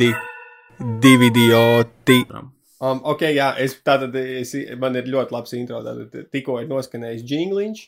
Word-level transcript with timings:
Di, 0.00 0.14
divi 1.00 1.26
idioti. 1.28 2.22
Um, 2.80 3.02
ok, 3.04 3.26
jā, 3.36 3.50
es, 3.60 3.74
tātad 3.84 4.14
es, 4.16 4.54
man 4.80 4.94
ir 4.96 5.10
ļoti 5.12 5.34
labs 5.34 5.52
intro. 5.58 5.82
Tātad 5.84 6.30
tikko 6.32 6.54
ir 6.62 6.70
noskanējis 6.70 7.26
jingliņš, 7.28 7.82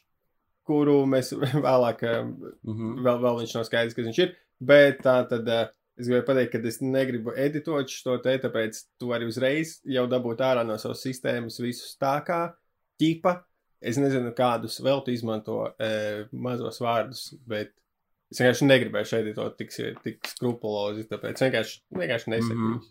kuru 0.69 0.99
mēs 1.09 1.33
vēlāk, 1.69 2.05
Mm 2.05 2.75
-hmm. 2.75 2.99
vēl, 3.07 3.23
vēl 3.25 3.39
viņš 3.41 3.55
nav 3.57 3.65
skaidrs, 3.65 3.97
kas 3.97 4.11
viņš 4.11 4.21
ir. 4.27 4.37
Bet 4.61 5.01
tā 5.07 5.17
tad 5.31 5.49
uh, 5.49 5.65
es 5.97 6.05
gribēju 6.05 6.27
pateikt, 6.29 6.53
ka 6.53 6.69
es 6.69 6.81
negribu 6.85 7.33
editot 7.33 7.89
šo 7.89 8.19
te, 8.21 8.37
tāpēc 8.45 8.85
tu 9.01 9.09
vari 9.09 9.33
uzreiz 9.33 9.79
jau 9.85 10.05
dabūt 10.07 10.45
ārā 10.45 10.67
no 10.69 10.77
savas 10.77 11.01
sistēmas 11.09 11.61
visus 11.65 11.97
tā 11.97 12.19
kā 12.27 12.43
ķipa. 13.01 13.39
Es 13.81 13.97
nezinu, 13.97 14.35
kādus 14.37 14.83
vēl 14.85 15.01
tu 15.03 15.11
izmanto 15.11 15.65
e, 15.81 16.29
mazos 16.33 16.77
vārdus, 16.85 17.33
bet 17.49 17.73
es 18.33 18.41
vienkārši 18.41 18.67
negribēju 18.69 19.11
šeit 19.11 19.27
editot 19.27 19.57
tik, 19.61 19.73
tik 20.03 20.33
skrupulozi, 20.33 21.07
tāpēc 21.11 21.45
vienkārši, 21.45 21.79
vienkārši 22.01 22.35
nesaku. 22.35 22.59
Mm 22.59 22.75
-hmm. 22.75 22.91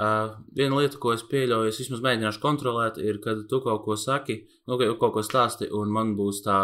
Uh, 0.00 0.30
viena 0.56 0.78
lieta, 0.78 0.96
ko 1.02 1.10
es 1.12 1.22
pieļauju, 1.28 1.68
es 1.68 1.78
vismaz 1.82 2.00
mēģināšu 2.00 2.40
kontrolēt, 2.40 2.98
ir, 3.02 3.18
kad 3.20 3.42
tu 3.50 3.58
kaut 3.60 3.82
ko 3.84 3.96
saki, 4.00 4.46
nu, 4.70 4.78
ka- 4.80 4.94
kaut 5.00 5.12
ko 5.12 5.22
stāsti, 5.26 5.66
un 5.76 5.90
man 5.92 6.14
būs 6.16 6.40
tā 6.46 6.60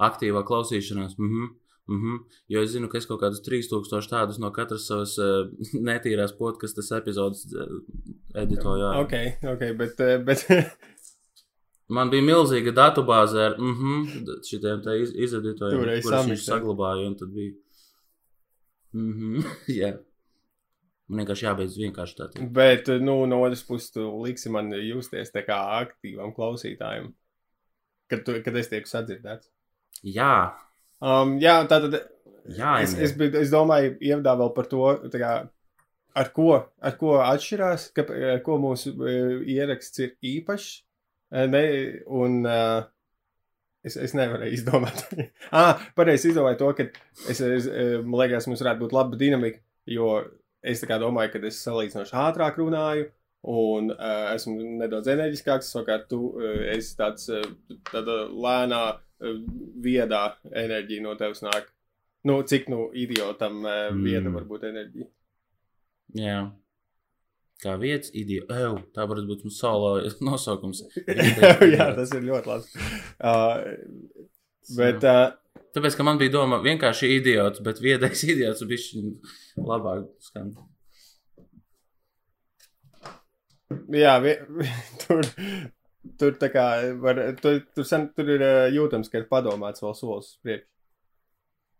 aktīvā 0.00 0.40
klausīšanās. 0.48 1.18
Mm 1.18 1.28
-hmm, 1.28 1.50
mm 1.88 1.98
-hmm, 2.00 2.22
jo 2.48 2.62
es 2.62 2.70
zinu, 2.70 2.88
ka 2.88 2.98
es 2.98 3.06
kaut 3.06 3.20
kādus 3.20 3.42
3000 3.44 4.08
tādus 4.08 4.38
no 4.38 4.50
katras 4.52 4.86
savas 4.86 5.18
uh, 5.18 5.50
netīrās 5.90 6.32
podkastas 6.38 6.90
epizodes 6.92 7.44
uh, 7.52 7.82
editoju. 8.34 8.84
ārā. 8.88 9.04
Ok, 9.04 9.14
ok, 9.52 9.76
bet, 9.76 10.00
eh, 10.00 10.18
bet 10.18 10.46
Man 11.92 12.10
bija 12.12 12.24
milzīga 12.24 12.72
datubāze 12.76 13.42
ar 13.48 13.58
mm 13.58 13.74
-hmm, 13.78 14.38
šitiem 14.48 14.80
te 14.84 14.96
iz, 15.02 15.12
izeditojumiem, 15.26 15.84
Toreiz 15.84 16.06
kurus 16.06 16.30
viņš 16.30 16.46
saglabāja, 16.46 17.06
un 17.10 17.18
tad 17.20 17.34
bija. 17.34 17.52
Mm 18.92 19.12
-hmm, 19.12 19.44
jā. 19.80 19.92
Man 21.08 21.20
vienkārši 21.24 21.46
jābeidz 21.46 21.76
vienkārši 21.76 22.18
tā. 22.18 22.48
Bet, 22.58 22.88
nu, 23.00 23.26
no 23.26 23.42
otras 23.42 23.64
puses, 23.68 23.90
tu 23.92 24.06
liksi 24.24 24.50
man 24.50 24.72
justies 24.72 25.32
tā 25.34 25.44
kā 25.46 25.58
aktīvam 25.82 26.32
klausītājam, 26.34 27.12
kad, 28.08 28.24
tu, 28.24 28.38
kad 28.44 28.56
es 28.56 28.68
tieku 28.68 28.88
sadzirdēts. 28.88 29.50
Jā, 30.02 30.52
Um, 31.02 31.34
jā, 31.42 31.56
tā 31.66 31.80
tad 31.82 31.96
jā, 32.54 32.76
es, 32.84 32.94
es, 32.94 33.16
biju- 33.18 33.40
es 33.40 33.50
domāju, 33.50 33.96
ievadā 33.98 34.36
vēl 34.38 34.52
par 34.54 34.68
to, 34.70 34.84
kā, 35.10 35.32
ar, 36.14 36.28
ko, 36.36 36.52
ar 36.78 36.96
ko 37.00 37.16
atšķirās, 37.24 37.88
ka, 37.96 38.04
ar 38.36 38.42
ko 38.46 38.58
mūsu 38.62 38.92
e, 38.94 39.14
ieraksts 39.56 40.04
ir 40.04 40.12
īpašs. 40.22 40.68
E, 41.32 41.46
Ne, 41.48 41.62
un 42.12 42.42
uh, 42.44 42.82
es, 43.84 43.96
es 43.96 44.14
nevarēju 44.16 44.58
izdomāt. 44.58 45.02
ah, 45.58 45.80
pareizi 45.96 46.30
izdomāju 46.32 46.60
to, 46.60 46.70
ka 46.78 46.88
es, 47.30 47.40
es, 47.40 47.66
e, 47.66 47.88
man 48.04 48.20
liekas, 48.22 48.46
mums 48.50 48.62
varētu 48.62 48.84
būt 48.84 48.94
laba 48.96 49.18
dinamika, 49.20 49.62
jo 49.88 50.14
es 50.62 50.84
domāju, 50.86 51.32
ka 51.32 51.42
es 51.48 51.60
salīdzinoši 51.64 52.16
ātrāk 52.26 52.60
runāju. 52.62 53.10
Un 53.42 53.88
uh, 53.90 54.28
esmu 54.36 54.52
nedaudz 54.78 55.08
enerģiskāks, 55.10 55.72
savukārt 55.74 56.04
tu 56.12 56.20
uh, 56.38 56.60
esi 56.76 56.92
tāds 56.94 57.26
uh, 57.34 57.40
lēnā, 58.30 58.82
uh, 58.94 59.40
viedā 59.82 60.20
enerģija 60.46 61.02
no 61.02 61.16
tevis 61.18 61.42
nāk. 61.42 61.66
Nu, 62.30 62.36
cik 62.46 62.68
nu 62.70 62.84
idiotam 62.94 63.64
uh, 63.64 63.88
Mm. 63.90 64.04
vieta 64.06 64.30
var 64.36 64.46
būt 64.46 64.68
enerģija. 64.70 65.08
Jā. 66.22 66.38
Kā 67.62 67.76
vietas. 67.78 68.10
Ew, 68.14 68.72
tā 68.94 69.04
varētu 69.06 69.28
būt 69.28 69.44
mūsu 69.46 69.58
solo 69.60 69.92
nosaukums. 70.26 70.80
Jā, 71.76 71.92
tas 71.94 72.10
ir 72.16 72.24
ļoti 72.26 72.50
labi. 72.50 72.86
Uh, 73.22 73.62
bet, 74.78 75.06
uh, 75.06 75.30
Tāpēc, 75.72 75.94
ka 75.96 76.04
man 76.04 76.18
bija 76.20 76.32
doma 76.34 76.58
vienkārši 76.64 77.08
idiots, 77.20 77.62
bet 77.64 77.78
viedais 77.80 78.24
idiots 78.32 78.64
bija 78.68 79.12
labāk 79.62 80.08
skan. 80.26 80.50
jā, 83.92 84.16
vi, 84.24 84.34
tur, 85.06 85.22
tur 86.20 86.34
tā 86.40 86.50
kā 86.52 86.66
var, 87.00 87.20
tur, 87.40 87.62
tur, 87.76 87.86
sen, 87.88 88.08
tur 88.16 88.28
ir 88.34 88.42
uh, 88.44 88.66
jūtams, 88.74 89.08
ka 89.12 89.22
ir 89.22 89.28
padomāts 89.30 89.84
vēl 89.84 89.94
solis 89.96 90.34
uz 90.34 90.38
priekšu. 90.44 90.68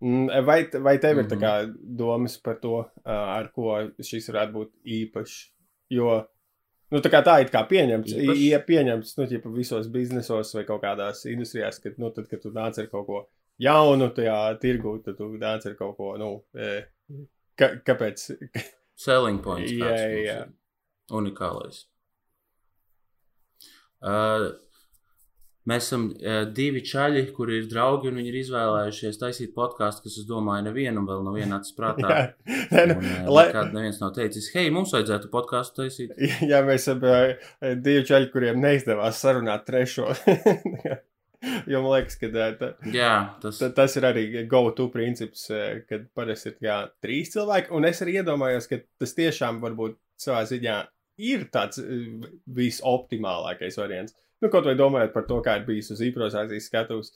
Mm, 0.03 0.25
Vai, 0.43 0.57
vai 0.83 0.97
tev 0.99 1.21
ir 1.23 1.29
tā 1.31 1.37
Mhm. 1.37 1.43
kā 1.45 1.53
domas 2.01 2.35
par 2.43 2.57
to, 2.63 2.79
uh, 2.83 3.11
ar 3.39 3.53
ko 3.55 3.77
šis 4.03 4.31
varētu 4.33 4.53
būt 4.57 4.73
īpašs? 4.97 5.52
Jo, 5.93 6.17
nu, 6.93 7.01
tā 7.05 7.13
kā 7.13 7.21
tā 7.27 7.39
ir 7.43 7.53
kā 7.53 7.65
pieņemts, 7.69 8.15
Īpašs? 8.17 8.43
ja 8.49 8.61
pieņemts, 8.65 9.15
nu, 9.19 9.29
ķipa 9.31 9.53
visos 9.55 9.91
biznesos 9.93 10.55
vai 10.57 10.65
kaut 10.69 10.83
kādās 10.85 11.25
industrijās, 11.31 11.81
kad, 11.83 11.99
nu, 12.01 12.13
tad, 12.17 12.29
kad 12.31 12.43
tu 12.45 12.53
nāc 12.55 12.81
ar 12.81 12.89
kaut 12.93 13.07
ko 13.09 13.23
jaunu 13.63 14.09
tajā 14.17 14.39
tirgū, 14.63 14.97
tad 15.05 15.21
tu 15.21 15.29
nāc 15.41 15.67
ar 15.69 15.77
kaut 15.79 15.97
ko, 15.99 16.15
nu, 16.21 16.33
e, 16.57 16.73
ka, 17.59 17.75
kāpēc? 17.85 18.27
Selling 19.03 19.41
points. 19.45 19.73
Jā, 19.83 19.95
jā. 20.23 20.41
Unikālais. 21.13 21.85
Uh, 24.03 24.53
mēs 25.71 25.87
esam 25.87 26.09
uh, 26.11 26.43
divi 26.55 26.81
čaļi, 26.87 27.23
kuri 27.37 27.61
ir 27.61 27.69
draugi, 27.71 28.11
un 28.11 28.19
viņi 28.19 28.33
ir 28.33 28.39
izvēlējušies 28.41 29.21
taisīt 29.21 29.53
podkāstu, 29.57 30.07
kas, 30.07 30.17
es 30.23 30.27
domāju, 30.29 30.67
nevienam 30.69 31.07
vēl 31.09 31.23
nav 31.27 31.39
nācis 31.53 31.77
prātā. 31.77 32.11
Jā, 32.17 32.57
nē, 32.73 32.85
nu, 32.91 32.97
Un, 32.99 33.07
uh, 33.07 33.31
lai, 33.37 33.47
nekad 33.51 33.77
neviens 33.77 34.01
nav 34.03 34.15
teicis, 34.17 34.51
hei, 34.57 34.73
mums 34.75 34.95
vajadzētu 34.97 35.31
podkāstu 35.33 35.83
taisīt. 35.85 36.17
ja 36.51 36.63
mēs 36.67 36.89
esam 36.89 37.05
uh, 37.07 37.53
divi 37.79 38.05
čaļi, 38.09 38.31
kuriem 38.35 38.61
neizdevās 38.63 39.21
sarunāt 39.23 39.67
trešo, 39.69 40.11
jo 41.71 41.83
man 41.85 41.91
liekas, 41.97 42.19
ka 42.21 42.33
tā, 42.35 42.73
Jā, 42.95 43.13
tas 43.43 43.61
Ta- 43.63 43.71
Tas 43.77 43.97
ir 43.99 44.07
arī 44.11 44.27
go-to 44.51 44.89
princips, 44.95 45.47
kad 45.89 46.09
parasti 46.17 46.53
ir 46.53 46.59
jā, 46.69 46.81
trīs 47.03 47.33
cilvēki. 47.35 47.71
Un 47.77 47.87
es 47.89 48.03
arī 48.03 48.19
iedomājos, 48.21 48.69
ka 48.71 48.83
tas 49.03 49.15
tiešām 49.19 49.63
varbūt 49.63 49.99
savā 50.23 50.43
ziņā 50.51 50.77
ir 51.23 51.47
tāds 51.55 51.79
visoptimālākais 52.47 53.79
variants. 53.81 54.15
Nu, 54.43 54.49
kaut 54.51 54.67
vai 54.67 54.75
domājot 54.79 55.13
par 55.15 55.23
to, 55.29 55.39
kā 55.45 55.61
ir 55.61 55.67
bijis 55.69 55.93
uz 55.95 56.01
improvisācijas 56.03 56.67
skatuves, 56.67 57.13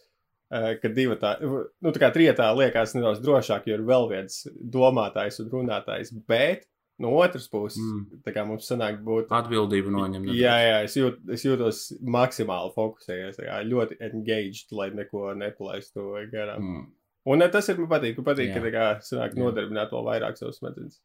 eh, 0.54 0.76
ka 0.78 0.88
divi 0.94 1.16
tā, 1.18 1.34
nu, 1.42 1.90
tā 1.90 1.98
kā 2.04 2.12
trietā 2.14 2.46
liekas 2.54 2.94
nedaudz 2.94 3.20
drošāk, 3.24 3.66
jo 3.66 3.74
ir 3.74 3.82
vēl 3.88 4.08
viens 4.12 4.44
domātājs 4.62 5.40
un 5.42 5.50
runātājs. 5.50 6.12
Bet 6.30 6.64
no 6.98 7.10
otras 7.18 7.48
puses, 7.52 7.82
Mm. 7.82 8.20
tā 8.24 8.32
kā 8.32 8.46
mums 8.46 8.70
sanāk 8.70 9.02
būt. 9.04 9.26
atbildību 9.28 9.90
noņem. 9.92 10.22
nedaudz. 10.22 10.38
Jā, 10.38 10.54
jā, 10.64 10.76
es, 10.84 10.94
jūt, 10.96 11.18
es 11.34 11.42
jūtos 11.44 11.80
maksimāli 12.00 12.72
fokusējies, 12.78 13.36
kā 13.42 13.58
ļoti 13.66 13.98
engaged, 14.00 14.70
lai 14.72 14.90
neko 14.90 15.34
nepalaistu 15.36 16.06
garām. 16.32 16.62
Mm. 16.62 16.86
Un 17.26 17.42
eh, 17.42 17.48
tas 17.50 17.68
ir 17.68 17.76
man 17.82 17.88
patīk, 17.90 18.16
man 18.16 18.24
patīk, 18.30 18.54
Jā. 18.54 18.54
ka 18.54 18.60
tā 18.60 18.72
kā 18.72 18.86
sanāk 19.02 19.34
nodarbināt 19.34 19.90
vēl 19.90 20.06
vairāk 20.06 20.38
savus 20.38 20.60
smadzenes. 20.62 21.00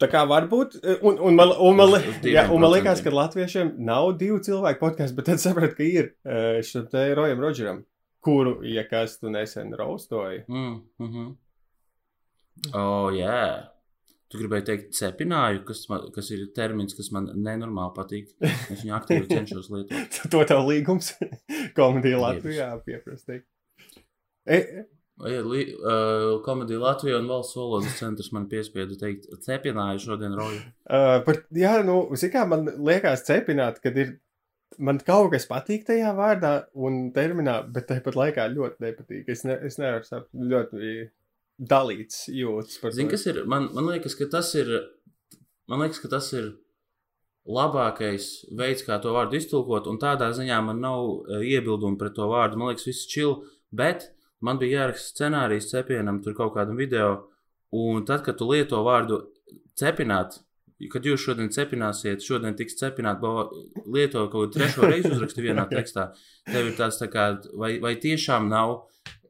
Tā 0.00 0.08
kā 0.08 0.22
varbūt, 0.28 0.78
eh, 0.80 1.02
un, 1.04 1.18
un, 1.20 1.36
man, 1.36 1.52
un, 1.60 1.76
man, 1.76 1.92
Uz- 1.92 2.06
uz 2.08 2.24
jā, 2.24 2.46
un 2.48 2.62
man 2.62 2.72
liekas, 2.72 3.02
ka 3.04 3.12
latviešiem 3.12 3.74
nav 3.84 4.14
divu 4.20 4.38
cilvēku 4.46 4.80
podkāstu, 4.80 5.18
bet 5.18 5.28
tad 5.28 5.42
sapratu, 5.42 5.76
ka 5.76 5.84
ir 5.84 6.14
eh, 6.24 6.62
šim 6.64 6.86
te 6.92 7.02
Rojam 7.18 7.42
Rodžeram, 7.44 7.82
kuru, 8.24 8.58
ja 8.64 8.86
kas 8.88 9.18
tu 9.20 9.32
nesen 9.32 9.74
raustoji. 9.76 10.46
Mm, 10.48 10.80
mm 10.98 11.12
-hmm. 11.12 11.36
Oh, 12.76 13.10
jā. 13.12 13.68
Tu 14.30 14.38
gribēji 14.38 14.64
teikt, 14.68 14.92
cepināju, 14.94 15.64
kas, 15.66 15.88
man, 15.90 16.04
kas 16.14 16.28
ir 16.30 16.44
termins, 16.54 16.94
kas 16.94 17.10
man 17.10 17.26
nenormāli 17.34 17.94
patīk. 17.96 18.28
Es 18.70 18.84
viņu 18.84 18.94
aktīvi 18.94 19.26
cenšos 19.26 19.70
lietot. 19.74 20.20
to 20.32 20.44
tev 20.46 20.62
līgums 20.68 21.12
komēdija 21.78 22.20
Latvijā 22.20 22.68
pieprasīt. 22.86 23.42
E, 24.46 24.84
uh, 25.20 26.40
komēdija 26.44 26.80
Latvijā 26.80 27.18
un 27.20 27.28
valsts 27.30 27.56
valodas 27.58 27.98
centrs 27.98 28.30
man 28.32 28.48
piespieda 28.50 28.96
teikt, 29.00 29.28
cepināju 29.44 30.02
šodien 30.06 30.34
roju. 30.38 30.62
Uh, 30.88 31.18
par, 31.26 31.42
jā, 31.56 31.76
nu, 31.86 32.02
zini, 32.14 32.32
kā 32.34 32.46
man 32.48 32.66
liekas, 32.78 33.26
cepināt, 33.28 33.82
kad 33.84 33.98
ir. 34.00 34.18
Man 34.80 35.00
kaut 35.02 35.32
kas 35.32 35.48
patīk 35.50 35.82
tajā 35.88 36.12
vārdā 36.14 36.52
un 36.78 37.08
terminā, 37.12 37.56
bet 37.74 37.88
tāpat 37.88 38.14
laikā 38.16 38.44
ļoti 38.52 38.84
nepatīk. 38.84 39.24
Es, 39.28 39.42
ne, 39.44 39.56
es 39.66 39.76
nevaru 39.80 40.06
saprast, 40.06 40.30
ļoti 40.52 40.92
dalīts 41.58 42.28
jūtas 42.32 42.78
par 42.80 42.94
Zini, 42.94 43.10
to. 43.10 43.16
kas 43.16 43.26
ir? 43.26 43.40
Man, 43.50 43.66
man 43.74 43.90
liekas, 43.90 44.14
ka 44.16 44.30
tas 44.30 44.52
ir. 44.56 44.70
Man 45.68 45.82
liekas, 45.82 45.98
ka 46.00 46.12
tas 46.14 46.30
ir 46.38 46.52
labākais 47.50 48.30
veids, 48.56 48.86
kā 48.86 49.00
to 49.02 49.12
vārdu 49.14 49.40
iztulkot, 49.40 49.90
un 49.90 49.98
tādā 50.00 50.30
ziņā 50.38 50.62
man 50.64 50.80
nav 50.86 51.02
uh, 51.02 51.42
iebildumu 51.42 51.98
pret 52.00 52.14
to 52.16 52.30
vārdu. 52.30 52.60
Man 52.60 52.70
liekas, 52.70 52.86
viss 52.88 53.10
čil, 53.10 53.40
bet 53.74 54.12
man 54.44 54.60
bija 54.60 54.84
jāraksta 54.84 55.14
scenārijs 55.14 55.70
cepienam, 55.72 56.20
tur 56.24 56.36
kaut 56.38 56.54
kādam 56.56 56.78
video, 56.80 57.30
un 57.76 58.04
tad, 58.08 58.24
kad 58.26 58.38
tu 58.40 58.48
lieto 58.50 58.82
vārdu 58.86 59.22
cepināt, 59.78 60.40
kad 60.92 61.04
jūs 61.04 61.20
šodien 61.20 61.50
cepināsiet, 61.52 62.24
šodien 62.24 62.56
tiks 62.56 62.78
cepināt, 62.80 63.24
lieto 63.84 64.26
kaut 64.32 64.50
kādu 64.50 64.58
trešo 64.58 64.88
reizi 64.88 65.12
uzrakstu 65.12 65.44
vienā 65.44 65.66
tekstā, 65.74 66.10
tev 66.48 66.70
ir 66.70 66.78
tāds 66.78 67.00
tā 67.02 67.10
kā, 67.12 67.32
vai, 67.60 67.74
vai 67.82 67.96
tiešām 68.00 68.48
nav 68.50 68.78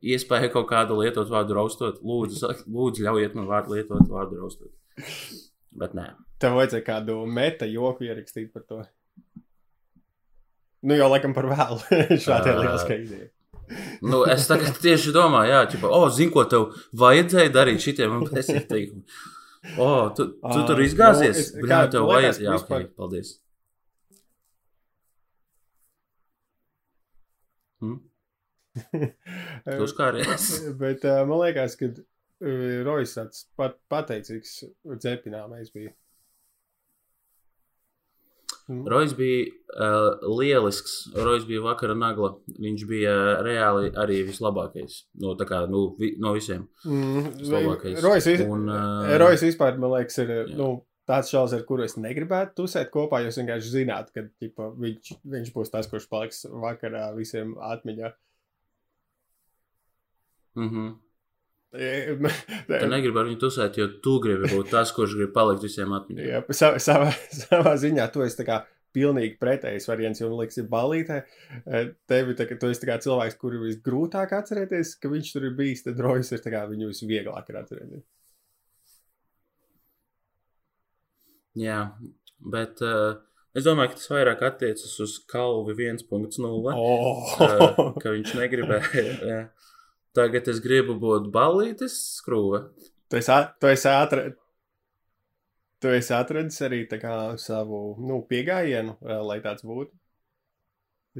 iespēja 0.00 0.50
kaut 0.52 0.68
kādu 0.70 1.00
lietot 1.00 1.28
vārdu 1.30 1.56
raustot. 1.58 2.00
Lūdzu, 2.06 2.54
lūdzu 2.70 3.04
ļaujiet 3.04 3.36
man 3.36 3.48
vārdu 3.50 3.76
lietot 3.76 4.06
vārdu 4.08 4.40
raustot. 4.40 4.72
Bet 5.76 5.94
nē. 5.96 6.10
Tev 6.40 6.56
vajadzēja 6.56 6.86
kādu 6.86 7.18
meta 7.28 7.68
joku 7.68 8.06
ierakstīt 8.08 8.48
par 8.54 8.64
to. 8.68 8.80
Nu, 10.80 10.96
jau 10.96 11.10
laikam 11.12 11.34
par 11.36 11.50
vēlu 11.50 11.82
šādai 12.24 12.54
Ā. 12.54 12.58
lieliskai 12.62 12.98
idejai. 13.02 13.28
Nu, 14.02 14.22
es 14.32 14.46
tagad 14.50 14.78
tieši 14.82 15.12
domāju, 15.14 15.50
jā, 15.52 15.60
ķipa, 15.74 15.90
o, 15.94 16.08
zinu, 16.10 16.32
ko 16.34 16.44
tev 16.50 16.68
vajadzēja 17.02 17.52
darīt 17.54 17.84
šitiem 17.84 18.16
un 18.16 18.24
es 18.40 18.46
teiktu, 18.50 19.02
o, 19.78 19.90
tu, 20.16 20.26
tu 20.40 20.64
tur 20.66 20.80
Ā, 20.80 20.86
izgāzies, 20.88 21.36
nu, 21.36 21.44
es- 21.44 21.52
nu, 21.54 21.68
jā, 21.70 21.78
kā- 21.84 21.90
tev 21.94 22.08
vajadzēja, 22.10 22.48
jā, 22.48 22.56
vispār- 22.58 22.86
ok, 22.88 22.94
paldies. 22.98 23.34
Hm? 27.80 27.96
Tu 29.66 29.82
uzkāries. 29.84 30.48
Bet 30.82 31.04
uh, 31.08 31.22
man 31.28 31.40
liekas, 31.44 31.76
ka 31.80 31.88
Rojas 32.86 33.12
tāds 33.18 33.42
pat, 33.58 33.74
pateicīgs 33.92 34.52
dzepināmais 35.02 35.72
bija. 35.74 35.90
Mm. 38.70 38.84
Rojas 38.86 39.16
bija 39.18 39.46
uh, 39.50 40.36
lielisks. 40.38 40.92
Rojas 41.16 41.46
bija 41.48 41.62
vakara 41.64 41.96
nagla. 41.98 42.36
Viņš 42.62 42.84
bija 42.86 43.14
reāli 43.42 43.90
arī 43.98 44.20
vislabākais. 44.28 45.00
No, 45.18 45.34
tā 45.38 45.46
kā, 45.48 45.64
nu, 45.70 45.88
vi, 45.98 46.12
no 46.22 46.36
visiem. 46.36 46.68
Mm. 46.86 47.32
Rojas, 48.04 48.28
vis, 48.30 48.44
Un, 48.46 48.68
ā, 48.70 49.18
Rojas 49.18 49.42
vispār, 49.42 49.74
man 49.80 49.96
liekas, 49.96 50.20
ir 50.22 50.30
jā. 50.36 50.44
nu, 50.60 50.70
tāds 51.10 51.32
šausmas, 51.34 51.58
ar 51.58 51.66
kuru 51.66 51.88
es 51.88 51.98
negribētu 51.98 52.60
tusēt 52.62 52.92
kopā. 52.94 53.24
Jūs 53.24 53.40
vienkārši 53.42 53.74
zināt, 53.74 54.14
ka 54.14 54.28
ķipa, 54.28 54.70
viņš, 54.86 55.12
viņš 55.34 55.52
būs 55.56 55.74
tas, 55.74 55.90
kurš 55.90 56.06
paliks 56.12 56.44
vakarā 56.46 57.08
visiem 57.18 57.56
atmiņā. 57.72 58.14
Mm 60.60 60.70
-hmm. 60.70 60.94
Tu 61.70 62.90
negribi 62.90 63.20
ar 63.20 63.28
viņu 63.28 63.38
tusēt, 63.44 63.78
jo 63.78 63.86
tu 64.02 64.16
gribi 64.22 64.50
būt 64.50 64.72
tas, 64.72 64.90
kurš 64.94 65.14
grib 65.20 65.32
palikt 65.34 65.62
visiem 65.62 65.92
atmiņā. 65.94 66.26
Jā, 66.26 66.42
savā, 66.50 66.80
savā, 66.82 67.10
savā 67.44 67.74
ziņā 67.78 68.08
tu 68.10 68.24
esi 68.26 68.40
tā 68.40 68.46
kā 68.48 68.60
pilnīgi 68.96 69.36
pretējs 69.38 69.86
variants, 69.86 70.18
jo 70.18 70.30
man 70.32 70.42
liekas, 70.42 70.58
ir 70.58 70.70
balītē. 70.70 71.20
Eh, 71.62 71.92
Tevi, 72.10 72.34
tā, 72.38 72.48
tu 72.50 72.70
esi 72.72 72.90
cilvēks, 73.06 73.38
kuru 73.38 73.62
visgrūtāk 73.68 74.34
atcerēties, 74.40 74.96
ka 74.98 75.12
viņš 75.12 75.34
tur 75.36 75.46
ir 75.46 75.54
bijis, 75.58 75.84
tad 75.86 76.02
Rojas 76.02 76.32
ir 76.34 76.42
tā 76.42 76.52
kā 76.54 76.64
viņu 76.70 76.90
visvieglāk 76.90 77.52
ir 77.52 77.60
atcerēties. 77.62 78.06
Jā, 81.60 81.80
bet 82.52 82.82
uh, 82.86 83.18
es 83.58 83.66
domāju, 83.66 83.92
ka 83.92 83.98
tas 83.98 84.10
vairāk 84.10 84.42
attiecas 84.46 84.92
uz 85.02 85.16
Kalvi 85.30 85.74
1.0. 85.74 86.74
Oh. 86.74 87.32
uh, 87.38 87.80
ka 88.02 88.14
viņš 88.14 88.38
negribēja. 88.38 89.42
Tagad 90.16 90.48
es 90.50 90.58
gribu 90.62 90.96
būt 90.98 91.28
balītis 91.34 91.94
skrūve. 92.18 92.64
Tu 93.10 93.18
esi, 93.20 93.30
at- 93.34 93.56
tu 93.62 93.66
esi, 93.70 93.88
atra... 93.90 94.30
tu 95.80 95.88
esi 95.94 96.12
atradis 96.14 96.58
arī 96.66 96.82
kā 96.90 97.14
savu 97.38 97.96
nu, 97.98 98.20
piegājienu, 98.30 98.96
eh, 99.06 99.20
lai 99.22 99.38
tāds 99.44 99.62
būtu. 99.66 99.92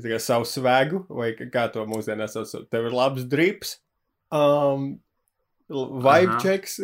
Tā 0.01 0.07
kā 0.13 0.19
savu 0.23 0.47
svēgu, 0.47 1.05
vai 1.11 1.33
kā- 1.39 1.71
to 1.73 1.85
mūsdienās 1.87 2.35
sauc, 2.35 2.69
tev 2.71 2.87
ir 2.87 2.95
labs 2.95 3.25
drips, 3.27 3.79
um, 4.31 5.01
vibe 5.69 6.31
Aha. 6.31 6.39
checks. 6.43 6.79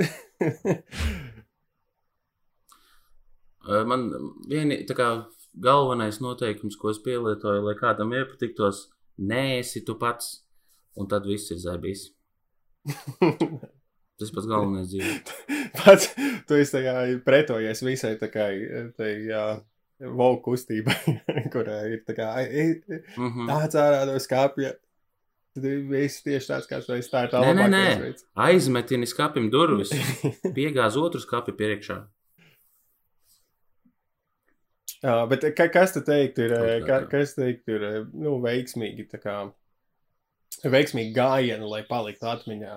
Uh, 3.67 3.83
Man 3.91 4.11
vieni, 4.49 4.85
kā 4.87 5.27
galvenais 5.59 6.21
noteikums, 6.23 6.77
ko 6.79 6.91
es 6.93 6.99
pielietoju, 7.03 7.65
lai 7.67 7.75
kādam 7.79 8.13
iepatiktos, 8.15 8.89
nēsi 9.19 9.83
tu 9.87 9.97
pats, 9.99 10.46
un 10.97 11.09
tad 11.09 11.27
viss 11.29 11.51
ir 11.55 11.61
zēbīs. 11.63 12.09
Tas 14.17 14.31
pats 14.33 14.47
galvenais 14.49 14.89
dzīvē. 14.89 15.15
Pats, 15.81 16.07
tu 16.49 16.57
esi 16.57 16.81
pretojies 17.27 17.83
visai 17.85 18.15
tā 18.17 18.31
kā 18.33 18.47
tai 18.97 19.11
uh, 19.29 19.59
vau 20.17 20.39
kustībai, 20.45 20.97
kurā 21.55 21.83
ir 21.93 22.01
tā 22.09 22.17
kā 22.17 22.31
"Ei, 22.41 22.49
ei, 22.49 23.03
Mm 23.17 23.29
-hmm. 23.33 23.47
nāc 23.51 23.77
ārā 23.77 24.07
no 24.09 24.17
skāpja. 24.19 24.75
Viss 25.57 26.23
tieši 26.23 26.49
tāds, 26.53 26.67
kāds 26.69 26.89
esi. 26.93 27.11
Tā 27.11 27.25
ir 27.25 27.31
tā 27.33 27.41
Nē, 27.41 27.53
nē, 27.57 27.69
nē. 27.73 28.01
veids. 28.01 28.25
Aizmetini 28.37 29.07
skapim 29.07 29.51
durvis, 29.51 29.91
piegāz 30.53 30.97
otru 31.01 31.21
skapi 31.21 31.53
priekšā. 31.53 32.07
Jā, 35.03 35.27
bet 35.29 35.45
ka, 35.57 35.69
kas 35.69 35.93
te 35.93 36.01
teikt, 36.01 36.39
ir, 36.39 36.53
ka, 36.87 37.07
kas 37.11 37.35
teikt, 37.35 37.69
ir 37.69 38.07
nu, 38.13 38.39
veiksmīgi, 38.43 39.09
tā 39.13 39.21
kā, 39.21 39.53
veiksmīgi 40.65 41.15
gājieni, 41.15 41.69
lai 41.69 41.83
paliktu 41.89 42.27
atmiņā 42.27 42.77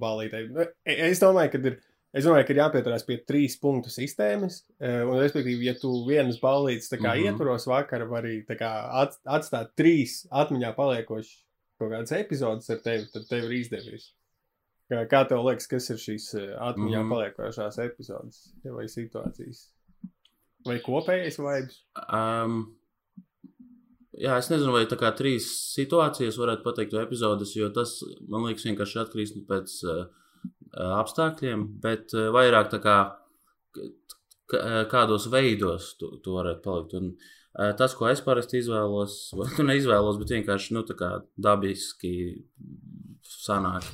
balītei. 0.00 0.48
E- 0.86 0.98
Es 1.10 1.20
domāju, 1.20 1.52
ka 1.52 1.58
ir, 1.58 1.78
es 2.14 2.24
domāju, 2.24 2.46
ka 2.46 2.52
ir 2.54 2.60
jāpieturās 2.62 3.06
pie 3.06 3.18
trīs 3.28 3.58
punktu 3.60 3.88
sistēmas, 3.92 4.62
eh, 4.80 5.02
un, 5.04 5.16
respektīvi, 5.20 5.64
ja 5.68 5.74
tu 5.74 6.04
vienas 6.08 6.40
balītes 6.40 6.88
tā 6.90 6.98
kā 6.98 7.14
Mhm. 7.16 7.24
ietvaros 7.38 7.66
vakar, 7.66 8.06
var 8.08 8.22
arī 8.22 8.44
tā 8.46 8.58
kā 8.58 8.70
at, 9.02 9.16
atstāt 9.26 9.70
trīs 9.76 10.26
atmiņā 10.30 10.74
paliekošas 10.76 11.44
kaut 11.78 11.92
kādas 11.92 12.12
epizodes 12.12 12.68
ar 12.70 12.78
tevi, 12.78 13.06
tad 13.12 13.28
tev 13.28 13.44
ir 13.44 13.60
izdevies. 13.62 14.12
Kā, 14.90 15.06
kā 15.06 15.28
tev 15.28 15.44
liekas, 15.44 15.68
kas 15.68 15.90
ir 15.90 15.96
šīs 15.96 16.34
eh, 16.34 16.56
atmiņā 16.58 17.04
Mhm. 17.04 17.12
paliekošās 17.12 17.78
epizodes 17.78 18.52
vai 18.64 18.84
situācijas? 18.86 19.68
Vai 20.66 20.78
kopējais 20.80 21.38
vibes? 21.38 21.82
Um, 22.12 22.77
jā, 24.18 24.36
es 24.38 24.50
nezinu, 24.52 24.74
vai 24.74 24.84
tā 24.90 24.98
kā 25.00 25.10
trīs 25.16 25.46
situācijas 25.74 26.38
varētu 26.40 26.64
pateikt, 26.66 26.94
vai 26.96 27.06
epizodes, 27.06 27.54
jo 27.56 27.70
tas 27.74 27.96
man 28.28 28.46
liekas 28.48 28.66
vienkārši 28.68 29.00
atkarīgs 29.04 29.34
no 29.36 29.44
pēc 29.48 29.74
uh, 29.86 30.04
apstākļiem, 30.98 31.66
bet 31.82 32.14
uh, 32.16 32.28
vairāk 32.34 32.70
tā 32.74 32.80
kā 32.84 32.96
k- 33.78 34.86
kādos 34.90 35.28
veidos 35.32 35.92
tu, 36.00 36.12
tu 36.24 36.36
varētu 36.36 36.64
palikt. 36.64 36.96
Un, 36.98 37.12
uh, 37.58 37.72
tas, 37.78 37.94
ko 37.98 38.08
es 38.10 38.22
parasti 38.24 38.60
izvēlos, 38.62 39.18
vai 39.38 39.50
nu 39.58 39.68
neizvēlos, 39.72 40.18
bet 40.22 40.34
vienkārši 40.38 40.74
nu, 40.76 40.84
tā 40.88 40.98
kā 40.98 41.12
dabiski 41.36 42.14
sanāk 43.28 43.86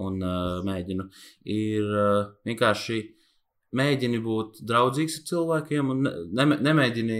un 0.00 0.20
uh, 0.22 0.60
mēģinu, 0.66 1.08
ir 1.52 1.88
uh, 1.90 2.28
vienkārši 2.48 3.00
mēģini 3.76 4.18
būt 4.24 4.62
draudzīgs 4.66 5.20
ar 5.20 5.26
cilvēkiem 5.30 5.90
un 5.92 6.06
ne, 6.06 6.12
ne, 6.34 6.46
nemēģini. 6.68 7.18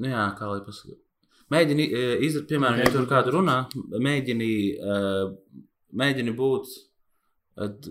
Nu, 0.00 0.10
jā, 0.10 0.24
kā 0.38 0.50
lai 0.50 0.62
pasakā. 0.66 0.96
Mēģini 1.54 1.86
eh, 1.86 2.14
izdarīt, 2.26 2.48
piemēram, 2.50 2.80
ja 2.82 2.90
tur 2.90 3.06
kādu 3.10 3.36
runā, 3.36 3.58
mēģini, 4.02 4.50
eh, 4.74 5.62
mēģini 6.00 6.34
būt 6.38 6.72
eh, 6.74 7.90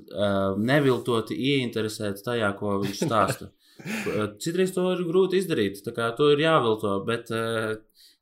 neviltoti 0.71 1.37
ieinteresēts 1.37 2.25
tajā, 2.25 2.49
ko 2.59 2.79
viņš 2.83 3.03
stāsta. 3.05 3.51
Citreiz 4.43 4.73
to 4.75 4.89
ir 4.93 5.05
grūti 5.07 5.39
izdarīt, 5.41 5.79
tā 5.85 5.93
kā 5.95 6.11
to 6.17 6.29
ir 6.33 6.43
jāvilto, 6.43 6.97
bet 7.07 7.31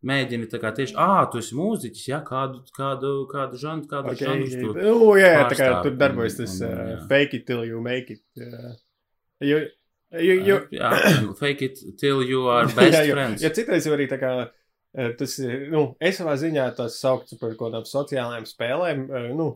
mēģini 0.08 0.48
tā 0.50 0.60
kā 0.62 0.72
tieši, 0.75 0.96
ah, 1.00 1.25
tu 1.32 1.41
esi 1.41 1.58
mūziķis, 1.58 2.06
jā, 2.10 2.22
kādu, 2.25 2.62
kādu, 2.75 3.12
kādu 3.32 3.60
žanru, 3.62 3.89
kādu 3.91 4.13
Okay. 4.13 4.25
žanru 4.25 4.48
tu 4.50 5.17
jā, 5.20 5.34
jā, 5.36 5.44
tā 5.51 5.58
kā 5.60 5.67
tur 5.86 5.98
darbojas 6.00 6.39
tas 6.39 6.56
uh, 6.65 6.96
fake 7.10 7.41
it 7.41 7.46
till 7.46 7.65
you 7.67 7.82
make 7.84 8.10
it. 8.15 8.24
Uh, 8.39 8.74
jo, 9.46 9.60
jo, 10.12 10.36
jo, 10.46 10.58
Jā, 10.75 10.91
fake 11.39 11.68
it 11.70 11.84
till 12.00 12.24
you 12.24 12.48
are 12.51 12.68
best 12.77 12.98
jā, 12.98 13.03
jo, 13.08 13.15
friends. 13.15 13.44
ja 13.44 13.51
citreiz 13.56 13.88
jau 13.88 13.96
arī 13.96 14.08
tā 14.12 14.20
kā 14.22 14.32
eh, 14.44 15.12
tas 15.18 15.38
ir, 15.39 15.68
nu, 15.72 15.84
es 16.03 16.20
savā 16.20 16.36
ziņā 16.39 16.70
tas 16.77 16.98
sauktu 17.01 17.39
par 17.39 17.53
kaut 17.56 17.70
kādām 17.70 17.86
sociālajām 17.88 18.48
spēlēm, 18.50 19.06
eh, 19.08 19.30
nu, 19.38 19.48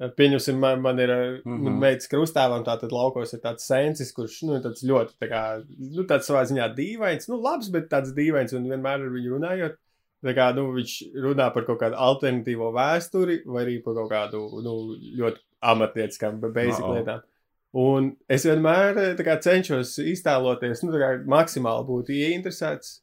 eh, 0.00 0.12
pieņemsim, 0.18 0.58
man, 0.60 0.82
man 0.84 1.00
ir 1.00 1.14
mm. 1.14 1.46
-hmm. 1.46 1.78
meitas 1.86 2.10
krustāvam, 2.12 2.64
tātad 2.66 2.92
laukos 2.92 3.32
ir 3.32 3.40
tāds 3.44 3.64
sensis, 3.68 4.12
kurš, 4.12 4.42
nu, 4.48 4.60
tāds 4.64 4.84
ļoti, 4.84 5.16
tā 5.22 5.30
kā, 5.32 5.44
nu, 5.68 6.04
tāds 6.08 6.28
savā 6.28 6.44
ziņā 6.50 6.68
dīvains, 6.76 7.30
nu, 7.32 7.40
labs, 7.40 7.72
bet 7.72 7.88
tāds 7.92 8.12
dīvains, 8.16 8.52
un 8.58 8.68
vienmēr 8.68 9.00
ar 9.00 9.16
viņu 9.16 9.38
runājot, 9.38 9.80
tā 10.22 10.36
kā, 10.36 10.52
nu, 10.54 10.68
viņš 10.76 10.98
runā 11.24 11.48
par 11.54 11.64
kaut 11.66 11.80
kādu 11.80 11.96
alternatīvo 11.96 12.68
vēsturi, 12.76 13.42
vai 13.46 13.64
arī 13.64 13.80
par 13.82 13.96
kaut 14.02 14.12
kādu, 14.12 14.44
nu, 14.62 14.76
ļoti 15.18 15.40
amatnieciskām, 15.62 16.40
basic 16.42 16.82
Uh-oh. 16.82 16.98
lietām. 16.98 17.28
Un 17.72 18.10
es 18.28 18.44
vienmēr 18.44 18.98
eh, 19.00 19.22
kā, 19.24 19.38
cenšos 19.40 19.94
iztēloties, 20.04 20.82
nu, 20.84 20.92
kā 21.00 21.14
maksimāli 21.24 21.86
būt 21.88 22.10
ieinteresēts 22.12 22.98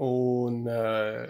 un 0.00 0.62
uh, 0.70 1.26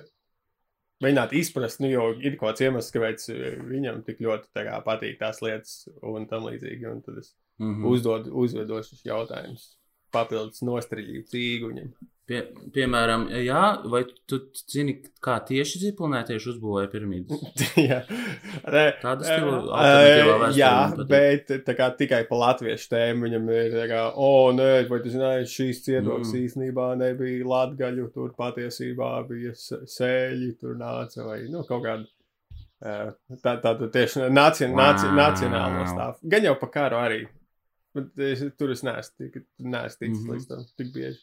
mēģināt 1.03 1.33
izprast, 1.41 1.81
nu, 1.83 1.91
jo 1.91 2.05
ir 2.23 2.37
kaut 2.39 2.53
kāds 2.53 2.67
iemesls, 2.69 2.93
kāpēc 2.95 3.27
eh, 3.35 3.57
viņam 3.67 4.05
tik 4.07 4.23
ļoti 4.23 4.53
kā, 4.55 4.79
patīk 4.87 5.19
tās 5.19 5.43
lietas 5.43 5.89
un 6.07 6.29
tam 6.31 6.47
līdzīgi. 6.47 6.87
Un 6.93 7.03
tad 7.03 7.19
es 7.25 7.35
Mhm. 7.59 7.87
uzdod, 7.91 8.29
uzvedošus 8.31 9.01
jautājumus, 9.03 9.73
papildus 10.15 10.63
nostrīļu 10.67 11.25
cīguņiem. 11.33 11.91
Pie, 12.29 12.43
piemēram, 12.75 13.23
jā, 13.41 13.61
vai 13.89 14.03
tu 14.29 14.37
zini, 14.69 14.99
kā 15.25 15.39
tieši 15.49 15.79
ziplonētieši 15.87 16.51
uzbūvēja 16.53 16.91
piramīdas? 16.93 17.63
Jā, 17.89 18.03
Tāda 19.01 19.25
stila 19.25 20.51
Jā, 20.53 20.73
bet 21.09 21.49
tā 21.65 21.73
kā 21.79 21.87
tikai 21.97 22.19
pa 22.29 22.43
latviešu 22.43 22.91
tēmu 22.93 23.25
viņam 23.31 23.49
ir 23.55 23.79
kā, 23.89 24.03
o, 24.13 24.27
oh, 24.27 24.51
nē, 24.53 24.69
vai 24.91 24.99
tu 25.07 25.15
zināji, 25.15 25.49
šīs 25.55 25.81
cietoks 25.87 26.35
Mm. 26.35 26.43
īstenībā 26.43 26.91
nebija 27.01 27.49
latgaļu, 27.49 28.11
tur 28.13 28.37
patiesībā 28.37 29.09
bija 29.31 29.57
sēļi, 29.57 30.53
tur 30.61 30.77
nāca 30.77 31.25
vai, 31.31 31.41
nu, 31.49 31.65
kaut 31.65 31.87
kāda. 31.89 32.05
Tā, 33.41 33.57
tā 33.65 33.73
tieši 33.89 34.29
naci, 34.29 34.69
naci, 34.69 35.09
Wow. 35.09 35.17
nacionālo 35.17 35.89
stāvu. 35.89 36.21
Gan 36.29 36.45
jau 36.45 36.55
pa 36.61 36.69
karu 36.77 37.01
arī. 37.01 37.25
Bet 37.95 38.19
es, 38.19 38.43
tur 38.59 38.71
es 38.71 38.83
neesmu 38.83 39.17
tik, 39.19 39.43
neesmu 39.59 39.99
ticis 39.99 40.23
Mhm. 40.23 40.31
līdz 40.35 40.47
tam 40.49 40.65
tik 40.77 40.93
bieži. 40.95 41.21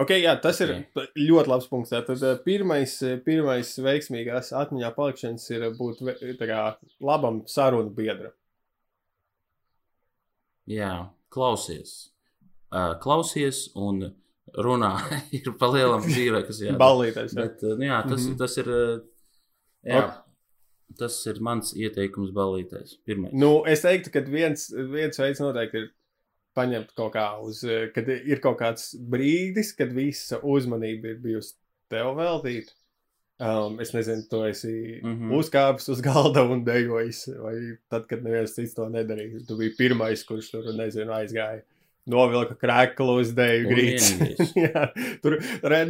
Ok, 0.00 0.08
jā, 0.16 0.32
tas 0.40 0.60
ir 0.64 0.70
Ok. 0.96 1.10
ļoti 1.18 1.46
labs 1.48 1.66
punkts. 1.68 1.90
Tad 1.90 2.22
eh, 2.22 2.36
pirmais, 2.44 3.02
eh, 3.02 3.18
pirmais 3.18 3.74
veiksmīgās 3.78 4.52
atmiņā 4.56 4.94
palikšanas 4.96 5.50
ir 5.50 5.60
būt 5.76 6.00
ve- 6.00 6.34
tā 6.40 6.46
kā 6.48 6.76
labam 7.00 7.42
sarunu 7.46 7.90
biedram. 7.94 8.32
Jā, 10.70 11.10
klausies. 11.30 12.10
Klausies 13.02 13.68
un 13.74 14.14
runā. 14.54 14.92
ir 15.36 15.52
pa 15.58 15.66
lielam 15.66 16.02
dzīvē, 16.06 16.44
kas 16.46 16.60
jādara. 16.62 16.78
Ballītais. 16.78 17.34
jā. 17.34 17.42
Bet, 17.42 17.62
nu, 17.62 17.84
jā, 17.88 18.02
tas, 18.08 18.20
mm 18.20 18.32
-hmm. 18.32 18.38
tas 18.38 18.58
ir. 18.58 18.70
Jā, 19.84 20.02
tas 20.98 21.16
ir 21.30 21.40
mans 21.44 21.72
ieteikums 21.76 22.32
balīties. 22.34 22.98
Pirmais. 23.06 23.34
Nu, 23.36 23.60
es 23.68 23.84
teiktu, 23.84 24.12
ka 24.14 24.24
viens, 24.26 24.68
viens 24.92 25.20
veids 25.20 25.42
noteikti 25.42 25.84
ir 25.84 25.88
paņemt 26.58 26.92
kaut 26.98 27.14
kā 27.14 27.26
uz, 27.46 27.62
kad 27.94 28.08
ir 28.10 28.42
kaut 28.42 28.58
kāds 28.60 28.92
brīdis, 29.12 29.72
kad 29.78 29.92
visa 29.94 30.40
uzmanība 30.42 31.14
ir 31.14 31.22
bijusi 31.22 31.56
tev 31.90 32.14
veltīta. 32.18 32.74
Um, 33.40 33.78
es 33.80 33.94
nezinu, 33.96 34.26
tu 34.28 34.42
esi 34.44 35.00
mm. 35.00 35.14
-hmm. 35.14 35.30
uzkāpis 35.38 35.88
uz 35.88 36.00
galda 36.04 36.42
un 36.44 36.60
dejojis, 36.64 37.22
vai 37.40 37.54
tad, 37.88 38.04
kad 38.06 38.22
neviens 38.22 38.52
cits 38.52 38.74
to 38.76 38.84
nedarīja. 38.84 39.46
Tu 39.48 39.56
biji 39.56 39.76
pirmais, 39.78 40.24
kurš 40.28 40.50
tur, 40.52 40.68
nezinu, 40.76 41.14
aizgāja. 41.16 41.62
Novilka 42.10 42.56
krēklu 42.58 43.18
uz 43.20 43.34
dēļu 43.36 43.66
Un 43.68 43.74
grīdas. 43.74 44.52
tur 45.22 45.36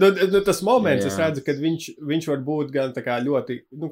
nu, 0.01 0.11
nu, 0.33 0.41
tas 0.47 0.61
moments, 0.67 1.07
Jā. 1.07 1.13
es 1.13 1.19
redzu, 1.21 1.45
ka 1.47 1.55
viņš, 1.57 1.87
viņš 2.11 2.29
var 2.33 2.43
būt 2.47 2.73
gan 2.75 2.95
ļoti 3.27 3.57
nu, 3.79 3.91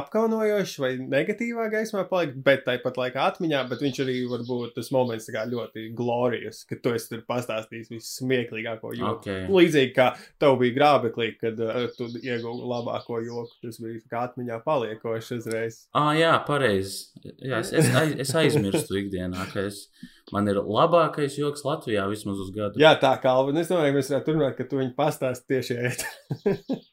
apkaunojošs 0.00 0.74
vai 0.82 0.92
negatīvā 1.00 1.68
gaismā, 1.72 2.04
palikt, 2.10 2.40
bet 2.44 2.66
tāpat 2.66 2.98
laikā 3.00 3.28
atmiņā. 3.32 3.62
Bet 3.70 3.84
viņš 3.84 4.02
arī 4.04 4.16
var 4.30 4.44
būt 4.48 4.74
tas 4.78 4.90
moments 4.94 5.30
ļoti 5.30 5.86
glorijas, 5.96 6.64
ka 6.68 6.78
tu 6.82 6.94
esi 6.96 7.12
tur 7.14 7.24
pastāstījis 7.28 7.92
vissmieklīgāko 7.94 8.92
joku. 8.98 9.20
Okay. 9.20 9.46
Līdzīgi 9.50 9.94
kā 9.96 10.10
tev 10.42 10.58
bija 10.60 10.76
grābeklī, 10.76 11.32
kad 11.40 11.60
uh, 11.62 11.86
tu 11.96 12.10
ieguvi 12.20 12.70
labāko 12.70 13.22
joku. 13.24 13.56
Tas 13.64 13.80
bija 13.82 14.24
atmiņā 14.24 14.60
paliekošs 14.64 15.34
uzreiz. 15.38 15.82
Ah, 15.96 16.12
jā, 16.18 16.32
pareizi. 16.46 17.10
Es, 17.40 17.72
es, 17.76 17.90
es 18.24 18.32
aizmirstu 18.36 19.00
ikdienā, 19.00 19.46
ka 19.52 19.66
es, 19.68 19.86
man 20.34 20.48
ir 20.50 20.60
labākais 20.62 21.38
joks 21.38 21.64
Latvijā 21.66 22.06
vismaz 22.10 22.40
uz 22.42 22.50
gadu. 22.54 22.80
Jā, 22.80 22.94
tā 23.00 23.12
kā 23.22 23.34
Alvin, 23.36 23.60
es 23.60 23.70
domāju, 23.72 23.96
mēs 23.96 24.10
varētu 24.12 24.30
turpināt, 24.30 24.56
ka 24.58 24.68
tu 24.70 24.80
viņu 24.80 24.94
pastāsti 24.98 25.54
tieši 25.54 25.78
ēst. 25.88 26.06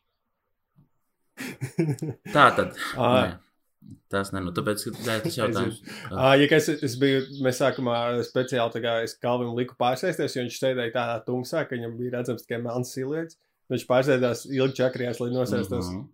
Tā 2.35 2.47
tad. 2.57 2.73
Ā. 2.97 3.09
Nē, 3.13 3.93
tas 4.11 4.31
ne, 4.33 4.41
nu, 4.45 4.53
tāpēc, 4.55 4.83
ka 4.87 5.17
ir 5.17 5.23
tas 5.25 5.37
jautājums. 5.41 5.81
Ah, 6.09 6.33
ja 6.39 6.49
kas, 6.51 6.69
es 6.73 6.97
biju, 6.99 7.23
mēs 7.45 7.61
sākumā 7.61 7.97
speciāli 8.27 8.75
tā 8.75 8.83
kā 8.83 8.97
es 9.05 9.17
Kalvinu 9.21 9.55
liku 9.57 9.77
pārsēsties, 9.79 10.37
jo 10.37 10.45
viņš 10.45 10.61
sēdēja 10.61 10.95
tādā 10.95 11.17
tumsā, 11.27 11.65
ka 11.67 11.77
viņam 11.77 11.97
bija 11.99 12.17
redzams 12.17 12.45
tikai 12.45 12.61
melns 12.65 12.93
silietis. 12.95 13.39
Viņš 13.71 13.83
pārsēdās 13.89 14.45
ilgi 14.47 14.79
čakrījās, 14.79 15.19
lai 15.19 15.33
nosēstos 15.33 15.89
mm. 15.89 15.95
-hmm. 15.97 16.05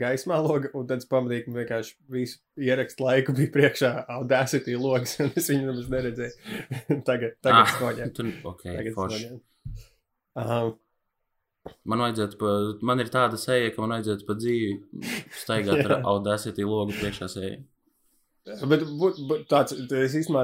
Gaismā 0.00 0.38
loga, 0.42 0.70
un 0.74 0.86
tad 0.90 1.02
es 1.02 1.08
pamanīju, 1.10 1.46
ka 1.46 1.56
vienkārši 1.58 1.96
visu 2.10 2.40
ierakstu 2.58 3.06
laiku 3.06 3.34
bija 3.36 3.52
priekšā 3.54 3.90
Audacity 4.16 4.74
logs, 4.80 5.16
un 5.22 5.30
es 5.36 5.50
viņu 5.52 5.68
nemaz 5.68 5.90
neredzēju. 5.92 6.54
tagad, 7.08 7.36
tagad 7.44 7.60
Ah, 7.60 7.76
noņem. 7.82 8.14
Tur, 8.16 8.32
ok, 8.50 8.64
Tagad 8.70 8.96
forši. 8.96 9.30
Um, 10.34 10.74
Man 11.88 12.02
vajadzētu, 12.04 12.36
pa, 12.36 12.50
man 12.84 13.00
ir 13.00 13.08
tāda 13.12 13.38
seja, 13.40 13.70
ka 13.72 13.80
man 13.80 13.94
vajadzētu 13.94 14.26
pa 14.28 14.34
dzīvi 14.36 15.06
staigāt 15.40 15.86
ar. 15.86 15.94
Audacity 16.12 16.66
logu 16.68 16.92
priekšā 16.98 17.28
seju. 17.32 17.62
Bet, 18.44 18.84
bet, 18.84 19.20
bet 19.30 19.46
tāds, 19.48 19.72
es 19.72 20.16
īstenībā, 20.20 20.42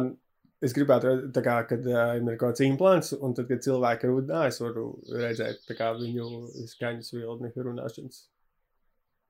es 0.64 0.72
gribētu 0.76 1.10
redzēt, 1.10 1.40
kā, 1.44 1.58
kad 1.68 1.84
uh, 1.84 2.14
ir 2.16 2.24
kaut 2.40 2.54
kāds 2.54 2.64
implants, 2.64 3.12
un 3.12 3.36
tad, 3.36 3.50
kad 3.50 3.60
cilvēki 3.66 4.08
runā, 4.08 4.46
es 4.48 4.62
varu 4.64 4.86
redzēt 5.12 5.68
kā, 5.76 5.90
viņu 5.98 6.30
skaņas 6.72 7.12
vilni 7.18 7.52
runāšanas. 7.68 8.22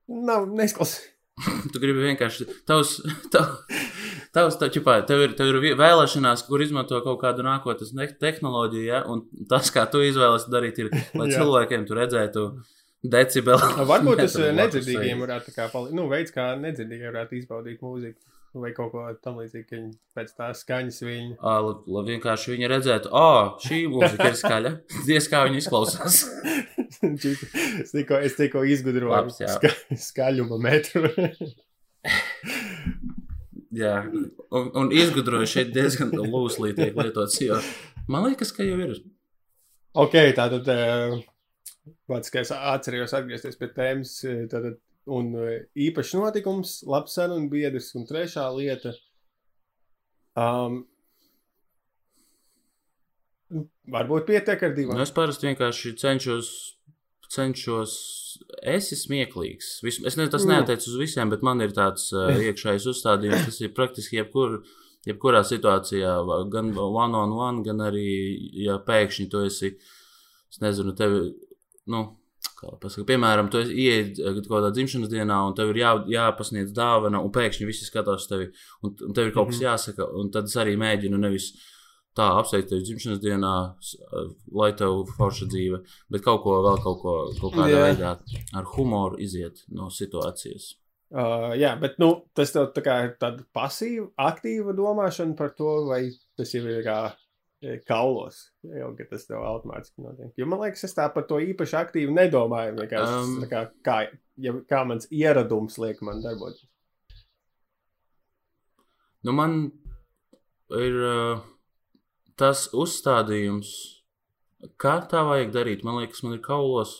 Nav 0.09 0.47
nesklausīt. 0.49 1.11
Tu 1.73 1.79
gribi 1.81 2.03
vienkārši. 2.03 2.45
Tavs, 2.69 2.97
tav, 3.33 3.55
tavs, 4.35 4.57
tav, 4.61 4.69
ķipā, 4.73 4.97
tev, 5.09 5.23
ir, 5.25 5.31
tev 5.37 5.49
ir 5.49 5.77
vēlēšanās, 5.79 6.43
kur 6.45 6.61
izmanto 6.61 6.99
kaut 7.05 7.21
kādu 7.23 7.45
nākotnes 7.47 7.93
ne- 7.97 8.11
tehnoloģiju, 8.21 8.83
ja? 8.85 9.01
un 9.09 9.23
tas, 9.49 9.71
kā 9.73 9.87
tu 9.89 10.03
izvēlies 10.05 10.45
darīt, 10.51 10.83
ir, 10.83 10.91
lai 11.17 11.31
cilvēkiem 11.31 11.87
tur 11.89 12.01
redzētu 12.03 12.45
decibeli. 13.15 13.71
Varbūt 13.89 14.19
tas 14.23 14.35
blakus 14.37 14.59
nedzirdīgiem 14.59 15.23
varētu 15.23 15.49
tā 15.49 15.55
kā 15.55 15.69
palikt. 15.73 15.95
Nu, 15.97 16.05
veids, 16.11 16.35
kā 16.35 16.51
nedzirdīgie 16.59 17.09
varētu 17.09 17.39
izbaudīt 17.39 17.81
mūziku. 17.81 18.19
Vai 18.51 18.73
kaut 18.75 18.89
ko 18.91 19.05
tam 19.23 19.37
līdzīgu, 19.39 19.63
ka 19.63 19.77
viņi 19.77 19.93
pēc 20.17 20.33
tās 20.35 20.61
skaņas 20.65 20.97
viņu. 21.05 21.35
Ā, 21.39 21.53
Lai, 21.63 22.01
vienkārši 22.09 22.51
viņi 22.51 22.67
redzētu, 22.67 23.11
ah, 23.15 23.53
šī 23.63 23.85
mūzika 23.93 24.27
ir 24.27 24.35
skaļa. 24.35 24.71
Diez 25.07 25.29
kā 25.31 25.45
viņi 25.47 25.61
izklausās. 25.61 26.17
es 27.85 27.93
tikko, 27.95 28.19
es 28.19 28.35
tikko 28.35 28.65
izgudroju 28.67 29.13
Labs, 29.13 29.39
ska, 29.39 29.71
skaļuma 29.95 30.59
metru. 30.67 31.07
Jā, 33.81 33.95
un, 34.51 34.67
un 34.75 34.91
izgudroju 34.91 35.47
šeit 35.47 35.71
diezgan 35.71 36.11
lūslīgi 36.11 36.75
tiek 36.75 36.99
lietots. 36.99 37.39
Jo 37.39 37.61
man 38.11 38.27
liekas, 38.27 38.51
ka 38.51 38.67
jau 38.67 38.79
ir. 38.83 38.97
ok, 39.95 40.17
tātad. 40.35 40.67
Pats, 42.11 42.29
ka 42.33 42.43
es 42.43 42.51
atceros 42.51 43.15
atgriezties 43.15 43.55
pie 43.57 43.71
tēmas, 43.71 44.17
tātad, 44.51 44.75
un 45.09 45.33
eh, 45.41 45.63
īpašs 45.87 46.13
notikums, 46.19 46.81
labs 46.89 47.15
sarunu 47.17 47.49
biedrs, 47.51 47.93
un 47.97 48.05
trešā 48.09 48.45
lieta. 48.55 48.93
Um, 50.37 50.83
varbūt 53.91 54.27
pietiek 54.29 54.61
ar 54.63 54.75
divām. 54.75 54.95
Nu, 54.95 55.03
es 55.03 55.11
parasti 55.15 55.49
vienkārši 55.49 55.95
cenšos, 55.99 56.51
cenšos, 57.31 57.95
esi 58.67 58.97
smieklīgs. 58.99 59.73
Vis, 59.83 59.99
es 59.99 60.15
nezinu, 60.15 60.31
tas 60.31 60.45
Mm. 60.45 60.53
neatiec 60.55 60.87
uz 60.87 60.95
visiem, 60.99 61.29
bet 61.29 61.43
man 61.43 61.61
ir 61.61 61.73
tāds 61.75 62.11
uh, 62.15 62.31
iekšējs 62.31 62.87
uzstādījums, 62.93 63.45
kas 63.49 63.59
ir 63.61 63.73
praktiski 63.75 64.21
jebkur, 64.21 64.61
jebkurā 65.07 65.43
situācijā, 65.47 66.15
gan 66.53 66.71
one 66.77 67.17
on 67.17 67.35
one, 67.35 67.63
gan 67.65 67.83
arī, 67.89 68.07
ja 68.63 68.77
pēkšņi 68.79 69.29
tu 69.31 69.43
esi, 69.47 69.75
es 70.51 70.61
nezinu, 70.61 70.95
tevi, 70.95 71.31
nu, 71.91 72.05
pasaka, 72.81 73.03
piemēram, 73.09 73.49
tu 73.51 73.59
esi 73.63 73.73
ieej 73.73 74.13
kaut 74.37 74.47
kādā 74.51 74.69
dzimšanas 74.75 75.09
dienā, 75.11 75.37
un 75.49 75.55
tev 75.57 75.71
ir 75.73 75.79
jā, 75.81 75.91
jāpasniedz 76.13 76.71
dāvana, 76.77 77.21
un 77.25 77.31
pēkšņi 77.35 77.67
visi 77.69 77.87
skatās 77.89 78.23
uz 78.25 78.29
tevi, 78.31 78.49
un, 78.85 78.95
un 79.07 79.13
tev 79.17 79.29
ir 79.29 79.35
kaut 79.35 79.49
kas 79.51 79.61
jāsaka, 79.63 80.07
un 80.21 80.29
tad 80.33 80.49
es 80.51 80.57
arī 80.61 80.75
mēģinu 80.81 81.19
nevis 81.21 81.51
tā 82.17 82.25
apsveikt 82.41 82.69
tevi 82.73 82.83
dzimšanas 82.83 83.21
dienā, 83.23 83.53
s- 83.79 83.95
lai 84.51 84.71
tev 84.75 85.05
forša 85.17 85.47
dzīve, 85.53 85.79
bet 86.11 86.21
kaut 86.25 86.41
ko 86.43 86.57
vēl, 86.65 86.77
kaut, 86.83 86.99
ko, 87.01 87.15
kaut 87.39 87.53
kādā 87.55 87.71
Jā. 87.71 87.83
veidā 87.89 88.13
ar 88.59 88.69
humoru 88.75 89.17
iziet 89.23 89.63
no 89.71 89.87
situācijas. 89.89 90.73
Uh, 91.11 91.51
jā, 91.59 91.73
bet 91.79 91.97
nu, 91.99 92.09
tas 92.35 92.53
tev 92.55 92.69
tā 92.75 92.83
kā 92.85 92.93
ir 93.03 93.09
tāda 93.19 93.43
pasīva, 93.55 94.05
aktīva 94.27 94.71
domāšana 94.77 95.35
par 95.35 95.49
to, 95.57 95.71
vai 95.89 96.05
tas 96.39 96.53
jau 96.55 96.61
ir 96.63 96.85
eh, 96.87 97.09
kaulos. 97.87 98.47
Jau, 98.65 98.89
tas 99.09 99.27
tev 99.27 99.43
automātiski 99.45 100.01
notiek. 100.01 100.33
Jo 100.39 100.47
man 100.49 100.63
liekas, 100.63 100.85
es 100.87 100.97
tā 100.97 101.05
par 101.13 101.27
to 101.29 101.37
īpaši 101.43 101.77
aktīvi 101.77 102.15
nedomāju. 102.15 102.75
Vienkārši 102.79 103.19
um, 103.19 103.45
kā, 103.51 103.63
kā, 103.85 103.97
ja, 104.41 104.55
kā 104.69 104.81
mans 104.89 105.09
ieradums 105.13 105.77
liek 105.81 106.01
man 106.05 106.23
darboties. 106.25 106.65
Nu, 109.21 109.35
man 109.37 109.59
ir 110.73 110.97
uh, 111.05 111.43
tas 112.41 112.65
uzstādījums, 112.73 113.69
kā 114.81 114.97
tā 115.11 115.21
vajag 115.27 115.53
darīt. 115.53 115.85
Man 115.85 116.01
liekas, 116.01 116.23
man 116.25 116.39
ir 116.39 116.43
kaulos. 116.45 116.95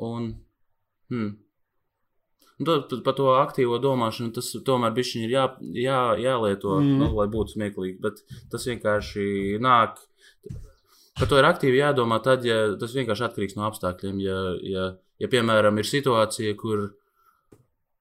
Un, 0.00 0.32
hmm. 1.10 1.34
To- 2.66 2.82
pa- 2.90 3.00
Par 3.06 3.14
to 3.16 3.26
aktīvo 3.40 3.78
domāšanu 3.80 4.34
tas 4.36 4.50
tomēr 4.66 4.92
bišķiņ 4.96 5.22
ir 5.24 5.30
jā, 5.32 5.44
jā, 5.80 6.00
jālieto, 6.20 6.76
mm. 6.82 6.98
nu, 7.00 7.10
lai 7.16 7.26
būtu 7.32 7.54
smieklīgi. 7.56 7.96
Bet 8.04 8.20
tas 8.52 8.66
vienkārši 8.68 9.58
nāk. 9.64 9.96
Par 11.18 11.28
to 11.28 11.38
ir 11.40 11.48
aktīvi 11.48 11.80
jādomā 11.80 12.20
tad, 12.24 12.44
ja 12.44 12.76
tas 12.80 12.92
vienkārši 12.96 13.24
atkarīgs 13.26 13.56
no 13.56 13.64
apstākļiem. 13.68 14.20
Ja, 14.24 14.38
ja, 14.64 14.84
ja 15.20 15.28
piemēram, 15.32 15.80
ir 15.80 15.88
situācija, 15.88 16.54
kur 16.60 16.90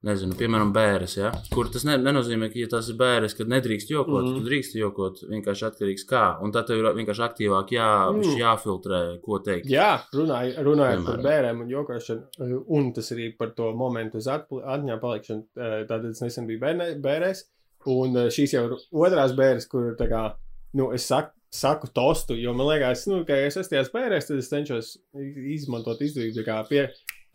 Nezinu, 0.08 0.32
piemēram, 0.40 0.70
bērns, 0.72 1.14
ja? 1.18 1.30
kur 1.52 1.68
tas 1.68 1.84
ne, 1.84 1.98
nenozīmē, 2.00 2.48
ka, 2.54 2.56
ja 2.62 2.70
tas 2.72 2.88
ir 2.88 2.96
bērns, 3.02 3.34
kad 3.36 3.50
nedrīkst 3.52 3.90
jokot, 3.92 4.22
mm. 4.24 4.38
tad 4.38 4.46
drīkst 4.48 4.78
jokot. 4.80 5.18
Vienkārši 5.28 5.66
atkarīgs 5.68 6.06
kā. 6.08 6.22
Un 6.40 6.54
tad 6.56 6.70
tev 6.70 6.80
ir 6.80 6.88
vienkārši 7.02 7.26
aktīvāk 7.26 7.74
jā, 7.76 7.88
Mm. 8.10 8.38
jāfiltrē, 8.40 9.00
ko 9.26 9.42
teikt. 9.44 9.68
Jā, 9.68 9.90
runāj, 10.16 10.54
runājot 10.64 11.04
par 11.04 11.20
bērniem 11.26 11.66
un 11.66 11.74
jokošanu, 11.74 12.62
un 12.80 12.94
tas 12.96 13.12
arī 13.16 13.28
par 13.36 13.52
to 13.58 13.74
momentu 13.76 14.22
uz 14.22 14.30
atmiņā 14.32 14.98
palikšanu. 15.04 15.46
Tātad 15.60 16.08
es 16.14 16.24
nesen 16.24 16.48
biju 16.48 16.64
bērēs, 17.04 17.44
un 17.92 18.16
šīs 18.32 18.56
jau 18.56 18.64
ir 18.70 18.78
otrās 19.04 19.36
bērres, 19.36 19.68
kur 19.68 19.92
tā 20.00 20.08
kā, 20.12 20.24
nu, 20.80 20.94
es 20.96 21.10
saku, 21.12 21.36
saku 21.52 21.90
tostu, 21.92 22.38
jo 22.40 22.54
man 22.54 22.70
liekas, 22.70 23.04
nu, 23.10 23.24
ka 23.28 23.36
es 23.36 23.58
esmu 23.58 23.74
tajās 23.74 23.92
bērēs, 23.94 24.28
tad 24.30 24.40
es 24.40 24.52
cenšos 24.52 24.96
izmantot 25.58 26.02
izdevību, 26.06 26.40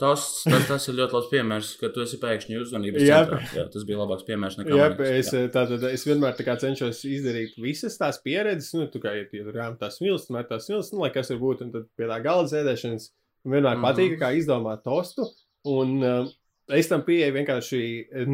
Tas, 0.01 0.23
tas, 0.43 0.65
tas 0.67 0.89
ir 0.91 0.97
ļoti 0.99 1.15
labs 1.15 1.29
piemērs, 1.31 1.69
ka 1.79 1.89
tu 1.95 2.03
esi 2.03 2.19
pēkšņi 2.19 2.57
uzmanības 2.59 3.05
centrā. 3.07 3.37
Jā, 3.55 3.65
tas 3.71 3.85
bija 3.87 4.01
labāks 4.01 4.25
piemērs 4.27 4.57
nekā 4.59 4.73
Jā, 4.75 4.89
man 4.91 4.97
liekas. 4.99 5.29
es, 5.31 5.51
tātad, 5.55 5.85
es 5.87 6.03
vienmēr 6.09 6.35
tā 6.35 6.47
kā 6.49 6.57
cenšos 6.59 7.05
izdarīt 7.07 7.55
visas 7.63 7.95
tās 8.01 8.19
pieredzes, 8.25 8.73
nu, 8.75 8.89
tu 8.91 8.99
kā 9.05 9.13
ir 9.23 9.51
rāmta 9.55 9.85
tās 9.87 10.01
smilts, 10.01 10.31
met 10.35 10.49
tās 10.51 10.67
smilts, 10.67 10.91
nu, 10.93 11.05
lai 11.05 11.13
kas 11.15 11.31
var 11.31 11.39
būt, 11.45 11.63
un 11.63 11.71
tad 11.77 11.85
pie 11.95 12.09
tā 12.11 12.17
galda 12.25 12.51
sēdēšanas 12.57 13.07
man 13.45 13.55
vienmēr 13.55 13.77
Mhm. 13.79 13.85
patīk, 13.87 14.17
kā 14.19 14.33
izdomāt 14.35 14.83
tostu, 14.83 15.29
un 15.71 15.93
uh, 16.03 16.27
es 16.75 16.89
tam 16.91 17.05
pieeju 17.07 17.37
vienkārši 17.39 17.83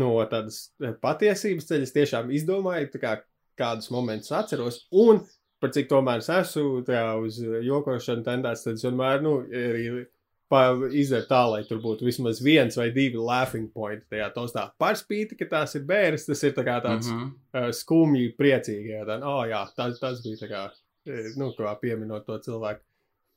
no 0.00 0.14
tādas 0.30 0.70
eh, 0.80 0.94
patiesības 1.02 1.68
ceļa, 1.68 1.82
es 1.88 1.92
tiešām 1.92 2.30
izdomāju, 2.40 2.88
tā 2.94 3.02
kā 3.04 3.12
kādus 3.60 3.90
momentus 3.92 4.32
atceros, 4.32 4.86
un 4.96 5.20
par 5.60 5.74
cik 5.76 5.90
tomēr 5.90 6.22
es 6.24 6.30
esmu 6.32 6.80
tā 6.88 7.02
uz 7.20 7.36
jokošanu 7.42 8.24
tendēts, 8.24 8.64
tad 8.64 8.78
es 8.80 8.86
vienmēr, 8.88 9.20
nu, 9.20 9.34
arī 9.44 10.06
izdara 10.50 11.26
tā, 11.28 11.40
lai 11.52 11.62
tur 11.68 11.78
būtu 11.82 12.06
vismaz 12.06 12.40
viens 12.42 12.76
vai 12.78 12.88
divi 12.94 13.20
laughing 13.20 13.70
pointi 13.72 14.06
tajā 14.10 14.28
tostā. 14.34 14.66
Par 14.78 14.98
spīti, 14.98 15.38
ka 15.38 15.46
tās 15.50 15.76
ir 15.78 15.84
bērns, 15.86 16.26
tas 16.26 16.42
ir 16.42 16.54
tā 16.56 16.64
tāds 16.66 17.06
mm. 17.06 17.18
-hmm. 17.18 17.32
uh, 17.54 17.70
skumji, 17.70 18.34
priecīgi. 18.38 18.94
Jā, 18.96 19.04
tā, 19.06 19.20
oh, 19.22 19.42
jā 19.46 19.64
tas, 19.76 19.98
tas 20.00 20.22
bija 20.24 20.36
tā 20.42 20.48
kā, 20.50 20.62
eh, 21.06 21.32
nu, 21.36 21.52
kā 21.58 21.74
pieminot 21.80 22.26
to 22.26 22.38
cilvēku. 22.38 22.82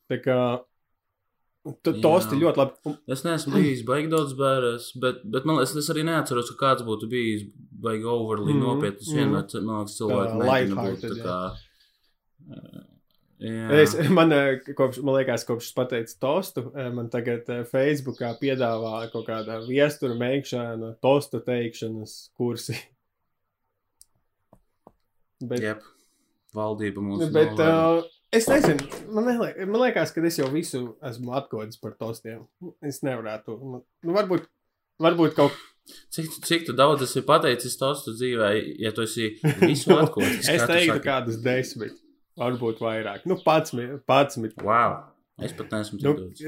Tā 0.09 0.19
kā 0.23 0.39
tosti 2.01 2.35
ļoti 2.35 2.57
labi. 2.57 2.73
Un, 2.85 2.97
Es 3.07 3.23
neesmu 3.23 3.53
bijis 3.55 3.83
baigi 3.85 4.09
daudz 4.11 4.33
bērns, 4.33 4.89
bet, 4.99 5.21
bet 5.23 5.45
man 5.45 5.57
liekas, 5.57 5.75
es 5.77 5.89
arī 5.89 6.03
neatceros, 6.03 6.49
ka 6.51 6.65
kāds 6.65 6.83
būtu 6.83 7.07
bijis 7.09 7.45
baigi 7.71 8.03
overly 8.03 8.53
mm, 8.53 8.63
nopietns. 8.63 9.07
mhm. 9.07 9.17
Vienmēr 9.19 9.61
man 9.61 9.83
liekas, 9.83 9.97
cilvēki 9.99 10.33
Tā, 10.33 10.39
mēģina 10.41 10.75
būt 10.75 11.05
lighthearted, 11.05 11.17
tā 11.17 11.23
kā. 11.23 11.37
uh, 12.57 12.92
Jā, 13.43 13.67
Es, 13.81 13.93
man, 14.17 14.31
eh, 14.31 14.61
kopš, 14.77 15.01
man 15.03 15.17
liekas, 15.19 15.43
kopš 15.47 15.65
es 15.67 15.75
pateicu 15.75 16.15
tostu, 16.23 16.61
eh, 16.79 16.89
man 16.95 17.09
tagad 17.11 17.49
eh, 17.51 17.63
Facebookā 17.67 18.29
piedāvā 18.39 19.01
kaut 19.11 19.27
kāda 19.27 19.57
viestura 19.67 20.15
meklēšana, 20.15 20.93
tostu 21.03 21.41
teikšanas 21.43 22.13
kursi. 22.39 22.77
Bet, 25.43 25.59
Jep. 25.63 25.81
Valdība 26.55 27.01
mums 27.01 27.25
bet 27.33 27.49
novēro. 27.57 28.03
uh, 28.03 28.11
es 28.37 28.45
nezinu, 28.47 28.85
man, 29.11 29.25
neliek, 29.27 29.57
man 29.67 29.81
liekas, 29.81 30.11
ka 30.13 30.21
es 30.29 30.37
jau 30.37 30.45
visu 30.53 30.83
esmu 31.09 31.33
atkodis 31.35 31.79
par 31.81 31.95
tostiem. 31.99 32.43
Es 32.85 33.01
nevarētu. 33.03 33.55
man- 33.59 33.81
Nu, 34.05 34.13
varbūt, 34.15 34.45
varbūt 35.01 35.35
kaut 35.39 35.57
Cik, 36.13 36.29
tu- 36.31 36.41
cik 36.47 36.61
tu 36.69 36.71
daudz 36.77 37.01
esi 37.03 37.19
pateicis 37.27 37.73
tostu 37.75 38.13
dzīvē, 38.15 38.51
ja 38.79 38.93
tu 38.95 39.01
esi 39.03 39.33
visu 39.65 39.91
atklājis? 39.99 40.47
Es 40.53 40.63
teiktu, 40.69 41.01
kādus 41.03 41.41
desmit, 41.43 41.97
varbūt 42.39 42.81
vairāk. 42.83 43.27
Nu, 43.29 43.37
pats, 43.43 43.73
pats. 44.09 44.39
Wow! 44.61 44.99
Es 45.41 45.53
pat 45.57 45.71
neesmu 45.73 45.99
Nu, 46.01 46.13
daudz. 46.13 46.41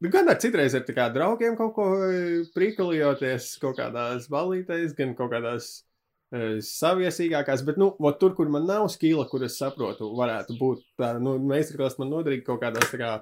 nu, 0.00 0.10
gan 0.12 0.28
ar 0.32 0.38
citreiz 0.40 0.74
ar 0.76 0.86
kā 0.88 1.08
draugiem 1.12 1.56
kaut 1.58 1.74
ko 1.76 1.88
e, 2.06 2.44
prikalijoties, 2.54 3.50
kaut 3.60 3.76
kādās 3.80 4.28
balītēs, 4.32 4.94
gan 4.96 5.12
kaut 5.18 5.34
kādās 5.34 5.68
e, 6.32 6.58
saviesīgākās, 6.64 7.64
bet, 7.66 7.76
nu, 7.80 7.90
ot 7.98 8.18
tur, 8.22 8.32
kur 8.38 8.48
man 8.52 8.64
nav 8.68 8.88
skila, 8.92 9.26
kur 9.28 9.44
es 9.44 9.58
saprotu, 9.60 10.08
varētu 10.16 10.56
būt 10.60 10.84
tā, 11.00 11.12
nu, 11.20 11.36
meistarklās 11.44 11.98
man 12.00 12.12
noderīgi 12.14 12.46
kaut 12.48 12.62
kādās 12.64 12.88
tā 12.92 13.00
kā 13.02 13.12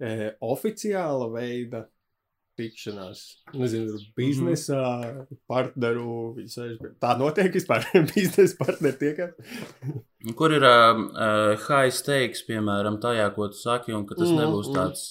e, 0.00 0.32
oficiāla 0.40 1.28
veida 1.36 1.84
tikšanās. 2.58 3.20
Nezinu, 3.56 3.92
tur 3.94 4.06
biznesā, 4.18 4.82
partneru, 5.50 6.34
visai, 6.36 6.72
tā 7.02 7.14
notiek 7.20 7.54
vispār, 7.54 7.86
biznesa 8.12 8.58
partneri 8.58 8.98
tiekās. 9.04 9.54
Un 10.26 10.34
Kur 10.38 10.52
ir 10.56 10.66
uh, 10.66 10.98
uh, 10.98 11.68
high 11.68 11.94
stakes, 11.94 12.42
piemēram, 12.48 12.98
tajā, 13.02 13.30
ko 13.36 13.48
tu 13.52 13.60
saki, 13.62 13.94
un 13.96 14.04
ka 14.08 14.18
tas 14.18 14.28
Mm, 14.28 14.34
mm, 14.34 14.42
nebūs 14.44 14.68
mm. 14.72 14.76
tāds 14.80 15.06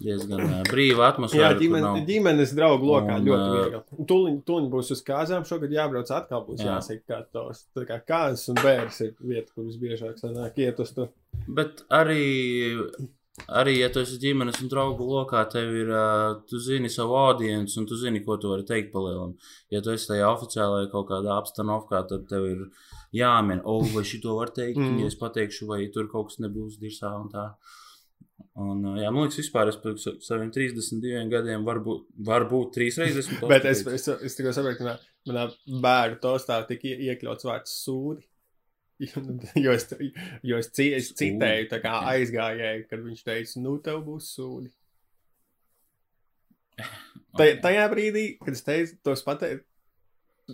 diezgan 0.00 0.40
uh, 0.42 0.62
brīva 0.66 1.10
atmosfēra. 1.12 1.50
Jā, 1.50 1.50
kur 1.52 1.60
ģimen, 1.62 1.84
nav- 1.84 1.98
ģimenes 2.08 2.54
draugu 2.56 2.88
lokā 2.88 3.18
Un, 3.20 3.26
ļoti 3.28 3.50
viegli. 3.52 4.06
Tūliņ, 4.10 4.38
tūliņ 4.48 4.68
būs 4.72 4.90
uz 4.96 5.02
kāzām, 5.06 5.44
šogad 5.46 5.74
jābrauc 5.76 6.10
atkal, 6.16 6.42
būs 6.48 6.64
Jā. 6.64 6.78
jāsaka, 6.78 7.04
kā 7.12 7.20
tos. 7.36 7.66
Tā 7.76 7.84
kā 7.88 8.00
kāzas 8.08 8.48
un 8.50 8.58
bērns 8.64 9.00
ir 9.04 9.12
vieta, 9.20 9.52
kur 9.54 9.68
visbiežāk 9.68 10.16
sanāk 10.18 10.58
iet 10.64 10.80
uz 10.82 10.94
to. 10.96 11.10
Bet 11.46 11.84
arī, 11.92 12.24
arī, 13.48 13.78
ja 13.80 13.88
tu 13.92 14.00
esi 14.04 14.18
ģimenes 14.22 14.60
un 14.62 14.68
draugu 14.72 15.06
lokā, 15.08 15.42
tev 15.52 15.72
ir, 15.74 15.90
tu 16.50 16.58
zini 16.62 16.88
savu 16.92 17.16
audienci 17.18 17.78
un 17.80 17.86
tu 17.86 17.96
zini, 17.96 18.22
ko 18.24 18.36
tu 18.36 18.50
vari 18.52 18.64
teikt 18.68 18.92
palielam. 18.92 19.34
Ja 19.70 19.80
tu 19.80 19.90
esi 19.94 20.08
tajā 20.12 20.28
oficiālajā 20.36 20.90
kaut 20.92 21.08
kādā 21.10 21.36
apstanovkā, 21.40 22.04
tad 22.08 22.28
tev 22.30 22.46
ir 22.50 22.64
jāmin, 23.16 23.60
o, 23.64 23.80
vai 23.94 24.04
šito 24.06 24.36
var 24.38 24.52
teikt, 24.54 24.78
Mm. 24.78 25.00
ja 25.00 25.06
es 25.06 25.16
pateikšu, 25.18 25.66
vai 25.66 25.86
tur 25.94 26.08
kaut 26.12 26.28
kas 26.30 26.38
nebūs 26.44 26.78
dirsā 26.80 27.10
un 27.20 27.28
tā. 27.32 27.48
Un, 28.60 28.80
jā, 28.98 29.10
man 29.12 29.24
liekas, 29.26 29.38
vispār 29.40 29.68
es 29.70 29.76
pēc 29.80 30.04
saviem 30.24 30.50
32 30.52 31.28
gadiem 31.30 31.64
varbūt, 31.64 32.06
varbūt 32.26 32.72
trīs 32.74 32.96
reizes 32.98 33.28
esmu 33.30 33.48
Bet 33.48 33.64
es, 33.68 33.84
es, 33.86 34.08
es 34.08 34.36
tikai 34.36 34.52
saprotu, 34.56 34.78
ka 34.84 34.96
manā, 35.30 35.46
bērnu 35.84 36.18
tostā 36.22 36.58
tika 36.68 36.88
ie- 36.88 37.10
iekļauts 37.10 37.46
vārds 37.48 37.76
sūdi. 37.84 38.24
Jo 39.64 39.72
es, 39.72 39.86
jo 40.46 40.58
es, 40.60 40.68
ci, 40.76 40.90
es 40.96 41.10
citēju, 41.16 41.80
aizgājēju, 41.84 42.86
kad 42.90 43.02
viņš 43.06 43.24
teica, 43.26 43.62
nu, 43.64 43.78
tev 43.84 44.02
būs 44.06 44.30
sūdi. 44.36 44.70
Ok. 47.30 47.38
Taj, 47.38 47.50
tajā 47.62 47.82
brīdī, 47.92 48.22
kad 48.42 48.56
es 48.56 48.64
teicu, 48.66 48.96
tos 49.06 49.20
pateicu, 49.22 49.60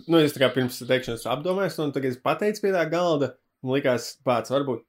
nu, 0.05 0.19
es 0.21 0.35
tā 0.35 0.43
kā 0.43 0.49
pirms 0.53 0.75
teikšanas 0.85 1.23
apdomājos, 1.31 1.77
un 1.81 1.93
tagad 1.95 2.13
es 2.13 2.19
pateicu 2.21 2.61
pie 2.61 2.73
tā 2.75 2.83
galda, 2.91 3.31
man 3.65 3.73
likās, 3.79 4.11
pats 4.27 4.53
varbūt 4.53 4.83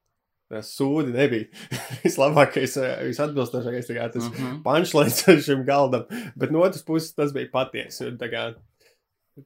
sūdi 0.69 1.15
nebija 1.15 1.49
vislabākais, 2.03 2.75
eh, 2.83 2.93
visatbilstošākais, 3.09 3.89
tā 3.89 3.97
kā 3.97 4.11
tas 4.13 4.29
Mhm. 4.29 4.61
punčlēns 4.67 5.23
šim 5.47 5.65
galdam, 5.69 6.05
bet 6.37 6.53
no 6.53 6.61
otras 6.67 6.85
puses 6.85 7.15
tas 7.17 7.33
bija 7.37 7.49
patiesi, 7.55 8.05
un 8.11 8.19
tā 8.21 8.29
kā 8.33 8.45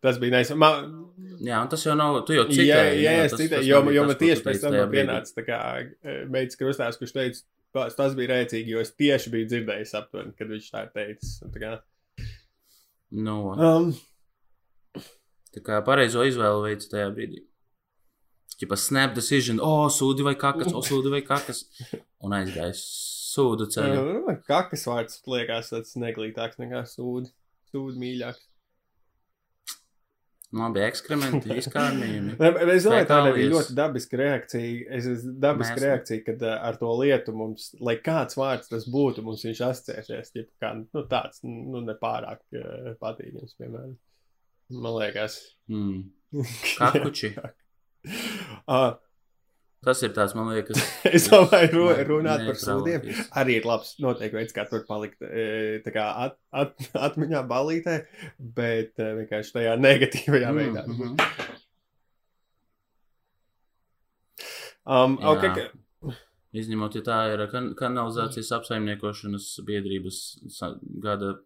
tas 0.00 0.18
bija 0.22 0.36
neis. 0.38 0.50
Man, 0.56 0.98
Jā, 1.42 1.58
un 1.64 1.68
tas 1.72 1.82
jau 1.84 1.94
nav. 1.98 2.20
Tu 2.26 2.36
jau 2.36 2.44
jā, 2.46 2.54
citēji. 2.54 3.00
jā, 3.02 3.12
es 3.24 3.32
tas- 3.32 3.40
citēju, 3.40 3.58
tas 3.58 3.66
jo, 3.66 3.80
jo 3.90 4.02
tas, 4.04 4.08
man 4.12 4.18
tieši 4.20 4.44
pēc 4.46 4.60
tam 4.62 4.76
pienāca 4.92 5.34
tā 5.38 5.44
kā 5.46 5.58
eh, 5.82 6.20
meitas 6.30 6.56
krustās, 6.60 6.98
kurš 7.00 7.12
teica, 7.16 7.40
tas, 7.74 7.96
tas 7.98 8.14
bija 8.14 8.30
rēcīgi, 8.36 8.68
jo 8.76 8.80
es 8.84 8.92
tieši 8.94 9.32
biju 9.34 9.48
dzirdējis 9.50 9.94
aptuveni, 9.98 10.34
kad 10.38 10.52
viņš 10.54 10.68
tā 10.70 10.84
ir 10.86 10.92
teicis. 10.94 11.32
un 11.42 11.50
Tā 11.56 11.62
kā, 11.64 11.72
Nu, 13.12 13.34
um, 13.52 13.90
tā 15.52 15.60
kā 15.64 15.80
pareizo 15.84 16.22
izvēli 16.24 16.62
veids 16.70 16.88
tajā 16.88 17.10
brīdī. 17.12 17.42
Čipa 18.56 18.76
snap 18.78 19.14
decision, 19.16 19.58
o, 19.60 19.72
oh, 19.84 19.88
sūdi 19.90 20.22
vai 20.24 20.36
kakas, 20.38 20.70
o, 20.72 20.78
oh, 20.78 20.86
sūdi 20.86 21.10
vai 21.12 21.20
kakas. 21.26 21.64
Un 22.22 22.36
aizgājis 22.38 22.80
sūdu 23.32 23.66
ceļu. 23.72 24.04
Nu, 24.28 24.36
Kakas 24.46 24.86
vārds 24.86 25.18
liekas 25.26 25.72
tāds 25.72 25.96
neglītāks 25.98 26.60
nekā 26.62 26.84
sūdi. 26.86 27.32
Sūdi 27.72 27.98
mīļāks. 27.98 28.46
Labi, 30.52 30.82
ekskrementi, 30.84 31.54
izkārnījumi. 31.62 32.34
Es 32.74 32.84
domāju, 32.84 33.06
tā 33.08 33.18
bija 33.32 33.50
ļoti 33.54 33.76
dabiska 33.78 34.18
reakcija. 34.20 34.82
Es 34.98 35.06
esmu 35.08 35.32
dabiska 35.40 35.76
Mēs- 35.78 35.84
reakcija, 35.86 36.24
kad 36.26 36.42
uh, 36.44 36.56
ar 36.68 36.76
to 36.80 36.90
lietu 37.00 37.32
mums, 37.36 37.70
lai 37.80 37.94
kāds 38.04 38.36
vārds 38.36 38.68
tas 38.68 38.84
būtu, 38.92 39.24
mums 39.24 39.44
viņš 39.48 39.62
asociēsies. 39.70 40.32
ķip 40.34 40.50
Kā, 40.60 40.74
nu, 40.82 41.04
tāds 41.08 41.40
nu, 41.48 41.80
nepārāk 41.86 42.42
uh, 42.60 42.92
patīkams, 43.00 43.56
piemēram. 43.60 43.94
Man 44.72 44.98
liekas, 45.00 45.38
Mm. 45.72 46.10
Kakuči. 46.78 47.32
uh, 48.68 48.92
Tas 49.82 49.98
ir 50.06 50.12
tāds, 50.14 50.34
man 50.38 50.46
liekas, 50.52 50.78
es 51.16 51.24
domāju, 51.32 51.72
ru, 51.74 51.86
runāt 52.12 52.44
par 52.46 52.58
sūdiem. 52.60 53.06
Arī 53.40 53.56
ir 53.58 53.66
labs, 53.66 53.96
noteikti 54.02 54.38
veids, 54.38 54.54
kā 54.54 54.62
tur 54.70 54.84
palikt 54.86 55.24
e, 55.26 55.80
kā 55.90 56.04
at, 56.28 56.36
at, 56.54 56.76
atmiņā 57.08 57.40
balītē, 57.50 57.96
bet 58.60 59.02
e, 59.02 59.08
vienkārši 59.22 59.56
tajā 59.58 59.74
negatīvajā 59.82 60.52
Mm, 60.52 60.60
veidā. 60.62 60.86
mhm. 60.86 61.16
Um, 64.82 65.18
Jā. 65.20 65.30
okay, 65.30 65.50
ka, 65.54 66.14
Izņemot, 66.52 66.96
ja 66.98 67.02
tā 67.06 67.18
ir 67.32 67.42
kan 67.48 67.70
kanalizācijas 67.78 68.50
apsaimniekošanas 68.58 69.44
biedrības 69.64 70.16
gada 71.00 71.36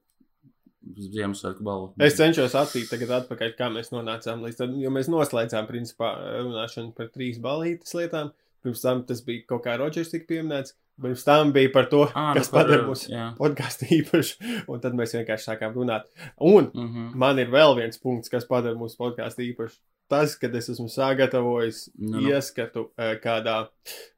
Ziemassvētku 0.94 1.62
balva. 1.66 1.92
es 2.06 2.14
cenšos 2.18 2.54
attīt 2.54 2.88
tagad 2.92 3.10
atpakaļ, 3.22 3.54
kā 3.58 3.68
mēs 3.74 3.90
nonācām 3.94 4.42
līdz 4.46 4.56
tam, 4.60 4.74
jo 4.80 4.90
mēs 4.94 5.08
noslēdzām 5.12 5.66
principā 5.68 6.12
runāšanu 6.44 6.94
par 6.96 7.08
trīs 7.14 7.38
balītas 7.42 7.94
lietām. 7.98 8.32
Pirms 8.66 8.80
tam 8.82 9.04
tas 9.06 9.20
bija 9.22 9.44
kaut 9.46 9.62
kā 9.64 9.76
Rodžers 9.78 10.08
tika 10.10 10.26
pieminēts, 10.26 10.72
pirms 11.02 11.22
tam 11.26 11.52
bija 11.54 11.70
par 11.74 11.86
to, 11.90 12.00
nu 12.10 12.34
kas 12.34 12.48
par, 12.50 12.64
padara 12.66 12.86
mūsu 12.88 13.10
podkāstu 13.38 13.86
īpašu, 14.00 14.64
un 14.68 14.80
tad 14.82 14.96
mēs 14.98 15.12
vienkārši 15.14 15.50
sākām 15.52 15.74
runāt. 15.76 16.08
Un 16.40 16.70
Mhm. 16.74 17.12
man 17.14 17.38
ir 17.38 17.46
vēl 17.52 17.76
viens 17.78 17.98
punkts, 17.98 18.28
kas 18.32 18.44
padara 18.44 18.74
mūsu 18.74 18.96
podkāstu 18.98 19.44
īpašu. 19.52 19.78
Tas, 20.08 20.36
kad 20.38 20.54
es 20.54 20.68
esmu 20.70 20.86
sagatavojis 20.88 21.90
Nu, 21.98 22.20
nu. 22.20 22.28
ieskatu 22.30 22.90
eh, 22.96 23.16
kādā 23.22 23.68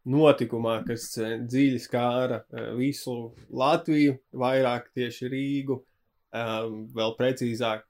notikumā, 0.06 0.82
kas 0.86 1.16
eh, 1.18 1.38
dziļi 1.48 1.78
skāra 1.80 2.42
eh, 2.52 2.72
visu 2.76 3.14
Latviju, 3.50 4.18
vairāk 4.34 4.90
tieši 4.96 5.28
Rīgu, 5.32 5.78
um, 6.34 6.84
vēl 6.94 7.16
precīzāk 7.18 7.84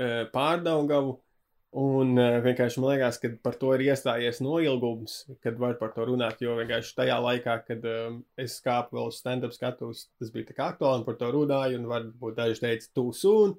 eh, 0.00 0.22
Pārdaugavu. 0.32 1.18
Un 1.80 2.16
uh, 2.18 2.40
vienkārši 2.42 2.80
man 2.82 2.96
liekas, 2.96 3.20
ka 3.22 3.28
par 3.46 3.54
to 3.60 3.68
ir 3.76 3.84
iestājies 3.84 4.40
noilgums, 4.42 5.20
kad 5.38 5.58
var 5.60 5.76
par 5.78 5.92
to 5.94 6.02
runāt. 6.08 6.40
Jo 6.42 6.56
vienkārši 6.58 6.96
tajā 6.96 7.18
laikā, 7.22 7.54
kad 7.68 7.86
um, 7.86 8.16
es 8.34 8.56
kāpu 8.64 8.98
vēl 8.98 9.12
uz 9.12 9.20
stand-up 9.22 9.54
skatus, 9.54 10.08
tas 10.18 10.32
bija 10.34 10.48
tā 10.48 10.56
kā 10.56 10.72
aktuāli 10.72 11.02
un 11.02 11.06
par 11.06 11.20
to 11.20 11.30
runāju. 11.36 11.78
Un 11.78 11.86
varbūt 11.92 12.40
daži 12.40 12.64
teica, 12.64 12.90
tu 12.98 13.06
sūn. 13.14 13.54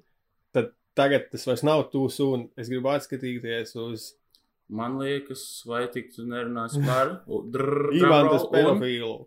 Tad 0.52 0.74
tagad 0.98 1.30
tas 1.32 1.48
vairs 1.48 1.64
nav 1.64 1.86
tu 1.94 2.04
sūn. 2.12 2.50
Es 2.60 2.68
gribu 2.68 2.92
atskatīties 2.92 3.72
uz 3.80 4.10
Man 4.72 4.96
liekas, 4.96 5.42
vai 5.68 5.82
tik 5.92 6.14
tu 6.14 6.24
nerunās 6.24 6.78
par 6.86 7.18
Ivantas 7.98 8.46
pedofilu. 8.52 9.26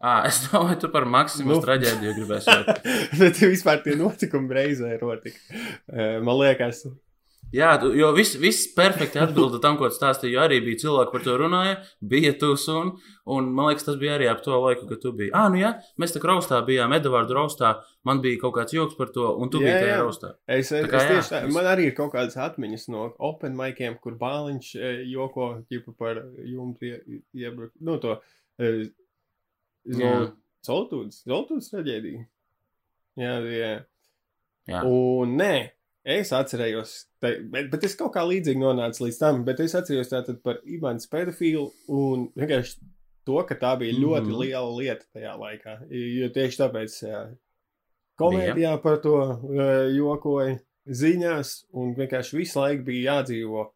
Ah, 0.00 0.24
es 0.28 0.42
domāju, 0.50 0.80
tu 0.84 0.88
par 0.92 1.06
Maksimus 1.08 1.56
Nu. 1.56 1.62
traģēdiju 1.64 2.14
gribēsi. 2.18 2.58
Bet 3.22 3.40
vispār 3.46 3.80
tie 3.86 3.96
notikumi 3.96 4.52
reizē 4.58 4.94
notika. 5.00 5.64
Man 6.22 6.36
liekas, 6.42 6.84
Jā, 7.54 7.76
tu- 7.78 7.92
jo 7.94 8.08
viss, 8.12 8.34
viss 8.42 8.64
perfekti 8.74 9.20
atbilda 9.22 9.60
tam, 9.62 9.76
ko 9.78 9.86
tu 9.88 9.94
stāstīji. 9.94 10.32
Jo 10.34 10.40
arī 10.42 10.56
bija 10.64 10.80
cilvēki, 10.82 11.12
par 11.12 11.22
to 11.22 11.36
runāja, 11.38 11.76
bija 12.02 12.32
tūs 12.40 12.64
un, 12.74 12.88
un 13.30 13.52
man 13.54 13.68
liekas, 13.70 13.84
tas 13.86 13.96
bija 14.00 14.16
arī 14.18 14.26
ap 14.28 14.40
to 14.42 14.50
laiku, 14.58 14.88
kad 14.90 14.98
tu 15.04 15.12
biji. 15.14 15.30
Ah, 15.32 15.46
nu 15.54 15.60
jā, 15.60 15.70
mēs 16.02 16.10
tā 16.16 16.18
kā 16.20 16.32
raustā 16.32 16.58
bijām, 16.66 16.90
Edvardu 16.98 17.36
raustā, 17.38 17.70
man 18.04 18.18
bija 18.24 18.40
kaut 18.42 18.56
kāds 18.58 18.74
joks 18.74 18.98
par 18.98 19.14
to, 19.14 19.28
un 19.38 19.48
tu 19.54 19.62
Jā, 19.62 19.68
biji 19.68 19.78
tajā 19.78 19.94
jā. 19.94 20.02
raustā. 20.02 20.32
Es, 20.50 20.72
es, 20.74 20.88
Tā 20.88 20.90
kā 20.90 21.04
es 21.04 21.08
tieši 21.12 21.32
tā, 21.36 21.42
man 21.54 21.70
arī 21.70 21.86
ir 21.92 21.96
kaut 22.02 22.10
kādas 22.18 22.34
atmiņas 22.48 22.88
no 22.92 23.06
open 23.30 23.54
maikiem, 23.62 23.94
kur 24.02 24.18
bāliņš 24.18 24.72
joko 25.14 25.52
par 26.02 26.24
jumtu 26.50 26.90
ie- 26.90 27.22
iebrukt. 27.46 27.76
Nu, 27.78 28.00
to 28.02 28.18
Jā. 29.86 30.32
Zoltūds, 30.66 31.22
Zoltūds 31.28 31.70
traģēdija. 31.70 32.24
Jā, 33.16 33.34
jā. 33.46 33.72
Jā. 34.66 34.80
Un 34.84 35.36
nē, 35.38 35.70
es 36.04 36.32
atcerējos, 36.34 36.94
te, 37.22 37.36
bet, 37.52 37.70
bet 37.70 37.84
es 37.86 37.94
kaut 37.94 38.12
kā 38.16 38.24
līdzīgi 38.26 38.58
nonācu 38.58 39.04
līdz 39.06 39.18
tam, 39.20 39.44
bet 39.46 39.60
es 39.62 39.74
atceros 39.78 40.10
tātad 40.10 40.40
par 40.42 40.58
Ivāns 40.66 41.06
pedofilu 41.10 41.68
un 41.88 42.26
vienkārši 42.36 42.80
to, 43.26 43.38
ka 43.46 43.54
tā 43.54 43.76
bija 43.78 43.94
ļoti 43.94 44.26
Mhm. 44.26 44.38
liela 44.40 44.76
lieta 44.76 45.04
tajā 45.14 45.36
laikā. 45.38 45.76
Jo 45.90 46.28
tieši 46.34 46.60
tāpēc 46.64 46.98
jā, 47.06 47.22
komēdijā 48.18 48.74
par 48.82 48.98
to 49.02 49.14
jokoja 49.94 50.58
ziņās 50.86 51.64
un 51.72 51.94
vienkārši 51.94 52.36
visu 52.38 52.58
laiku 52.60 52.84
bija 52.84 53.12
jādzīvo 53.22 53.70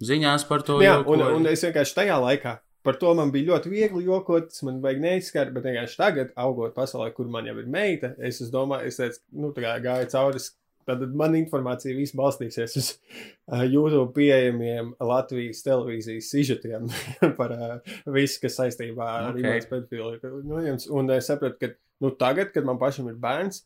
Ziņās 0.00 0.46
par 0.48 0.62
to 0.64 0.78
Jā, 0.80 0.94
jokoja. 1.02 1.26
un, 1.28 1.42
un 1.42 1.46
es 1.50 1.60
vienkārši 1.64 1.94
tajā 1.98 2.14
laikā 2.22 2.54
par 2.86 2.96
to 3.00 3.12
man 3.16 3.32
bija 3.34 3.52
ļoti 3.52 3.72
viegli 3.72 4.06
jokot, 4.06 4.48
tas 4.50 4.62
man 4.66 4.80
vajag 4.84 5.02
neizskart, 5.04 5.52
bet 5.54 5.66
vienkārši 5.68 6.00
tagad, 6.00 6.32
augot 6.40 6.74
pasaulē, 6.76 7.10
kur 7.16 7.28
man 7.32 7.48
jau 7.48 7.58
ir 7.60 7.68
meita, 7.70 8.14
es, 8.18 8.40
es 8.44 8.52
domāju, 8.52 8.88
es 8.88 9.00
teicu, 9.00 9.22
nu, 9.42 9.52
tā 9.56 9.66
kā 9.66 9.76
gāju 9.84 10.10
cauri. 10.14 10.48
Tad 10.88 11.02
man 11.14 11.34
informācija 11.36 11.92
viss 11.94 12.16
balstīsies 12.16 12.76
uz 12.80 12.86
uh, 13.52 13.60
YouTube 13.68 14.14
pieejamiem 14.16 14.94
Latvijas 15.06 15.60
televīzijas 15.62 16.30
sižetiem 16.32 16.88
par 17.38 17.52
uh, 17.54 17.96
visu, 18.10 18.40
kas 18.42 18.56
saistībā 18.62 19.10
ar 19.18 19.28
Ok. 19.28 19.42
okay. 19.44 20.30
ir 20.40 20.48
nojemts. 20.48 20.88
Un 20.88 21.12
es 21.14 21.28
sapratu, 21.30 21.60
ka 21.60 21.74
nu, 22.00 22.14
tagad, 22.16 22.50
kad 22.56 22.66
man 22.66 22.80
pašam 22.80 23.12
ir 23.12 23.20
bērns, 23.20 23.60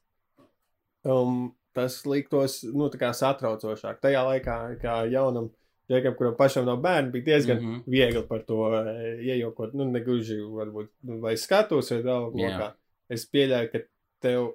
um, 1.07 1.55
tas 1.75 2.01
liktos 2.07 2.61
nu, 2.75 2.91
satraucošāk. 2.91 4.03
Tajā 4.03 4.27
laikā, 4.29 4.59
kā 4.83 4.99
jaunam 5.11 5.53
Džekam, 5.91 6.15
kuram 6.17 6.37
pašam 6.39 6.65
nav 6.65 6.79
bērni, 6.81 7.11
bija 7.13 7.25
diezgan 7.25 7.59
mm. 7.61 7.71
-hmm. 7.73 7.83
viegli 7.87 8.23
par 8.29 8.43
to 8.43 8.59
e, 8.79 8.95
iejokot. 9.23 9.75
Nu, 9.75 9.85
negluži, 9.91 10.39
varbūt, 10.41 10.89
nu, 11.03 11.19
vai 11.21 11.37
skatos, 11.37 11.91
vai 11.91 12.01
Jā. 12.01 12.15
lokā. 12.33 12.71
Es 13.09 13.27
pieļauju, 13.31 13.71
ka 13.73 13.79
tev 14.25 14.47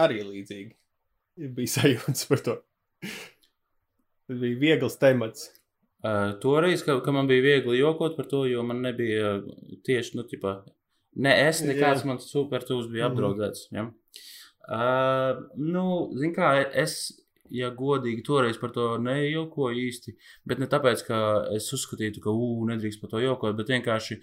arī 0.00 0.22
līdzīgi 0.24 1.48
bija 1.54 1.74
sajūtas 1.76 2.28
par 2.28 2.38
to. 2.46 2.56
Tas 4.28 4.38
bija 4.38 4.58
viegls 4.58 4.98
temats. 4.98 5.50
Uh, 5.98 6.38
toreiz, 6.40 6.82
ka, 6.86 7.00
ka 7.02 7.12
man 7.12 7.26
bija 7.26 7.42
viegli 7.42 7.78
jokot 7.78 8.16
par 8.16 8.26
to, 8.30 8.44
jo 8.46 8.62
man 8.62 8.80
nebija 8.82 9.32
uh, 9.36 9.54
tieši, 9.84 10.16
nu, 10.16 10.22
tipā, 10.22 10.52
ne 11.18 11.32
es, 11.48 11.62
nekāds 11.66 12.04
Jā. 12.04 12.06
mans 12.06 12.28
supertūs 12.32 12.86
bija 12.92 13.08
Mhm. 13.08 13.12
apdraudēts. 13.16 13.64
Ja? 13.74 13.88
Uh, 14.68 15.48
nu, 15.56 16.12
zin 16.14 16.34
kā, 16.36 16.52
es, 16.72 17.20
ja 17.54 17.70
godīgi, 17.74 18.24
toreiz 18.26 18.58
par 18.60 18.72
to 18.74 18.90
nejokoju 19.02 19.86
īsti, 19.86 20.14
bet 20.48 20.60
ne 20.62 20.68
tāpēc, 20.70 21.04
ka 21.06 21.22
es 21.56 21.70
uzskatītu, 21.76 22.22
ka, 22.24 22.34
ū, 22.34 22.66
nedrīkst 22.68 23.02
par 23.02 23.14
to 23.14 23.22
jokot, 23.22 23.56
bet 23.58 23.72
vienkārši 23.74 24.20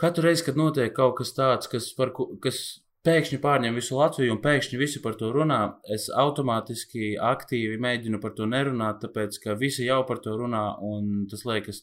katru 0.00 0.28
reizi, 0.28 0.44
kad 0.48 0.58
notiek 0.60 0.94
kaut 0.96 1.16
kas 1.20 1.32
tāds, 1.36 1.70
kas, 1.72 1.92
par, 1.96 2.12
kas 2.44 2.62
pēkšņi 3.06 3.38
pārņem 3.42 3.76
visu 3.78 3.96
Latviju 3.98 4.34
un 4.34 4.40
pēkšņi 4.42 4.78
visi 4.80 5.00
par 5.04 5.16
to 5.20 5.30
runā, 5.34 5.60
es 5.94 6.08
automātiski 6.22 7.14
aktīvi 7.22 7.78
mēģinu 7.82 8.20
par 8.22 8.34
to 8.38 8.48
nerunāt, 8.50 8.98
tāpēc 9.04 9.38
ka 9.42 9.56
visi 9.58 9.86
jau 9.86 10.00
par 10.08 10.20
to 10.24 10.34
runā 10.38 10.64
un 10.86 11.26
tas 11.30 11.44
liekas 11.46 11.82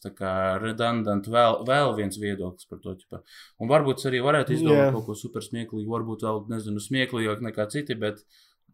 redundant 0.62 1.28
vēl, 1.30 1.62
vēl 1.68 1.94
viens 1.98 2.18
viedoklis 2.20 2.68
par 2.70 2.82
to. 2.82 2.96
Ķipa. 3.00 3.22
Un 3.62 3.70
varbūt 3.70 4.04
arī 4.10 4.20
varētu 4.24 4.54
izdomāt 4.54 4.84
Jā. 4.84 4.90
kaut 4.94 5.08
ko 5.08 5.16
super 5.18 5.44
smieklīgu, 5.44 5.88
varbūt 5.90 6.26
vēl, 6.26 6.44
nezinu, 6.52 6.82
smieklīgāk 6.82 7.42
nekā 7.48 7.66
citi, 7.72 7.96
bet 7.98 8.22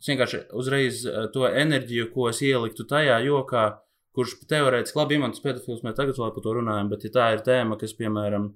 es 0.01 0.09
vienkārši 0.11 0.43
uzreiz 0.57 1.05
eh, 1.07 1.27
to 1.35 1.47
enerģiju, 1.47 2.11
ko 2.15 2.29
es 2.33 2.41
ieliktu 2.43 2.87
tajā 2.89 3.21
jokā, 3.27 3.65
kurš 4.17 4.39
teorētiski 4.51 4.99
labi 4.99 5.15
imants 5.21 5.41
pedofils, 5.45 5.85
mēs 5.87 5.95
tagad 5.95 6.17
vēl 6.19 6.33
par 6.35 6.43
to 6.43 6.53
runājam, 6.59 6.89
bet 6.91 7.05
ja 7.07 7.11
tā 7.15 7.27
ir 7.37 7.43
tēma, 7.47 7.77
kas, 7.79 7.93
piemēram, 7.95 8.49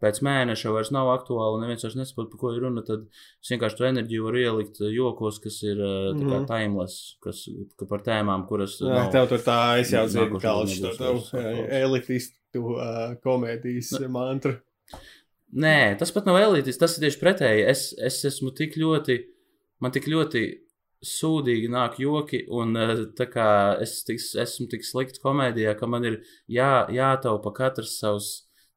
pēc 0.00 0.20
mēneša 0.24 0.70
vairs 0.72 0.92
nav 0.94 1.10
aktuāla 1.12 1.56
un 1.58 1.64
neviens 1.64 1.82
vairs 1.84 1.96
nesaprot, 1.98 2.30
par 2.30 2.38
ko 2.40 2.52
ir 2.54 2.62
runa, 2.62 2.80
tad 2.86 3.02
es 3.42 3.50
vienkārši 3.52 3.76
to 3.80 3.88
enerģiju 3.90 4.28
varu 4.28 4.38
ielikt 4.44 4.78
eh, 4.80 4.92
jokos, 4.94 5.40
kas 5.44 5.58
ir 5.66 5.76
kā 5.82 6.14
Mhm. 6.14 6.46
timeless, 6.48 7.16
kas 7.20 7.42
ka 7.76 7.88
par 7.90 8.00
tēmām, 8.06 8.46
kuras 8.48 8.78
Jā, 8.80 8.94
nav- 8.94 9.10
tev 9.12 9.28
tur 9.28 9.42
tā 9.44 9.58
aizjauts 9.76 10.14
Nākošais 10.14 10.30
vienu 10.30 10.40
kalšu, 10.46 10.80
to 10.80 10.86
nebūs 10.86 10.98
tavu 11.02 11.18
vairs 11.18 11.32
aktuāls. 11.34 11.68
e, 11.68 11.82
elitistu 11.82 12.64
uh, 12.76 13.14
komēdijas 13.26 13.92
mantru. 14.08 14.54
Nē, 15.52 15.98
tas 15.98 16.12
pat 16.14 16.26
nav 16.30 16.38
elitis, 16.38 16.78
tas 16.78 16.94
ir 16.96 17.08
tieši 17.08 17.18
pretēji. 17.20 17.64
Es, 17.66 17.88
es 17.98 18.20
esmu 18.30 18.52
tik 18.54 18.76
ļoti, 18.78 19.16
man 19.82 19.90
tik 19.90 20.06
ļoti 20.06 20.44
sūdīgi 21.06 21.70
nāk 21.72 21.96
joki, 22.02 22.42
un 22.52 22.76
eh, 22.76 23.04
kā 23.32 23.48
es 23.80 24.02
tik, 24.04 24.18
esmu 24.20 24.68
tik 24.72 24.84
slikts 24.84 25.22
komēdijā, 25.22 25.76
ka 25.78 25.86
man 25.88 26.04
ir 26.04 26.18
jā, 26.50 26.86
jātaupa 26.92 27.52
katrs 27.56 27.98
savs. 28.02 28.30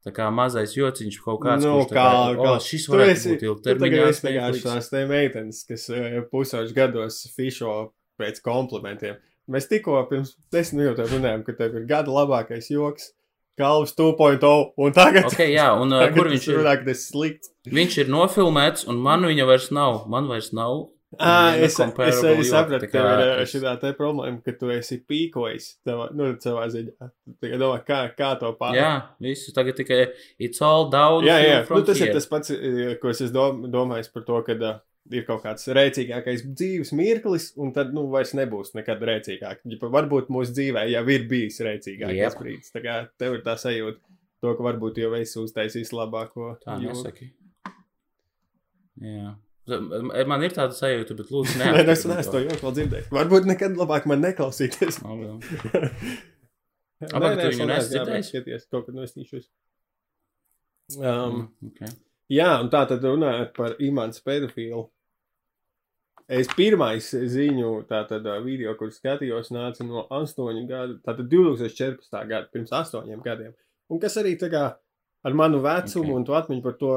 Tā 0.04 0.12
kā 0.12 0.26
mazais 0.36 0.74
jociņš 0.76 1.18
kaut 1.24 1.40
kāds, 1.46 1.64
Nu, 1.64 1.78
kurš 1.80 1.94
kā, 1.96 2.04
kā- 2.04 2.36
kā- 2.36 2.56
šis 2.60 2.86
Tu 2.90 2.92
varētu 2.92 3.12
esi- 3.14 3.30
būt 3.38 3.44
ilgtermiņā. 3.48 4.08
esi 4.12 4.26
vienkārši 4.28 4.64
tās 4.66 4.90
te 4.92 5.04
meitenes, 5.08 5.62
kas 5.68 5.86
uh, 5.96 6.18
pusauģis 6.32 6.74
gados 6.76 7.22
fišo 7.38 7.76
pēc 8.20 8.42
komplimentiem. 8.44 9.16
Mēs 9.50 9.70
tikko 9.72 10.02
pirms 10.10 10.34
desmit 10.52 10.82
minūtēm 10.84 11.08
runājām, 11.08 11.46
ka 11.48 11.54
tev 11.56 11.76
ir 11.80 11.86
gada 11.88 12.12
labākais 12.12 12.68
joks, 12.70 13.14
Kalvs 13.58 13.94
2.0, 13.96 14.74
un 14.78 14.92
tagad, 14.92 15.26
Ok, 15.30 15.40
jā, 15.48 15.70
un 15.80 15.94
uh, 15.94 16.00
tagad 16.04 16.16
kur 16.18 16.28
viņš 16.34 16.48
ir? 16.52 16.58
runā, 16.58 16.76
tas 16.86 17.08
slikts. 17.08 17.52
Viņš 17.70 17.98
ir 18.04 18.08
nofilmēts, 18.12 18.88
un 18.92 18.98
man 19.00 19.22
viņa 19.24 19.46
vairs 19.48 19.70
nav. 19.72 20.04
Man 20.10 20.28
vairs 20.28 20.52
nav. 20.52 20.90
Viena 21.14 21.58
es, 21.62 21.76
es 21.78 22.22
arī 22.26 22.46
sapratu, 22.48 22.88
ka 22.92 23.04
ir 23.42 23.50
šī 23.50 23.62
tā 23.82 23.92
problēma, 23.98 24.40
ka 24.46 24.54
tu 24.58 24.72
esi 24.74 24.98
pīkojis 25.06 25.68
savā, 25.86 26.08
nu, 26.18 26.32
savā 26.42 26.66
ziņā. 26.74 27.10
Tagad 27.44 27.62
domā, 27.62 27.82
kā, 27.86 28.00
kā 28.18 28.32
to 28.42 28.54
pārāk. 28.60 28.80
Jā, 28.80 28.94
visu 29.24 29.54
tagad 29.56 29.78
tikai 29.78 30.00
it's 30.42 30.64
all 30.66 30.90
down. 30.94 31.26
jā, 31.28 31.38
jā. 31.44 31.60
Nu, 31.70 31.84
tas 31.86 32.02
ir 32.02 32.14
tas 32.16 32.30
pats, 32.32 32.54
ko 33.02 33.14
es 33.14 33.22
dom 33.36 33.68
domājis 33.74 34.10
par 34.14 34.26
to, 34.28 34.40
ka 34.48 34.58
uh, 34.58 34.82
ir 35.12 35.26
kaut 35.28 35.44
kāds 35.44 35.68
rēcīgākais 35.76 36.46
dzīves 36.48 36.94
mirklis, 36.96 37.52
un 37.60 37.74
tad, 37.76 37.94
nu, 37.96 38.06
vairs 38.14 38.34
nebūs 38.38 38.74
nekad 38.78 39.04
rēcīgāk. 39.10 39.64
Varbūt 39.84 40.32
mūsu 40.34 40.56
dzīvē 40.56 40.88
jau 40.94 41.04
ir 41.12 41.28
bijis 41.30 41.60
rēcīgākais 41.66 42.22
Jep. 42.22 42.40
brīdis. 42.40 42.74
Tā 42.74 42.84
kā 42.84 43.00
tev 43.20 43.38
ir 43.38 43.46
tā 43.46 43.58
sajūta, 43.60 44.00
to, 44.44 44.54
ka 44.58 44.68
varbūt 44.72 45.02
jau 45.04 45.14
esi 45.20 45.40
uztaisījis 45.44 45.94
labāko. 45.96 46.54
Tā 46.64 46.78
nesaki. 46.82 47.34
Jā. 49.04 49.34
Man 49.68 50.44
ir 50.44 50.52
tāda 50.56 50.76
sajūta, 50.76 51.16
bet 51.16 51.30
lūdzu, 51.32 51.56
Nē, 51.62 51.70
neapstrīd 51.72 51.92
es 51.94 52.06
neesmu 52.10 52.34
to 52.34 52.42
jau 52.68 52.72
dzirdējis. 52.76 53.12
Varbūt 53.16 53.46
nekad 53.48 53.78
labāk 53.80 54.08
man 54.12 54.20
neklausīties. 54.26 54.98
Labi. 55.06 55.30
Nē, 57.04 57.12
Aba, 57.16 57.30
nē, 57.30 57.36
tu 57.38 57.46
es 57.48 57.56
viņu 57.56 57.64
vēl 57.64 57.70
neesi 57.70 57.70
neesmu, 57.70 57.70
jā, 57.70 57.78
bet 57.78 57.88
dzirdējis? 57.94 58.32
Skaties, 58.34 58.66
kaut 58.72 58.90
kad 58.90 58.98
nostīšos. 59.00 59.46
Um, 61.00 61.06
Mm, 61.08 61.70
okay. 61.72 61.94
jā, 62.32 62.50
un 62.60 62.70
tā 62.74 62.84
tad 62.90 63.06
runājot 63.08 63.54
par 63.56 63.78
imants 63.80 64.20
pedofilu. 64.24 64.84
Es 66.28 66.48
pirmais 66.56 67.08
ziņu, 67.12 67.72
tātad 67.88 68.28
ā, 68.32 68.38
video, 68.44 68.76
kur 68.80 68.92
skatījos, 68.96 69.50
nāca 69.56 69.84
no 69.88 70.06
8 70.12 70.68
gadu, 70.68 71.00
tātad 71.04 71.28
2014. 71.32 72.20
gada, 72.30 72.48
pirms 72.52 72.72
8 72.72 73.20
gadiem. 73.26 73.56
Un 73.92 74.00
kas 74.00 74.16
arī 74.20 74.36
tā 74.40 74.52
kā 74.52 74.64
ar 75.24 75.36
manu 75.36 75.60
vecumu 75.64 76.04
Ok. 76.04 76.08
okay. 76.12 76.16
un 76.20 76.28
to 76.28 76.38
atmiņu 76.40 76.64
par 76.64 76.78
to 76.80 76.94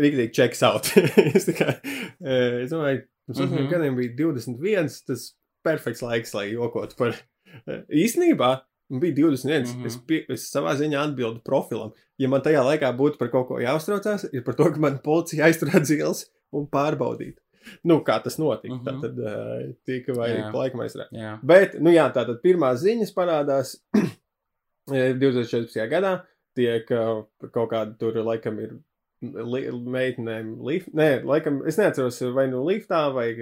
rīktīgi 0.00 0.32
checks 0.36 0.62
out. 0.66 0.90
es, 1.36 1.48
tā 1.48 1.54
kā, 1.56 1.72
eh, 2.20 2.62
es 2.64 2.72
domāju, 2.72 3.02
pirms 3.26 3.42
8 3.42 3.50
Mhm. 3.50 3.68
gadiem 3.72 3.98
bija 3.98 4.14
21, 4.20 5.02
tas 5.06 5.28
perfekts 5.66 6.02
laiks, 6.04 6.34
lai 6.36 6.50
jokotu 6.52 6.98
par 6.98 7.14
eh, 7.16 7.82
īstenībā. 8.04 8.58
Bija 8.86 9.16
21. 9.18 9.66
Mm. 9.66 9.82
-hmm. 9.82 9.86
es, 9.86 9.96
pie, 10.06 10.20
es 10.30 10.44
savā 10.52 10.76
ziņā 10.78 11.00
atbildu 11.08 11.40
profilam. 11.42 11.90
Ja 12.22 12.28
man 12.28 12.40
tajā 12.40 12.62
laikā 12.62 12.92
būtu 12.96 13.18
par 13.18 13.32
kaut 13.32 13.48
ko 13.48 13.58
jāuztraucās, 13.58 14.28
ir 14.32 14.44
par 14.46 14.54
to, 14.54 14.68
ka 14.70 14.78
man 14.78 15.00
policija 15.02 15.48
aizturētu 15.48 15.84
zils 15.90 16.26
un 16.52 16.68
pārbaudītu. 16.70 17.42
Nu, 17.82 17.98
kā 18.06 18.20
tas 18.22 18.38
notika. 18.38 18.74
Mhm. 18.74 18.84
Tā 18.86 18.94
tad 19.02 19.18
uh, 19.18 19.74
tika 19.84 20.14
laikam 20.14 20.84
aizrādīt. 20.84 21.18
Jā. 21.18 21.32
Bet, 21.42 21.80
nu 21.82 21.90
jā, 21.90 22.06
tātad 22.14 22.38
pirmās 22.44 22.78
ziņas 22.84 23.10
parādās 23.16 23.74
eh, 24.94 25.14
2014. 25.18 25.88
gadā. 25.90 26.20
Tiek 26.56 26.90
uh, 26.94 27.24
kaut 27.50 27.70
kāda 27.72 27.98
tur, 27.98 28.14
laikam, 28.24 28.60
ir 28.62 28.78
li, 29.22 29.64
meitenēm 29.96 30.56
lift. 30.66 30.92
Nē, 30.96 31.22
laikam, 31.24 31.62
es 31.68 31.78
neatceros, 31.80 32.20
vai 32.36 32.46
nu 32.52 32.64
liftā, 32.66 33.06
vai 33.14 33.32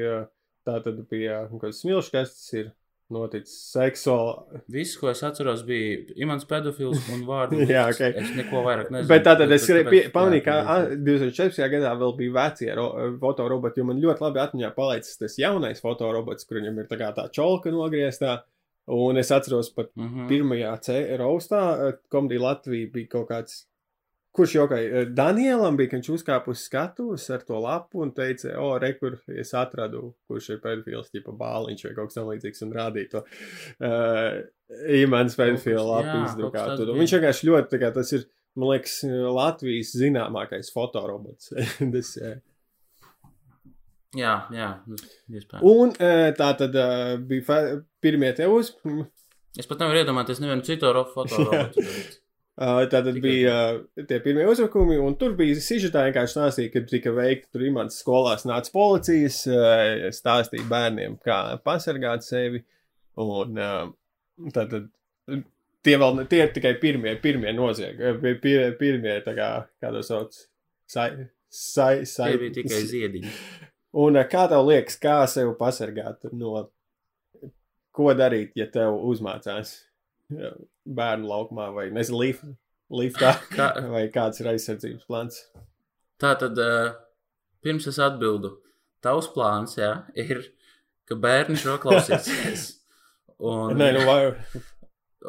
tā 0.65 0.79
tad 0.85 1.05
pie 1.11 1.29
kaut 1.51 1.61
kādas 1.61 1.83
smilškastes 1.83 2.53
ir 2.61 2.73
noticis 3.13 3.53
seksuāli. 3.75 4.63
Viss, 4.73 4.97
ko 4.97 5.11
es 5.11 5.21
atceros, 5.27 5.61
bija 5.69 5.99
imants 6.25 6.47
pedofils 6.49 7.03
un 7.13 7.27
vārdu. 7.29 7.61
Jā, 7.69 7.85
ok. 7.93 8.01
Es 8.23 8.31
neko 8.39 8.63
vairāk 8.65 8.89
nezinu. 8.91 9.11
Bet 9.11 9.27
tātad 9.27 9.53
es 9.55 9.67
pamanīju, 10.15 10.45
ka 10.47 10.55
jā. 10.57 10.65
a, 10.65 10.97
2014. 10.97 11.61
gadā 11.77 11.93
vēl 12.01 12.17
bija 12.17 12.33
vecie 12.39 12.71
ro, 12.79 12.87
fotoroboti, 13.21 13.83
jo 13.83 13.91
man 13.91 14.01
ļoti 14.03 14.25
labi 14.25 14.43
atmiņā 14.47 14.73
palicis 14.79 15.21
tas 15.21 15.37
jaunais 15.39 15.85
fotorobots, 15.85 16.49
kur 16.49 16.63
viņam 16.63 16.81
ir 16.81 16.89
tā 16.91 16.99
kā 17.03 17.13
tā 17.17 17.29
čolka 17.35 17.71
nogrieztā. 17.75 18.39
Un 18.95 19.17
es 19.17 19.31
atceros 19.33 19.71
pat 19.73 19.93
Mhm. 19.97 20.27
pirmajā 20.29 20.73
C 20.85 20.97
raustā, 21.21 21.61
eh, 21.89 21.95
komēdija 22.13 22.41
Latvija 22.41 22.91
bija 22.93 23.09
kaut 23.15 23.29
kāds. 23.31 23.63
Kurš 24.35 24.55
jokai? 24.57 24.81
Danielam 25.15 25.77
bija, 25.79 25.93
ka 25.93 25.99
viņš 26.01 26.09
uzkāpa 26.17 26.51
uz 26.51 26.65
skatuves 26.67 27.29
ar 27.31 27.45
to 27.47 27.59
lapu 27.63 28.01
un 28.03 28.11
teica, 28.17 28.57
o, 28.59 28.73
re, 28.83 28.89
kur 28.99 29.21
es 29.31 29.53
atradu, 29.55 30.09
kurš 30.27 30.49
ir 30.57 30.63
pedofils, 30.65 31.13
tipa 31.15 31.35
bāliņš 31.39 31.85
vai 31.87 31.93
kaut 31.95 32.11
kas 32.11 32.19
tamlīdzīgs, 32.19 32.65
un 32.67 32.73
rādīja 32.75 33.13
to. 33.13 33.23
Uh, 33.79 34.41
Imants 34.99 35.37
pedofila 35.39 35.85
lapu 35.87 36.17
bija. 36.25 36.97
viņš 36.99 37.15
vienkārši 37.19 37.51
ļoti, 37.51 37.71
tā 37.77 37.81
kā 37.85 37.93
tas 37.95 38.11
ir, 38.17 38.27
man 38.59 38.73
liekas, 38.73 38.97
Latvijas 39.39 39.95
zināmākais 40.03 40.73
fotorobots. 40.75 41.53
eh, 42.19 42.41
Jā, 44.15 44.35
jā, 44.55 44.69
nu, 44.87 44.99
iespējams. 45.35 45.63
un 45.67 45.95
eh, 45.99 46.29
tā 46.39 46.51
tad 46.59 46.75
eh, 46.79 47.15
bija 47.19 47.63
pirmie 48.03 48.31
te 48.39 48.47
uz. 48.51 48.73
Es 49.59 49.67
pat 49.71 49.83
nevaru 49.83 50.03
iedomāties 50.03 50.43
nevienu 50.43 50.67
citu 50.67 50.91
bet- 51.79 52.21
Uh, 52.55 52.85
tā 52.87 53.01
tad 53.03 53.17
bija 53.19 53.53
uh, 53.75 54.05
tie 54.07 54.21
pirmie 54.23 54.45
uzbrukumi, 54.47 54.95
un 55.03 55.17
tur 55.19 55.33
bija 55.35 55.57
sižetā 55.59 56.05
vienkārši 56.07 56.37
stāstīja, 56.37 56.71
ka 56.71 56.83
tika 56.87 57.11
veikta 57.17 57.49
tur 57.51 57.65
imants 57.67 57.97
skolās 57.99 58.45
nāca 58.47 58.71
policijas, 58.71 59.41
uh, 59.51 60.05
stāstīja 60.15 60.69
bērniem, 60.71 61.17
kā 61.27 61.39
pasargāt 61.67 62.23
sevi, 62.23 62.61
un 63.19 63.59
uh, 63.59 63.89
tā 64.55 64.69
tad 64.71 64.87
tie 65.83 65.97
vēl, 65.99 66.21
tie 66.31 66.45
ir 66.45 66.53
tikai 66.55 66.77
pirmie, 66.79 67.17
pirmie 67.25 67.51
noziegi, 67.57 68.13
pir, 68.23 68.39
pir, 68.45 68.63
pirmie, 68.79 69.17
tā 69.27 69.35
kā, 69.35 69.49
kā 69.83 69.91
to 69.97 70.05
sauc, 70.07 70.39
sai, 70.87 71.09
sai, 71.51 72.05
sai. 72.07 72.37
Tie 72.37 72.43
bija 72.45 72.57
tikai 72.61 72.81
ziediņi. 72.93 73.35
Un 74.05 74.21
uh, 74.21 74.29
kā 74.31 74.47
tev 74.55 74.63
liekas, 74.71 75.01
kā 75.03 75.17
sevi 75.31 75.57
pasargāt 75.59 76.31
no, 76.31 76.69
ko 77.91 78.15
darīt, 78.15 78.55
ja 78.63 78.71
tev 78.71 78.95
uzmācās 79.11 79.75
bērnu 80.31 81.29
laukumā 81.29 81.69
vai, 81.75 81.89
nezinu, 81.95 82.21
lift, 82.23 82.45
liftā? 82.93 83.37
Kā, 83.57 83.71
Vai 83.93 84.07
kāds 84.15 84.41
ir 84.43 84.51
aizsardzības 84.55 85.09
plāns? 85.09 85.43
tā 86.21 86.35
tad, 86.41 86.59
uh, 86.61 86.95
pirms 87.65 87.89
es 87.91 87.99
atbildu, 88.03 88.55
tavs 89.05 89.29
plāns, 89.35 89.77
jā, 89.81 89.91
ir, 90.19 90.47
ka 91.09 91.19
bērni 91.21 91.59
šo 91.61 91.77
klausīsies. 91.83 92.71
Un, 93.45 93.75
Nē, 93.77 93.89
nu, 93.97 94.05
vai, 94.07 94.21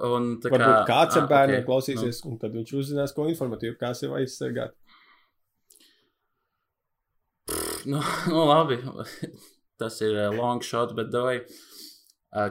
un 0.08 0.27
tā 0.39 0.51
varbūt 0.53 0.86
kāds 0.88 1.17
ar 1.17 1.23
ah, 1.23 1.29
bērniem 1.31 1.63
ok, 1.63 1.65
klausīsies, 1.67 2.19
un 2.29 2.36
tad 2.39 2.53
viņš 2.53 2.73
uzzinās, 2.77 3.15
ko 3.17 3.25
informatīvu, 3.31 3.73
kā 3.79 3.89
sevi 3.97 4.19
aizsargāt. 4.19 4.75
Nu, 7.89 7.97
nu, 8.31 8.43
labi, 8.45 8.77
tas 9.81 9.97
ir 10.05 10.13
uh, 10.13 10.29
long 10.38 10.63
shot, 10.63 10.93
bet 10.95 11.10
doj, 11.12 11.41
uh, 11.41 11.85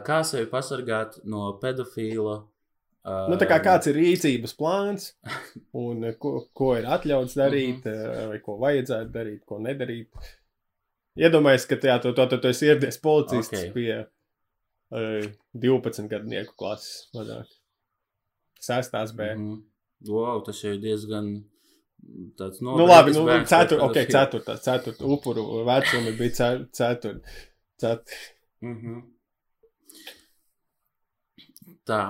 kā 0.06 0.22
sevi 0.24 0.46
pasargāt 0.50 1.18
no 1.24 1.52
pedofila? 1.62 2.38
Uh, 3.04 3.26
Nu, 3.28 3.36
tā 3.36 3.44
kā 3.50 3.58
kāds 3.60 3.86
ir 3.90 3.98
rīcības 4.00 4.54
plāns, 4.56 5.10
un 5.76 6.06
ko, 6.18 6.30
ko 6.56 6.70
ir 6.78 6.86
atļauts 6.88 7.34
darīt, 7.36 7.84
Mhm. 7.84 8.28
vai 8.30 8.38
ko 8.40 8.54
vajadzētu 8.62 9.10
darīt, 9.12 9.42
ko 9.44 9.58
nedarīt. 9.60 10.08
Iedomājieties, 11.20 11.66
ka 11.68 11.76
tajā 11.76 11.98
tu, 12.02 12.12
tu, 12.16 12.26
tu, 12.32 12.38
tu 12.42 12.48
esi 12.48 12.66
ieradies 12.66 12.96
policists 12.98 13.52
Ok. 13.52 13.58
okay. 13.58 13.72
pie 13.76 13.98
uh, 14.90 15.28
12 15.54 16.08
gadnieku 16.10 16.54
klases 16.58 17.10
mazāk. 17.14 17.46
Sestās 18.60 19.12
B. 19.14 19.20
Mm 19.22 19.36
-hmm. 19.38 19.60
Mm, 19.60 20.14
wow, 20.14 20.40
tas 20.44 20.62
jau 20.64 20.72
ir 20.72 20.80
diezgan 20.80 21.44
tāds 22.38 22.60
Nu, 22.62 22.86
labi, 22.86 23.12
nu, 23.12 23.24
bērns, 23.26 23.48
cetur, 23.48 23.78
pēc 23.78 23.90
okay, 23.90 24.06
pedofila. 24.06 24.24
ceturtā, 24.24 24.56
ceturtā 24.64 25.04
upuru 25.04 25.64
vecumi 25.64 26.16
bija 26.18 26.30
ce- 26.30 26.66
cetur, 26.72 27.20
cet, 27.80 28.08
Mhm. 28.62 29.02
Tā. 31.88 32.02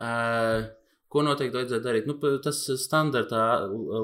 Uh, 0.00 0.68
ko 1.12 1.24
noteikti 1.26 1.58
vajadzētu 1.58 1.84
darīt? 1.84 2.06
Nu, 2.08 2.16
tas 2.44 2.60
standartā 2.80 3.42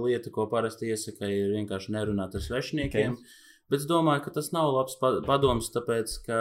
lieta, 0.05 0.33
ko 0.35 0.49
parasti 0.51 0.91
iesaka, 0.93 1.29
ir 1.31 1.55
vienkārši 1.57 1.95
nerunāt 1.95 2.35
ar 2.37 2.45
svešiniekiem. 2.45 3.15
Okay. 3.17 3.45
Bet 3.71 3.83
es 3.83 3.89
domāju, 3.91 4.27
ka 4.27 4.35
tas 4.37 4.53
nav 4.55 4.73
labs 4.75 4.99
pa- 5.01 5.21
padoms, 5.27 5.71
tāpēc 5.75 6.13
ka 6.27 6.41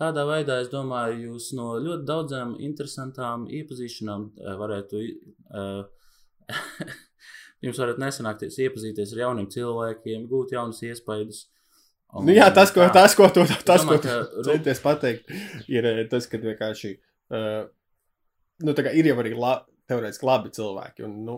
tādā 0.00 0.22
veidā, 0.28 0.60
es 0.62 0.70
domāju, 0.72 1.32
jūs 1.32 1.50
no 1.56 1.74
ļoti 1.82 2.06
daudzām 2.08 2.54
interesantām 2.64 3.48
iepazīšanām 3.58 4.30
varētu. 4.62 5.02
Uh, 5.50 5.84
jums 7.64 7.78
varat 7.80 7.98
nesanākties 8.00 8.58
iepazīties 8.62 9.12
ar 9.16 9.22
jauniem 9.24 9.48
cilvēkiem, 9.52 10.26
gūt 10.30 10.52
jaunas 10.56 10.82
iespējas. 10.86 11.46
Nu, 12.22 12.30
jā, 12.32 12.46
tas, 12.54 12.70
ko, 12.72 12.84
tas, 12.94 13.16
ko 13.18 13.26
tu, 13.34 13.42
tas, 13.66 13.82
ko 13.82 13.96
domāju, 13.96 14.02
tu 14.04 14.08
ka 14.08 14.18
ru- 14.20 14.44
centies 14.46 14.80
pateikt, 14.84 15.32
ir 15.72 15.88
tas, 16.12 16.28
ka 16.30 16.38
vienkārši, 16.40 16.92
uh, 17.34 17.64
nu, 18.64 18.74
ir 18.92 19.10
jau 19.10 19.16
arī 19.22 19.34
la, 19.36 19.56
teorētiski 19.90 20.26
labi 20.26 20.52
cilvēki, 20.56 21.04
un, 21.06 21.18
nu, 21.26 21.36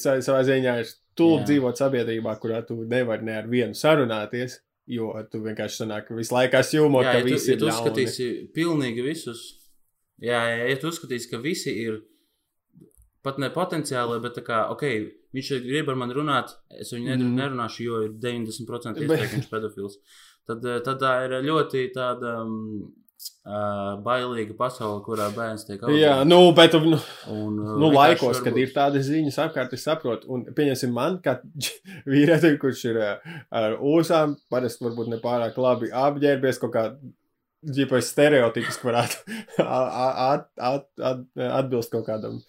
savā 0.00 0.40
ziņā 0.46 0.78
ir 0.82 0.88
stulbi 0.90 1.46
dzīvot 1.50 1.82
sabiedrībā, 1.82 2.34
kurā 2.42 2.62
tu 2.66 2.78
nevari 2.88 3.26
ne 3.28 3.36
ar 3.40 3.50
vienu 3.50 3.76
sarunāties, 3.78 4.60
jo 4.90 5.12
tu 5.30 5.42
vienkārši 5.44 5.82
sanāk 5.82 6.10
visu 6.14 6.34
laiku 6.34 6.60
esi 6.60 6.78
jūmo, 6.78 7.02
Jā, 7.02 7.12
ka 7.12 7.20
ja 7.20 7.26
tu, 7.26 7.32
visi 7.32 7.50
ja 7.50 7.56
ir 7.56 7.62
tu 7.62 7.68
ļauni. 7.68 7.78
uzskatīsi 7.78 8.28
pilnīgi 8.56 9.06
visus, 9.06 9.46
jā, 10.22 10.42
jā, 10.50 10.66
ja 10.70 10.76
tu 10.82 10.90
uzskatīsi, 10.92 11.30
ka 11.32 11.42
visi 11.42 11.74
ir 11.86 12.02
pat 13.26 13.40
ne 13.42 13.50
potenciāli, 13.54 14.20
bet 14.22 14.38
kā, 14.46 14.66
ok, 14.74 14.84
viņš 15.34 15.50
grib 15.64 15.90
ar 15.90 15.98
mani 15.98 16.14
runāt, 16.16 16.54
es 16.78 16.92
viņu 16.94 17.16
mm. 17.16 17.34
nerunāšu, 17.40 17.82
jo 17.86 18.04
ir 18.06 18.14
90% 18.22 18.98
iespēja, 19.02 19.26
ka 19.26 19.34
viņš 19.34 19.48
ir 19.48 19.52
pedofils. 19.52 19.98
Tad, 20.46 20.62
eh, 20.62 20.78
tad 20.86 21.02
tā 21.02 21.16
ir 21.26 21.40
ļoti 21.48 21.88
tāda 21.94 22.36
um, 22.44 22.86
uh, 23.46 23.96
bailīga 24.04 24.54
pasaule, 24.58 25.02
kurā 25.06 25.26
bērns 25.34 25.66
tiek 25.68 25.82
Jā, 25.96 26.16
nu, 26.28 26.38
bet, 26.56 26.76
nu, 26.82 26.98
Un, 27.32 27.58
Nu, 27.80 27.90
laikos, 27.94 28.40
kad 28.42 28.52
varbūt- 28.52 28.62
ir 28.62 28.72
tādas 28.74 29.06
ziņas 29.10 29.38
apkārt, 29.46 29.72
es 29.76 29.84
saprotu, 29.86 30.28
un 30.32 30.44
pieņemsim 30.56 30.92
man, 30.92 31.18
kā 31.24 31.38
vīrietim, 32.12 32.58
kurš 32.62 32.84
ir 32.92 33.00
ar 33.04 33.76
ūsām, 33.78 34.36
parasti 34.50 34.84
varbūt 34.86 35.12
nepārāk 35.16 35.56
labi 35.60 35.92
apģērbies 35.92 36.60
kaut 36.62 36.74
kā 36.76 36.86
ģipais 37.66 38.10
stereotips, 38.12 38.78
varētu 38.84 39.38
at, 39.66 40.48
at, 40.56 40.86
at, 41.02 41.24
atbilst 41.50 41.90
kaut 41.94 42.06
kādam 42.06 42.42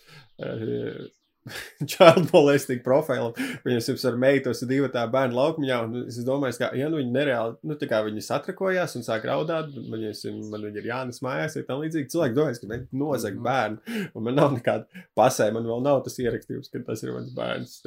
child 1.92 2.30
molesting 2.34 2.84
profilam. 2.86 3.34
Viņas 3.66 3.90
ir 3.94 4.06
ar 4.12 4.20
meitu, 4.22 4.46
tas 4.50 4.62
ir 4.64 4.72
divi 4.72 4.90
tā 4.94 5.04
bērnu 5.12 5.38
laukumā, 5.38 5.80
un 5.88 6.06
es 6.06 6.20
domāju, 6.28 6.60
ka, 6.62 6.72
ja 6.78 6.90
nu 6.92 7.02
viņi 7.02 7.14
nereāli, 7.16 7.58
nu, 7.68 7.78
tā 7.80 7.90
kā 7.90 8.04
viņi 8.06 8.24
satrakojās 8.28 8.96
un 9.00 9.06
sāk 9.08 9.28
raudāt, 9.30 9.74
viņas, 9.76 10.24
man 10.52 10.68
viņi 10.70 10.82
ir 10.84 10.90
jānes 10.92 11.22
mājās, 11.26 11.58
ir 11.60 11.68
tam 11.68 11.84
līdzīgi. 11.84 12.12
Cilvēki 12.14 12.38
domājas, 12.38 12.62
ka 12.64 12.72
viņi 12.72 12.88
nozag 13.04 13.38
Mhm. 13.38 13.44
bērnu, 13.50 14.08
un 14.14 14.24
man 14.30 14.40
nav 14.40 14.56
nekāda 14.56 15.04
pasē, 15.18 15.52
man 15.54 15.68
vēl 15.70 15.84
nav 15.86 16.04
tas 16.06 16.18
ierakstījums, 16.20 16.72
ka 16.72 16.84
tas 16.88 17.04
ir 17.04 17.14
mans 17.14 17.36
bērns. 17.36 17.82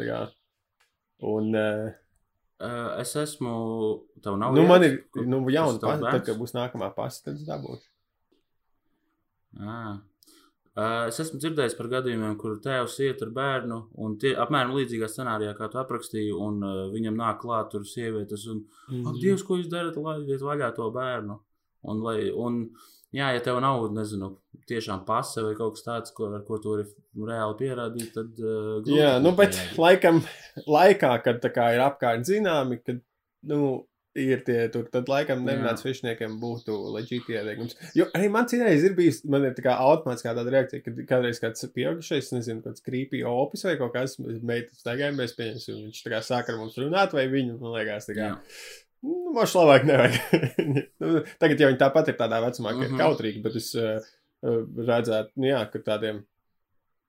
Un, 1.20 1.55
uh, 1.55 1.90
Uh, 2.61 2.90
es 3.01 3.14
esmu. 3.16 3.51
Tev 4.20 4.35
nav. 4.37 4.53
nu, 4.53 4.66
man 4.68 4.83
ir, 4.85 4.99
nu, 5.16 5.38
jauna 5.49 5.79
pasta, 5.81 6.11
tad, 6.12 6.27
kad 6.27 6.37
būs 6.37 6.53
nākamā 6.53 6.90
pasta, 6.92 7.31
tad 7.31 7.38
es 7.40 7.46
dabūšu. 7.49 7.87
Ah. 9.64 9.96
Uh, 10.81 11.09
es 11.11 11.19
esmu 11.21 11.37
dzirdējis 11.43 11.75
par 11.77 11.88
gadījumiem, 11.93 12.37
kur 12.40 12.55
tēvs 12.64 12.95
iet 13.05 13.21
ar 13.27 13.33
bērnu, 13.37 13.81
un 14.01 14.14
tie 14.23 14.31
apmēram 14.40 14.71
līdzīgā 14.79 15.11
scenārijā, 15.11 15.53
kā 15.59 15.66
tu 15.69 15.81
aprakstīji, 15.81 16.31
un 16.33 16.62
uh, 16.64 16.79
viņam 16.95 17.19
nāk 17.19 17.40
klāt 17.43 17.69
tur 17.75 17.85
sievietes, 17.85 18.47
un, 18.49 18.62
ak, 18.88 19.19
Dievs, 19.19 19.45
ko 19.45 19.59
jūs 19.59 19.69
darat, 19.73 19.99
lai 20.01 20.21
iet 20.25 20.45
vaļā 20.47 20.71
to 20.79 20.87
bērnu? 20.95 21.37
Un, 21.90 22.01
lai, 22.05 22.31
un 22.33 22.62
jā, 23.16 23.29
ja 23.35 23.43
tev 23.45 23.61
nav, 23.61 23.85
nezinu, 23.93 24.31
tiešām 24.71 25.05
pase 25.09 25.45
vai 25.45 25.53
kaut 25.59 25.77
kas 25.77 25.85
tāds, 25.85 26.14
ko, 26.16 26.31
ar 26.38 26.47
ko 26.47 26.61
tu 26.62 26.73
vari 26.73 26.88
reāli 27.29 27.59
pierādīt, 27.61 28.14
tad. 28.16 28.40
Uh, 28.40 28.81
Jā, 28.88 29.12
nu, 29.21 29.35
bet 29.37 29.59
laikam, 29.81 30.23
laikā, 30.79 31.12
kad 31.27 31.45
tā 31.45 31.53
kā 31.53 31.73
ir 31.75 31.85
apkārt 31.85 32.25
zināmi, 32.31 32.81
kad, 32.87 33.05
nu, 33.53 33.61
ir 34.18 34.40
tie 34.46 34.68
tur, 34.75 34.87
tad 34.90 35.07
laikam 35.11 35.44
nerunāt 35.46 35.79
Jā. 35.79 35.83
svešniekiem 35.85 36.33
būtu 36.42 36.75
leģīti 36.96 37.37
ieteikums. 37.37 37.77
Jo 37.94 38.09
arī 38.16 38.31
man 38.35 38.49
citreiz 38.51 38.83
ir 38.85 38.94
bijis, 38.99 39.20
man 39.31 39.44
ir 39.46 39.55
tā 39.55 39.62
kā 39.68 39.77
automātiskā 39.79 40.33
tāda 40.35 40.51
reakcija, 40.57 40.83
kad 40.87 40.99
kādreiz 41.09 41.38
kāds 41.42 41.66
pieaugušais, 41.75 42.33
nezinu, 42.35 42.64
kāds 42.64 42.83
krīpī 42.83 43.23
opis 43.31 43.62
vai 43.68 43.77
kaut 43.81 43.92
kas, 43.94 44.16
meitas 44.18 44.83
tagad 44.87 45.14
mēs 45.18 45.37
pieņemsim, 45.38 45.79
viņš 45.88 46.03
tā 46.07 46.14
kā 46.16 46.23
sāk 46.27 46.51
ar 46.51 46.59
mums 46.59 46.79
runāt, 46.83 47.14
vai 47.14 47.29
viņu, 47.31 47.59
man 47.62 47.77
liekas, 47.79 48.11
tā 48.11 48.16
kā. 48.18 48.33
Jā. 48.33 48.38
Nu, 49.07 49.31
man 49.33 49.46
labāk 49.49 49.87
nevajag. 49.88 50.18
Nu, 51.01 51.23
Tagad 51.40 51.62
jau 51.62 51.70
viņi 51.70 51.79
tāpat 51.81 52.11
ir 52.12 52.18
tādā 52.18 52.42
vecumā, 52.44 52.75
ka 52.77 52.85
ir 52.85 52.90
Mhm. 52.90 52.99
kautrīgi, 53.01 53.40
bet 53.46 53.55
es 53.57 53.70
uh, 53.79 54.03
redzētu, 54.44 55.33
nu, 55.40 55.49
jā, 55.49 55.62
ka 55.73 55.81
tādiem 55.87 56.25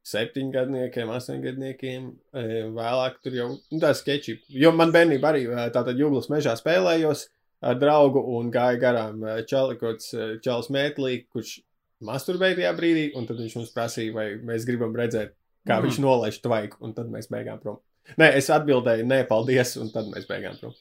septiņgadniekiem, 0.08 1.12
astoņgadniekiem 1.14 2.08
uh, 2.08 2.54
vēlāk 2.78 3.20
tur 3.24 3.36
jau 3.38 3.50
nu, 3.58 3.82
tā 3.82 3.92
skeči. 3.98 4.40
Jo 4.50 4.72
man 4.76 4.94
bērnībā 4.96 5.34
arī 5.34 5.44
uh, 5.50 5.68
tātad 5.74 6.00
jūglas 6.00 6.30
mežā 6.34 6.56
spēlējos 6.60 7.28
ar 7.62 7.78
draugu 7.78 8.24
un 8.38 8.50
gāja 8.54 8.80
garām 8.82 9.22
uh, 9.22 9.42
čalikots 9.46 10.16
čalis 10.42 10.72
mētlī, 10.74 11.20
kurš 11.30 11.60
masturbēja 12.02 12.58
tajā 12.58 12.74
brīdī, 12.80 13.06
un 13.14 13.28
tad 13.30 13.38
viņš 13.38 13.60
mums 13.60 13.76
prasīja, 13.76 14.14
vai 14.16 14.28
mēs 14.42 14.66
gribam 14.66 14.96
redzēt, 14.98 15.36
kā 15.70 15.78
Mm. 15.78 15.86
viņš 15.86 16.00
nolaiž 16.02 16.40
tvaiku, 16.42 16.80
un 16.82 16.96
tad 16.98 17.12
mēs 17.14 17.30
beigām 17.30 17.60
prom. 17.62 17.78
Nē, 18.18 18.32
es 18.40 18.50
atbildēju, 18.50 19.06
nē, 19.06 19.28
paldies, 19.30 19.76
un 19.78 19.92
tad 19.94 20.10
mēs 20.10 20.26
beigām 20.26 20.58
prom. 20.58 20.74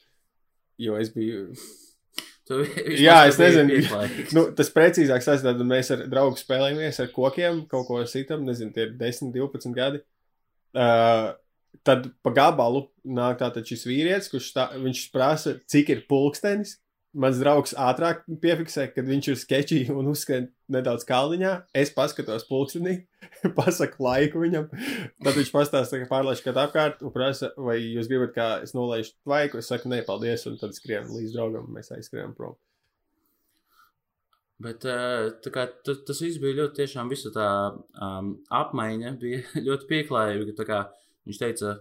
Jo 0.81 0.95
es 0.97 1.11
biju 1.13 1.51
Tu, 2.51 2.57
Jā, 2.99 3.21
es 3.29 3.37
nezinu. 3.39 3.79
Nu, 4.35 4.45
tas 4.55 4.71
precīzāk 4.75 5.23
stāsta, 5.23 5.53
tad 5.53 5.63
mēs 5.67 5.91
ar 5.95 6.03
draugu 6.11 6.39
spēlējamies 6.39 6.99
ar 7.03 7.11
kokiem, 7.13 7.61
kaut 7.71 7.87
ko 7.87 8.01
sitam, 8.09 8.43
nezinu, 8.47 8.73
tie 8.75 8.89
ir 8.89 8.95
10, 8.99 9.31
12 9.35 9.71
gadi. 9.77 10.01
Uh, 10.75 11.31
tad 11.87 12.09
pa 12.23 12.33
gabalu 12.35 12.85
nāk 13.07 13.39
tātad 13.39 13.67
šis 13.67 13.85
vīrietis, 13.87 14.29
kurš 14.31 14.51
tā, 14.55 14.67
viņš 14.75 15.05
prasa, 15.13 15.55
cik 15.71 15.93
ir 15.95 16.03
pulkstenis. 16.11 16.77
Mans 17.11 17.41
draugs 17.41 17.73
ātrāk 17.75 18.21
piefiksē, 18.39 18.85
kad 18.95 19.03
viņš 19.03 19.27
ir 19.33 19.39
sketčī 19.39 19.79
un 19.91 20.07
uzskrien 20.13 20.45
nedaudz 20.71 21.03
kalniņā. 21.09 21.51
Es 21.75 21.91
paskatos 21.91 22.45
pulkstenī, 22.47 23.01
pasaku 23.57 24.05
laiku 24.05 24.43
viņam. 24.45 24.69
Tad 25.19 25.35
viņš 25.35 25.51
pastāsta, 25.51 25.99
ka 25.99 26.07
pārlaiž 26.11 26.43
kādu 26.45 26.63
apkārt 26.63 27.03
un 27.03 27.11
prasa, 27.11 27.51
vai 27.59 27.81
jūs 27.81 28.07
gribat, 28.07 28.31
kā 28.37 28.49
es 28.63 28.71
nolaižu 28.77 29.17
tvaiku. 29.25 29.59
Es 29.59 29.67
saku, 29.73 29.91
nē, 29.91 30.05
paldies, 30.07 30.47
un 30.47 30.55
tad 30.61 30.77
skrienu 30.77 31.17
līdz 31.17 31.35
draugam, 31.35 31.67
un 31.67 31.79
mēs 31.81 31.91
aizskrienam 31.97 32.31
prom. 32.37 32.55
Bet 34.61 34.85
eh, 34.87 35.51
kā, 35.51 35.67
tas 35.83 36.19
viss 36.21 36.39
bija 36.41 36.61
ļoti, 36.61 36.83
tiešām 36.83 37.09
visa 37.11 37.31
tā 37.33 37.47
um, 37.73 38.35
apmaiņa 38.53 39.15
bija 39.21 39.43
ļoti 39.67 39.87
pieklājīga. 39.89 40.83
Viņš 41.27 41.39
teica, 41.41 41.75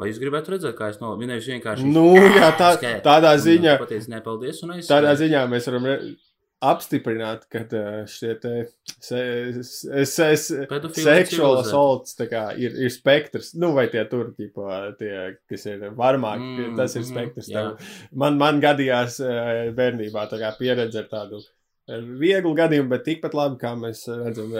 vai 0.00 0.08
jūs 0.10 0.18
gribētu 0.22 0.56
redzēt, 0.56 0.74
kā 0.78 0.88
es 0.94 0.98
no 1.02 1.12
viņas 1.20 1.46
vienkārši. 1.52 1.86
Nu, 1.92 2.08
jā, 2.16 2.50
tā, 2.58 2.72
Skēt. 2.78 3.04
tādā 3.06 3.36
ziņā, 3.44 3.76
Pateicu, 3.82 4.10
nepaldies. 4.16 4.64
Un 4.66 4.78
es, 4.78 4.88
tādā 4.90 5.12
uh, 5.14 5.20
ziņā 5.20 5.44
mēs 5.52 5.68
varam 5.70 5.88
apstiprināt, 6.70 7.46
ka 7.52 7.62
uh, 7.72 7.84
šie 8.10 8.34
te 8.42 8.50
se, 9.00 9.20
se, 9.64 10.02
se, 10.04 10.66
civilizēti. 10.66 11.38
assaults 11.62 12.18
ir, 12.60 12.74
ir 12.84 12.92
spektrs. 12.92 13.54
Nu, 13.60 13.72
vai 13.76 13.86
tie 13.92 14.02
tur, 14.10 14.34
tīpā, 14.36 14.80
tie, 15.00 15.14
kas 15.48 15.64
ir 15.70 15.86
varmāki, 15.96 16.44
Mm, 16.50 16.66
mm, 16.72 16.76
tas 16.82 16.96
ir 16.98 17.04
mhm, 17.06 17.12
spektrs. 17.14 17.48
tev. 17.54 17.94
Man, 18.12 18.36
man 18.40 18.60
gadījās 18.60 19.20
uh, 19.24 19.72
bērnībā 19.78 20.26
tā 20.32 20.40
kā 20.42 20.52
pieredze 20.58 21.00
ar 21.04 21.08
tādu 21.12 21.40
vieglu 22.20 22.54
gadījumu, 22.58 22.90
bet 22.92 23.06
tikpat 23.06 23.36
labi, 23.36 23.58
kā 23.60 23.74
mēs 23.78 24.04
redzam. 24.08 24.54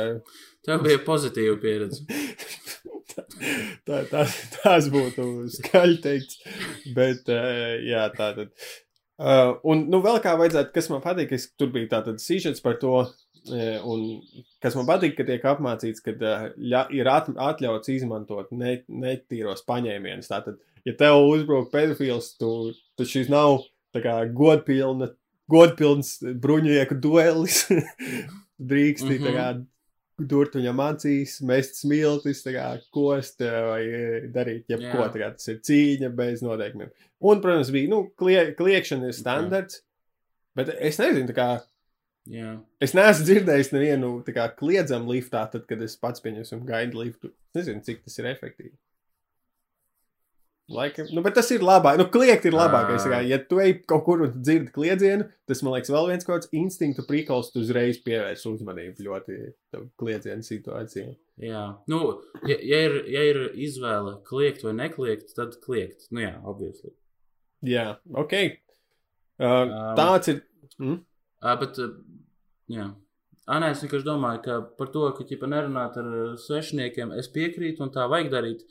Tev 0.66 0.84
bija 0.84 1.00
pozitīva 1.06 1.56
pieredze. 1.60 2.04
tā, 3.88 4.02
tā, 4.10 4.26
tās 4.58 4.88
būtu 4.92 5.26
skaļi 5.56 5.98
teikts. 6.04 6.38
Bet, 6.96 7.28
uh, 7.32 7.74
jā, 7.86 8.06
tā 8.16 8.32
tad. 8.36 8.54
Uh, 9.20 9.58
un, 9.68 9.84
nu, 9.92 10.00
vēl 10.04 10.20
kā 10.24 10.34
vajadzētu, 10.40 10.72
kas 10.74 10.88
man 10.92 11.02
patīk, 11.04 11.34
es 11.36 11.50
tur 11.60 11.72
bija 11.74 11.90
tātad 11.96 12.22
sīžets 12.22 12.62
par 12.64 12.78
to, 12.80 13.02
uh, 13.04 13.88
un 13.88 14.06
kas 14.64 14.76
man 14.78 14.88
patīk, 14.88 15.16
ka 15.18 15.26
tiek 15.28 15.44
apmācīts, 15.50 16.04
ka 16.04 16.16
ļa, 16.16 16.86
ir 16.96 17.10
at, 17.12 17.28
atļauts 17.50 17.92
izmantot 17.92 18.52
ne, 18.56 18.78
netīros 18.88 19.66
paņēmienus. 19.68 20.30
Tātad, 20.32 20.60
ja 20.88 20.96
tev 20.96 21.20
uzbruk 21.28 21.68
pedofils, 21.74 22.34
tu, 22.40 22.72
tad 22.96 23.12
šis 23.12 23.28
nav 23.32 23.62
tā 23.94 24.04
kā 24.04 24.16
godpilna, 24.36 25.10
godpilns 25.50 26.18
bruņieku 26.42 26.96
duelis. 27.02 27.64
Drīksti, 28.70 29.14
mm 29.16 29.26
-hmm. 29.26 29.60
durt 30.28 30.56
viņam 30.58 30.82
acīs, 30.84 31.38
mest 31.48 31.78
smiltis, 31.80 32.42
kā 32.44 32.74
kost 32.92 33.40
vai 33.40 33.80
eh, 33.86 34.26
darīt 34.32 34.68
jebko. 34.68 35.06
Tā 35.14 35.22
kā 35.22 35.30
Tas 35.36 35.48
ir 35.48 35.62
cīņa 35.64 36.10
bez 36.16 36.44
noteikumiem. 36.44 36.92
Un, 37.20 37.40
protams, 37.40 37.72
bija, 37.72 37.88
nu, 37.88 38.02
klie, 38.16 38.52
kliekšana 38.56 39.08
ir 39.08 39.16
standarts, 39.16 39.82
bet 40.56 40.74
es 40.78 41.00
nezinu, 41.00 41.28
tā 41.32 41.36
kā. 41.36 41.48
Jā. 42.30 42.52
Es 42.80 42.92
neesmu 42.94 43.24
dzirdējis 43.24 43.72
nevienu 43.72 44.10
kā 44.28 44.44
kliedzamu 44.56 45.16
liftā, 45.16 45.46
tad, 45.50 45.64
kad 45.66 45.80
es 45.82 45.96
pats 45.96 46.20
pieņemsim 46.20 46.66
gaidu 46.68 47.00
liftu. 47.00 47.32
Es 47.50 47.62
nezinu, 47.62 47.82
cik 47.86 48.04
tas 48.04 48.18
ir 48.20 48.28
efektīvi. 48.34 48.76
Laikam, 50.70 51.08
nu, 51.10 51.22
bet 51.24 51.34
tas 51.34 51.48
ir 51.50 51.64
labāk. 51.66 51.96
Nu, 51.98 52.04
kliegt 52.14 52.44
ir 52.46 52.54
labākais. 52.54 53.02
Kā, 53.10 53.18
ja 53.26 53.40
tu 53.42 53.58
ej 53.58 53.80
kaut 53.90 54.04
kur 54.06 54.20
un 54.22 54.36
dzirdi 54.36 54.70
kliedzienu, 54.74 55.26
tas 55.50 55.64
man 55.66 55.74
liekas 55.74 55.90
vēl 55.90 56.06
viens 56.12 56.26
kaut 56.28 56.44
kāds 56.44 56.52
instinktu 56.54 57.02
prikals, 57.08 57.50
tu 57.50 57.64
uzreiz 57.64 57.98
pievērs 58.04 58.46
uzmanību 58.46 59.06
ļoti 59.08 59.38
kliedzienu 59.98 60.46
situācijai. 60.46 61.16
Jā, 61.42 61.64
nu, 61.90 62.00
ja, 62.44 62.54
ja, 62.54 62.80
ir, 62.86 62.96
ja 63.10 63.26
ir 63.32 63.42
izvēle 63.66 64.20
kliegt 64.28 64.62
vai 64.66 64.76
nekliegt, 64.78 65.34
tad 65.34 65.58
kliegt. 65.64 66.06
Nu, 66.14 66.22
jā, 66.22 66.36
obviously. 66.46 66.94
Jā, 67.66 67.86
ok. 68.14 68.38
Uh, 69.40 69.76
tāds 69.98 70.30
ir. 70.30 70.42
Mm? 70.78 71.00
Uh, 71.40 71.54
bet, 71.64 71.82
uh, 71.82 71.96
jā. 72.70 72.92
Ah, 73.50 73.58
nē, 73.58 73.72
es 73.74 73.82
vienkārši 73.82 74.06
domāju, 74.06 74.44
ka 74.44 74.62
par 74.78 74.94
to, 74.94 75.08
ka 75.16 75.26
ķipa 75.26 75.48
nerunāt 75.50 75.96
ar 75.98 76.10
uh, 76.14 76.34
svešiniekiem, 76.38 77.16
es 77.18 77.26
piekrītu 77.34 77.82
un 77.82 77.90
tā 77.90 78.06
vajag 78.12 78.30
darīt. 78.36 78.68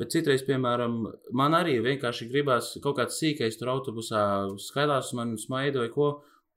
Bet 0.00 0.10
citreiz, 0.10 0.42
piemēram, 0.42 0.94
man 1.38 1.54
arī 1.54 1.76
vienkārši 1.82 2.26
gribās 2.30 2.72
kaut 2.82 2.96
kāds 2.98 3.18
sīkais 3.20 3.58
tur 3.60 3.70
autobusā 3.76 4.22
mani 5.14 5.38
smaida 5.38 5.84
vai 5.84 5.90
ko. 5.92 6.08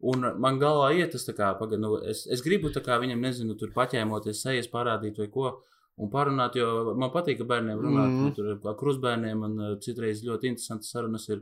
Un 0.10 0.26
man 0.42 0.60
galvā 0.62 0.92
iet 0.98 1.14
tas, 1.14 1.26
tā 1.26 1.34
kā, 1.38 1.52
pagad, 1.58 1.82
nu, 1.82 1.96
es, 2.06 2.26
es 2.30 2.44
gribu 2.46 2.70
tā 2.74 2.84
kā 2.86 3.00
viņam, 3.02 3.22
nezinu, 3.22 3.56
tur 3.58 3.72
paķēmoties, 3.74 4.42
sejas 4.46 4.70
parādīt 4.74 5.18
vai 5.22 5.30
ko. 5.34 5.54
Un 5.98 6.12
parunāt, 6.14 6.58
jo 6.58 6.94
man 6.98 7.10
patīk, 7.14 7.40
ka 7.40 7.48
bērniem 7.50 7.80
runāt, 7.82 8.12
mm. 8.12 8.34
tur 8.38 8.52
ar 8.54 8.76
krustbērniem, 8.78 9.46
un 9.48 9.56
uh, 9.58 9.72
citreiz 9.82 10.22
ļoti 10.26 10.52
interesantas 10.52 10.92
sarunas 10.94 11.26
ir. 11.34 11.42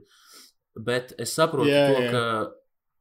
Bet 0.75 1.11
es 1.19 1.33
saprotu 1.35 1.71
Jā, 1.71 1.87
to, 1.91 2.03
jā. 2.03 2.11
ka 2.11 2.23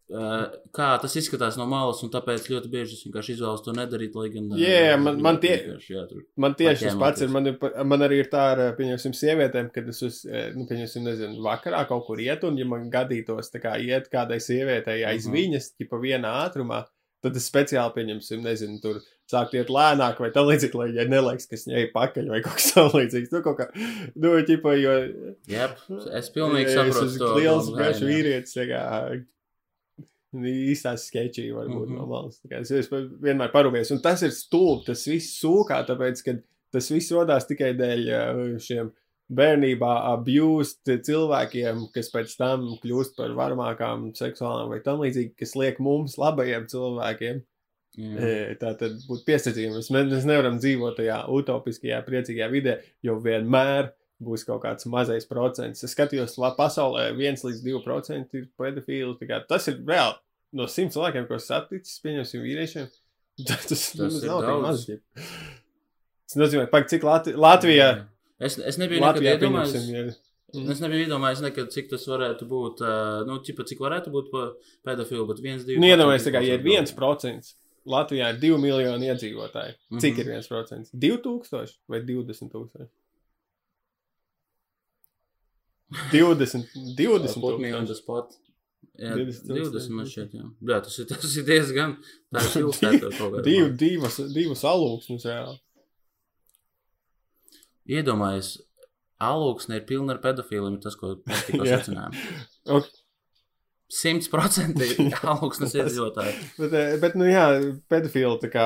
kā 0.08 0.88
tas 1.00 1.14
izskatās 1.16 1.56
no 1.56 1.64
malas, 1.66 2.02
un 2.04 2.10
tāpēc 2.12 2.48
ļoti 2.52 2.68
bieži 2.70 2.92
es 2.98 3.04
vienkārši 3.06 3.34
izvēlos 3.38 3.62
to 3.64 3.72
nedarīt. 3.72 4.14
Lai 4.14 4.28
gan, 4.28 4.50
Jā, 4.60 4.98
man- 5.00 5.20
man 5.22 5.38
tie- 5.40 5.76
jā. 5.88 6.06
Man 6.36 6.54
tieši 6.54 6.84
tas 6.90 6.94
pats 7.00 7.22
ir. 7.22 7.28
Man, 7.28 7.56
man 7.88 8.00
arī 8.00 8.18
ir 8.20 8.28
tā 8.32 8.42
ar, 8.52 8.76
pieņemsim, 8.76 9.12
sievietēm, 9.16 9.72
kad 9.72 9.88
es, 9.88 10.02
uz, 10.02 10.24
eh, 10.30 10.52
nu, 10.54 10.66
pieņemsim, 10.66 11.02
nezinu, 11.08 11.40
vakarā 11.42 11.86
kaut 11.88 12.06
kur 12.06 12.16
iet, 12.18 12.44
un 12.44 12.56
ja 12.58 12.64
man 12.66 12.90
gadītos, 12.90 13.50
tā 13.50 13.60
kā 13.62 13.78
iet 13.80 14.10
kādai 14.12 14.36
sievietei 14.40 15.04
aiz 15.06 15.26
Mhm. 15.26 15.34
viņas, 15.34 15.70
tipa 15.78 15.96
vienā 15.96 16.30
ātrumā, 16.48 16.84
tad 17.22 17.34
es 17.36 17.50
speciāli, 17.50 17.94
pieņemsim, 17.96 18.42
nezinu, 18.44 18.82
tur 18.82 19.00
sākt 19.32 19.54
iet 19.54 19.68
lēnāk 19.68 20.18
vai 20.20 20.28
tā 20.30 20.44
līdzīgi, 20.44 20.74
lai 20.74 20.88
ja 20.92 21.04
nelaiks, 21.08 21.48
ka 21.48 21.56
viņai 21.56 21.92
pakaļ 21.94 22.28
vai 22.28 22.40
kaut 22.44 22.54
kas 22.60 22.72
tamlīdzīgs. 22.74 23.32
Nu, 23.32 23.40
kaut 23.40 23.56
kā, 23.56 23.70
nu, 24.16 24.42
tipa, 24.44 24.76
jo. 24.76 25.08
Jep, 25.48 25.78
es 26.12 26.28
pilnīgi 26.28 26.66
es 26.68 26.74
saprotu 26.76 27.06
esmu 27.08 27.18
to. 27.18 27.34
liels, 27.40 27.70
garš 27.70 28.00
vīrietis, 28.04 28.54
kā. 28.68 29.24
Īstās 30.34 31.06
sketčī 31.10 31.50
varbūt 31.54 31.86
mm 31.88 31.92
Mhm. 31.92 31.94
-hmm. 31.94 31.98
no 32.00 32.06
malas. 32.06 32.40
Tā 32.42 32.50
kā 32.50 32.60
Es, 32.60 32.70
es 32.70 32.88
vienmēr 32.90 33.52
parūpējos. 33.52 33.92
Un 33.92 34.00
tas 34.02 34.22
ir 34.22 34.30
stulbi. 34.30 34.86
Tas 34.86 35.06
viss 35.06 35.40
sūkā, 35.42 35.84
tāpēc, 35.86 36.22
ka 36.24 36.38
tas 36.72 36.90
viss 36.90 37.12
rodās 37.12 37.46
tikai 37.46 37.74
dēļ 37.78 38.58
šiem 38.58 38.92
bērnībā 39.30 39.92
abused 40.12 40.84
cilvēkiem, 41.06 41.86
kas 41.94 42.10
pēc 42.12 42.36
tam 42.36 42.66
kļūst 42.82 43.16
par 43.16 43.30
varmākām 43.30 44.10
seksuālām 44.14 44.68
vai 44.68 44.80
tam 44.84 45.00
līdzīgi, 45.00 45.34
kas 45.38 45.54
liek 45.56 45.78
mums 45.80 46.18
labajiem 46.18 46.66
cilvēkiem 46.68 47.42
Jā. 47.96 48.56
tā 48.58 48.74
tad 48.78 48.98
būt 49.08 49.24
piesardzīgiem. 49.24 49.76
Mēs, 49.78 49.90
mēs 49.94 50.26
nevaram 50.26 50.58
dzīvot 50.58 50.96
tajā 50.98 51.20
utopiskajā, 51.30 52.02
priecīgajā 52.04 52.50
vidē, 52.50 52.78
jo 53.06 53.16
vienmēr 53.22 53.92
būs 54.24 54.44
kaut 54.46 54.62
kāds 54.64 54.86
mazais 54.90 55.26
procents. 55.26 55.84
Es 55.84 55.94
skatījos, 55.94 56.34
ka 56.36 56.54
pasaulē 56.58 57.12
1 57.14 57.44
līdz 57.46 57.62
2% 57.64 58.34
ir 58.34 58.48
pedofili. 58.58 59.16
Tas 59.48 59.68
ir 59.68 59.80
reāli 59.86 60.18
no 60.54 60.68
100 60.70 60.94
cilvēkiem, 60.94 61.26
ko 61.28 61.38
saticis, 61.42 62.00
pieņemsim, 62.04 62.44
vīriešiem. 62.44 62.90
Tas, 63.48 63.64
tas, 63.66 63.80
tas 63.98 64.20
nav 64.22 64.44
tik 64.46 64.60
maz. 64.62 64.84
Tas 66.24 66.36
nozīmē, 66.38 66.68
ka 66.70 66.84
cik 66.90 67.02
Latvi 67.06 67.32
Latvijā, 67.34 67.88
Jā. 67.90 68.04
Es, 68.44 68.56
es 68.58 68.78
nebiju 68.78 69.02
Latvijā 69.02 69.34
nekad 69.34 69.42
iedomājies. 69.48 70.16
Mm. 70.54 70.70
Es 70.70 70.80
nebiju 70.82 71.06
iedomājies, 71.08 71.42
nekad, 71.42 71.70
cik 71.74 71.88
tas 71.90 72.04
varētu 72.10 72.46
būt. 72.50 72.82
Nu, 73.26 73.40
ķipa, 73.46 73.66
cik 73.66 73.82
varētu 73.82 74.12
būt 74.14 74.30
pedofilu, 74.86 75.26
bet 75.30 75.42
viens, 75.42 75.66
divi. 75.66 75.80
Nu, 75.82 75.88
iedomājieties, 75.90 76.26
tā 76.28 76.34
kā, 76.34 76.42
ir 76.46 76.62
procenti 76.94 76.94
1%, 76.94 77.54
Latvijā 77.94 78.30
ir 78.32 78.38
2 78.42 78.60
miljoni 78.62 79.10
iedzīvotāji. 79.10 79.74
Cik 79.98 80.18
Mhm. 80.18 80.20
ir 80.22 80.30
1%? 80.38 80.94
2000 80.94 81.74
vai 81.90 82.00
20 82.06 82.54
tūkstoši? 82.54 82.90
20, 86.12 86.64
20 86.96 87.40
Put 87.40 87.60
me 87.60 87.72
on 87.74 87.86
the 87.86 87.94
tūkstoši. 87.94 88.38
Jā, 88.94 89.14
20 89.18 89.48
20, 89.48 89.48
20 89.50 89.72
tūkstoši. 89.74 89.94
man 89.98 90.06
šķiet, 90.10 90.34
jā. 90.38 90.48
Jā, 90.70 90.76
tas 90.86 90.98
ir, 91.02 91.06
tas 91.10 91.32
ir 91.40 91.46
diezgan, 91.48 91.96
tā 92.30 92.42
ir 92.44 92.52
pilsēta 92.60 93.00
kaut 93.08 93.16
kādā. 93.20 93.42
Div, 93.46 93.72
divas, 93.80 94.20
divas 94.34 94.62
alūksnes 94.70 95.26
reāli. 95.26 95.58
Iedomājies, 97.94 98.52
alūksne 99.24 99.80
ir 99.80 99.86
pilna 99.88 100.14
ar 100.14 100.20
pedofiliem, 100.22 100.78
tas, 100.82 100.94
ko 101.00 101.16
mēs 101.26 101.42
tikko 101.48 101.66
Jā. 101.68 101.80
secinājām. 101.82 102.14
Ok. 102.78 102.88
simtprocentīgi 103.94 105.10
augstnes 105.34 105.74
iedzīvotāji. 105.76 106.38
Bet, 106.62 106.72
eh, 106.78 106.94
bet, 107.02 107.18
nu 107.20 107.28
jā, 107.28 107.44
pedofili 107.92 108.38
tā 108.42 108.48
kā, 108.54 108.64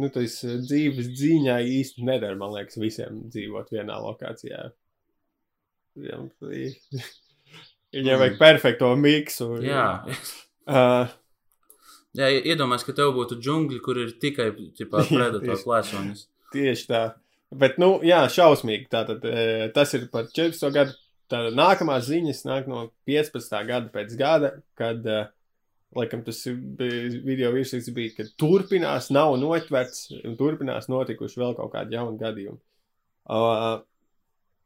nu, 0.00 0.10
tas 0.12 0.40
eh, 0.48 0.56
dzīves 0.64 1.12
dzīņā 1.14 1.60
īsti 1.78 2.04
nedara, 2.08 2.36
man 2.40 2.56
liekas, 2.56 2.80
visiem 2.80 3.22
dzīvot 3.30 3.70
vienā 3.76 4.00
lokācijā. 4.08 4.66
Viņam, 6.00 6.28
viņam 7.94 8.20
vajag 8.24 8.38
perfekto 8.40 8.92
miksu. 8.96 9.56
Jā, 9.64 9.88
Uh, 10.70 11.08
jā 12.14 12.28
iedomājieties, 12.30 12.84
ka 12.86 12.92
tev 12.94 13.08
būtu 13.16 13.40
džungļi, 13.42 13.80
kur 13.82 13.98
ir 13.98 14.12
tikai 14.22 14.50
Jā, 15.10 15.16
predatoru 15.16 15.56
tieši. 16.54 16.84
tā. 16.86 17.00
Bet, 17.50 17.80
nu, 17.82 17.96
jā, 18.06 18.20
šausmīgi. 18.30 18.86
Tātad, 18.92 19.24
eh, 19.26 19.64
tas 19.74 19.90
ir 19.98 20.06
par 20.12 20.28
14. 20.30 20.70
gadu. 20.74 20.94
Tātad 21.30 21.56
nākamās 21.58 22.06
ziņas 22.06 22.44
nāk 22.46 22.70
no 22.70 22.84
15. 23.10 23.64
gada 23.66 23.90
pēc 23.90 24.14
gada, 24.18 24.52
kad, 24.78 25.02
eh, 25.06 25.26
laikam, 25.98 26.22
tas 26.26 26.44
video 26.46 27.50
virsraksts 27.56 27.90
bija, 27.94 28.14
ka 28.14 28.28
turpinās, 28.38 29.10
nav 29.10 29.34
notverts, 29.42 30.12
un 30.22 30.36
turpinās 30.38 30.86
notikuši 30.90 31.42
vēl 31.42 31.56
kaut 31.58 31.72
kādi 31.74 31.98
jauni 31.98 32.20
gadījumi. 32.22 32.60
Uh, 33.30 33.82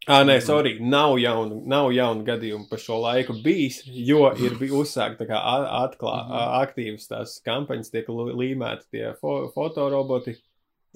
Ah, 0.06 0.22
nē, 0.24 0.40
sorry, 0.44 0.78
nav 0.80 1.14
jaunu, 1.16 1.62
nav 1.66 1.90
jaunu 1.96 2.24
gadījumu 2.26 2.68
par 2.68 2.78
šo 2.78 2.98
laiku 3.00 3.32
bijis, 3.42 3.82
jo 3.86 4.26
ir 4.36 4.58
uzsākta 4.68 5.24
kā 5.28 5.38
atklā, 5.40 6.16
Mhm. 6.26 6.50
aktīvas 6.62 7.08
tās 7.08 7.40
kampaņas, 7.46 7.90
tiek 7.90 8.06
līmēti 8.08 8.84
tie 8.92 9.14
fo 9.20 9.50
fotoroboti, 9.54 10.36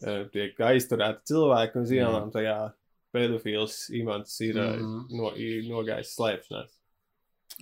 eh, 0.04 0.24
tiek 0.32 0.56
aizturēti 0.58 1.24
cilvēki, 1.32 1.76
un 1.76 1.84
zinām, 1.84 2.32
tajā 2.32 2.72
pedofils 3.14 3.88
imants 3.90 4.40
ir 4.40 4.58
eh, 4.58 4.76
Mhm. 4.76 5.06
no, 5.16 5.32
ir 5.36 5.62
nogājis 5.64 6.14
slēpšanās. 6.16 6.74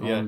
Jā. 0.01 0.19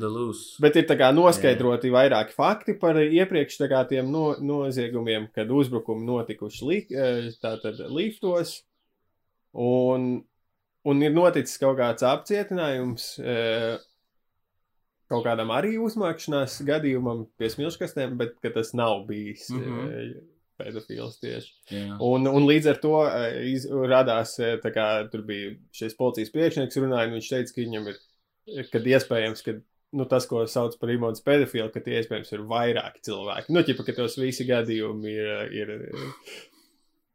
Bet 0.60 0.76
ir 0.76 0.84
noskaidroti 1.12 1.90
vairāki 1.90 2.32
fakti 2.32 2.78
par 2.78 2.94
iepriekš 2.94 3.58
tiem 3.88 4.10
no, 4.10 4.34
noziegumiem, 4.36 5.28
kad 5.34 5.48
uzbrukumi 5.48 6.06
notikuši 6.06 6.62
li, 6.62 6.86
eh, 6.96 7.30
tātad 7.42 7.76
liftos, 7.90 8.62
un, 9.52 10.22
un 10.88 11.02
ir 11.04 11.12
noticis 11.16 11.58
kaut 11.60 11.76
kāds 11.80 12.04
apcietinājums 12.06 13.10
eh, 13.22 13.76
kaut 15.08 15.24
kādam 15.24 15.52
arī 15.54 15.76
uzmākšanās 15.80 16.58
gadījumam 16.68 17.26
pie 17.40 17.48
smilškastēm, 17.54 18.16
bet 18.20 18.34
tas 18.54 18.74
nav 18.76 19.06
bijis 19.08 19.46
Mhm. 19.54 19.78
eh, 19.88 20.18
pedofils 20.58 21.20
tieši. 21.22 21.52
Jā. 21.70 21.96
Un, 22.02 22.26
un 22.26 22.46
līdz 22.48 22.66
ar 22.72 22.78
to 22.82 22.94
eh, 23.06 23.38
iz, 23.54 23.68
radās, 23.70 24.36
kā 24.74 24.86
tur 25.12 25.22
bija 25.28 25.54
šis 25.72 25.94
policijas 25.96 26.32
priekšnieks 26.34 26.80
runāja, 26.82 27.08
un 27.12 27.18
viņš 27.20 27.28
teica, 27.30 27.54
ka 27.54 27.62
viņam 27.62 27.88
ir, 27.92 28.00
kad 28.72 28.88
iespējams, 28.90 29.44
ka 29.46 29.54
nu, 29.96 30.04
tas, 30.10 30.26
ko 30.28 30.42
sauc 30.50 30.74
par 30.80 30.90
imonas 30.92 31.22
pedofilu, 31.24 31.70
ka 31.72 31.80
tie 31.80 32.00
iespējams 32.02 32.32
ir 32.34 32.42
vairāki 32.50 33.00
cilvēki. 33.06 33.54
Nu, 33.54 33.62
ķipa, 33.64 33.86
ka 33.86 33.94
tos 34.02 34.18
visi 34.20 34.44
gadījumi 34.50 35.14
ir. 35.14 35.54
ir 35.62 35.72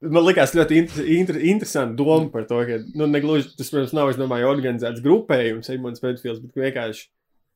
Man 0.04 0.26
liekas, 0.26 0.52
ļoti 0.58 0.78
inter, 0.82 1.06
inter, 1.16 1.38
interesanti 1.48 1.96
doma 2.00 2.28
par 2.34 2.44
to, 2.50 2.60
ka, 2.68 2.80
nu, 3.00 3.08
negluži 3.08 3.54
tas, 3.56 3.70
protams, 3.72 3.94
nav, 3.96 4.12
domāju, 4.20 4.50
organizēts 4.52 5.04
grupējums, 5.06 5.70
imonas 5.72 6.04
pedofils, 6.04 6.42
bet 6.44 6.60
vienkārši 6.60 7.06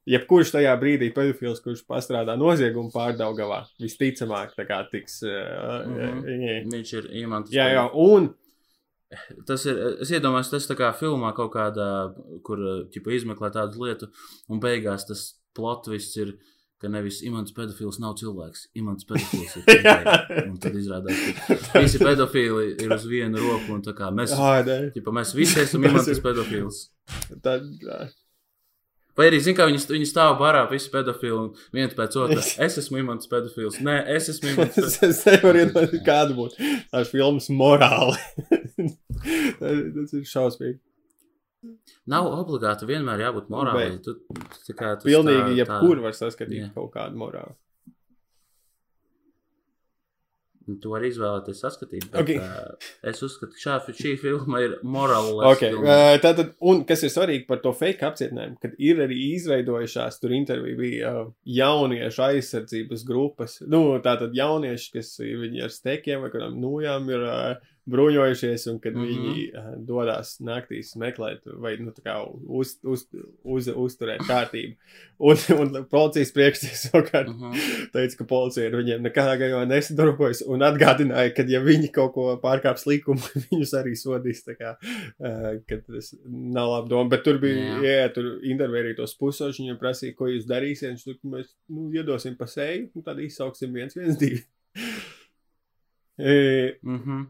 jebkurš 0.08 0.54
tajā 0.56 0.74
brīdī 0.80 1.10
pedofils, 1.16 1.60
kurš 1.64 1.82
pastrādā 1.90 2.38
noziegumu 2.40 2.94
pārdaugavā, 2.94 3.66
visticamāk, 3.84 4.54
tā 4.56 4.64
kā 4.70 4.82
tiks. 4.92 5.22
Uh, 5.28 5.88
Mhm. 5.88 6.20
uh, 6.24 6.72
Viņš 6.72 6.94
ir 7.02 7.10
imants. 7.24 7.52
jā, 7.52 7.68
jā, 7.76 7.88
un 7.94 8.34
Tas 9.48 9.64
ir, 9.66 9.78
es 10.04 10.10
iedomājos, 10.12 10.50
tas 10.52 10.66
tā 10.68 10.76
kā 10.76 10.90
filmā 10.92 11.30
kaut 11.34 11.54
kādā, 11.54 12.14
kur 12.44 12.58
ķipa, 12.92 13.14
izmeklē 13.16 13.54
tādu 13.56 13.86
lietu, 13.86 14.10
un 14.52 14.60
beigās 14.60 15.06
tas 15.08 15.22
plotvists 15.56 16.18
ir, 16.20 16.34
ka 16.82 16.92
nevis 16.94 17.24
imants 17.26 17.56
pedofils 17.56 17.98
nav 18.02 18.14
cilvēks, 18.20 18.68
imants 18.78 19.08
pedofils 19.10 19.56
ir 19.58 19.66
tikai. 19.70 20.44
Un 20.44 20.60
tad 20.62 20.78
izrādās, 20.78 21.24
ka 21.72 21.82
visi 21.82 22.02
pedofili 22.02 22.70
ir 22.84 22.94
uz 22.94 23.08
vienu 23.10 23.42
roku, 23.42 23.74
un 23.74 23.82
tā 23.86 23.96
kā 23.98 24.12
mēs, 24.14 24.36
ķipa, 24.96 25.16
mēs 25.20 25.34
visi 25.38 25.64
esam 25.64 25.88
imants 25.90 26.24
pedofils. 26.24 26.88
Tad. 27.42 27.66
Vai 29.18 29.32
arī, 29.32 29.40
zini, 29.42 29.58
kā 29.58 29.66
viņi, 29.66 30.06
stāv 30.06 30.36
barā, 30.38 30.68
visi 30.70 30.92
pedofili, 30.94 31.34
un 31.34 31.48
viens 31.74 31.96
pēc 31.98 32.20
otra. 32.22 32.44
Es 32.68 32.78
esmu 32.78 33.02
imants 33.02 33.30
pedofils. 33.32 33.80
Nē, 33.82 33.96
es 34.14 34.30
esmu 34.30 34.52
imants 34.54 34.78
es, 34.78 35.00
pedofils. 35.00 35.24
es 35.24 35.24
nevaru 35.32 35.64
iedomāties, 35.64 36.04
kāda 36.06 36.38
būtu 36.38 36.68
tās 36.92 37.10
filmas 37.10 37.50
morāli. 37.50 38.20
tas 39.64 40.14
ir 40.14 40.30
šausmīgi. 40.30 40.78
Nav 42.08 42.28
obligāti 42.38 42.86
vienmēr 42.88 43.24
jābūt 43.26 43.48
morālai. 43.52 43.88
Tu, 44.04 44.14
tā 44.68 44.76
kā, 44.78 44.94
tas 44.96 45.08
Pilnīgi 45.08 45.56
tā- 45.56 45.56
jebkur 45.64 46.04
var 46.04 46.14
saskatīt 46.16 46.62
Jā. 46.68 46.74
kaut 46.76 46.94
kādu 46.94 47.18
morāli. 47.20 47.56
Tu 50.84 50.90
vari 50.92 51.08
izvēlēties 51.08 51.62
saskatīt. 51.64 52.10
Bet, 52.12 52.22
Ok. 52.22 52.30
uh, 52.44 52.88
es 53.08 53.22
uzskatu, 53.24 53.54
ka 53.56 53.62
šā, 53.64 53.76
šī 53.96 54.18
filma 54.20 54.60
ir 54.66 54.74
morāla. 54.84 55.46
Okay. 55.54 55.72
Uh, 55.72 56.18
tātad, 56.20 56.50
un 56.60 56.82
kas 56.84 57.06
ir 57.08 57.10
svarīgi 57.14 57.46
par 57.48 57.62
to 57.64 57.72
fake 57.72 58.04
apcietinājumu, 58.04 58.58
kad 58.60 58.74
ir 58.78 59.00
arī 59.06 59.16
izveidojušās, 59.38 60.20
tur 60.20 60.36
intervija 60.36 60.76
bija 60.82 61.14
uh, 61.22 61.32
jauniešu 61.48 62.20
aizsardzības 62.26 63.06
grupas. 63.08 63.62
Nu, 63.64 63.96
tātad 64.04 64.36
jaunieši, 64.36 64.92
kas 64.98 65.14
ir 65.24 65.40
viņi 65.46 65.64
ar 65.64 65.72
stekiem 65.72 66.26
vai 66.28 66.34
kādām 66.36 66.60
nojām 66.60 67.08
ir 67.16 67.24
uh, 67.24 67.56
bruņojušies, 67.88 68.68
un 68.72 68.80
kad 68.84 68.96
mm. 68.96 69.04
-hmm. 69.04 69.08
viņi 69.08 69.46
uh, 69.48 69.68
dodas 69.88 70.36
naktīs 70.44 70.94
meklēt 71.00 71.46
vai 71.46 71.78
nu, 71.80 71.94
uz, 72.48 72.76
uz, 72.84 73.06
uz, 73.44 73.70
uzturēt 73.72 74.26
kārtību. 74.28 74.76
Un, 75.18 75.40
un 75.62 75.86
policijas 75.90 76.34
priekšnieks 76.36 76.84
savukārt 76.88 77.32
Mhm. 77.32 77.54
teica, 77.94 78.18
ka 78.18 78.26
policija 78.30 78.68
ar 78.70 78.76
viņiem 78.78 79.06
nekādā 79.06 79.38
gadījumā 79.40 79.66
nesadarbojas 79.70 80.44
un 80.48 80.66
atgādināja, 80.66 81.34
ka, 81.36 81.46
ja 81.50 81.62
viņi 81.64 81.92
kaut 81.94 82.14
ko 82.14 82.28
pārkāps 82.44 82.86
likumu, 82.90 83.22
viņus 83.50 83.74
arī 83.80 83.96
sodīs. 83.98 84.44
Kā, 84.48 84.76
uh, 84.78 85.58
ka 85.68 85.80
tas 85.88 86.14
nav 86.28 86.72
labi 86.72 86.90
doma. 86.94 87.10
Bet 87.10 87.24
tur 87.28 87.40
bija, 87.42 87.56
Jā. 87.56 87.80
jā, 87.84 87.96
jā 88.04 88.14
tur 88.16 88.30
intervija 88.44 88.86
arī 88.86 88.96
tos 88.98 89.16
pusošus, 89.20 89.60
viņiem 89.62 89.80
prasīja, 89.82 90.16
ko 90.18 90.30
jūs 90.32 90.48
darīsiet. 90.50 90.94
Viņš 90.94 91.08
tur, 91.08 91.20
mēs 91.34 91.52
nu, 91.70 91.90
iedosim 91.96 92.38
pa 92.40 92.48
seju, 92.50 92.90
un 92.96 93.06
tad 93.06 93.20
izsauksim 93.24 93.74
viens, 93.74 93.98
viens, 93.98 94.18
divi. 94.20 94.44
E, 96.18 96.78
Mm 96.82 96.98
-hmm. 96.98 97.26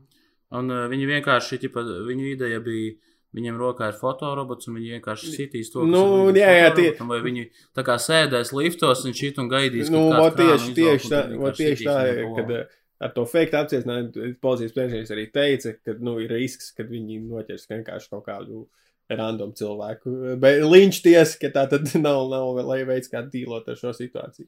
Un 0.55 0.71
uh, 0.71 0.85
viņi 0.91 1.09
vienkārši, 1.09 1.59
ķipa, 1.65 1.83
viņu 2.07 2.31
ideja 2.31 2.61
bija, 2.63 2.93
viņiem 3.35 3.57
rokā 3.59 3.89
ir 3.91 3.97
fotorobots, 3.99 4.69
un 4.69 4.77
viņi 4.79 4.93
vienkārši 4.95 5.33
sitīs 5.33 5.71
to, 5.73 5.83
Nu, 5.83 6.31
jā, 6.31 6.47
jā, 6.47 6.69
tie- 6.71 6.93
fotorobotam, 6.93 7.11
vai 7.11 7.19
viņi 7.25 7.43
tā 7.75 7.83
kā 7.83 7.97
sēdēs 7.99 8.53
liftos 8.55 9.03
un 9.05 9.13
šit 9.17 9.41
un 9.43 9.49
gaidīs, 9.51 9.91
nu, 9.91 10.07
tieši, 10.37 10.73
tieši 10.77 11.11
tā, 11.11 11.23
tieši 11.59 11.89
tā 11.89 11.99
kad 12.39 12.53
ar 12.97 13.11
to 13.13 13.25
fake 13.29 13.53
apcietinājumu 13.59 14.31
policijas 14.41 14.73
priekšnieks 14.73 15.11
arī 15.13 15.27
teica, 15.33 15.75
ka 15.85 15.97
nu, 16.01 16.17
ir 16.23 16.31
risks, 16.33 16.71
ka 16.73 16.87
viņi 16.87 17.19
noķers 17.27 17.67
vienkārši 17.69 18.09
kaut 18.13 18.25
kādu 18.25 18.63
random 19.11 19.53
cilvēku. 19.55 20.35
Bet 20.41 20.63
viņš 20.65 21.01
tiesa, 21.05 21.37
ka 21.41 21.51
tā 21.53 21.65
tad 21.75 21.91
nav, 22.07 22.25
nav 22.31 22.57
veids, 22.89 23.11
kā 23.11 23.21
dīlot 23.23 23.69
ar 23.69 23.79
šo 23.79 23.93
situāciju. 23.95 24.47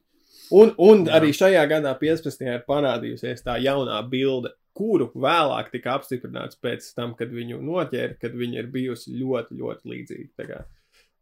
Un, 0.50 0.72
un 0.82 1.04
Jā. 1.06 1.20
arī 1.20 1.30
šajā 1.36 1.62
gadā 1.70 1.92
15. 2.00 2.42
ir 2.42 2.64
parādījusies 2.66 3.44
tā 3.46 3.54
jaunā 3.62 4.00
bilde, 4.10 4.50
kuru 4.76 5.10
vēlāk 5.14 5.70
tika 5.72 5.96
apstiprināts 5.98 6.58
pēc 6.62 6.86
tam, 6.96 7.14
kad 7.18 7.32
viņu 7.34 7.60
noķēra, 7.64 8.18
kad 8.20 8.36
viņa 8.36 8.62
ir 8.62 8.70
bijusi 8.72 9.16
ļoti, 9.18 9.58
ļoti 9.60 9.92
līdzīga. 9.92 10.46
Kā, 10.50 10.60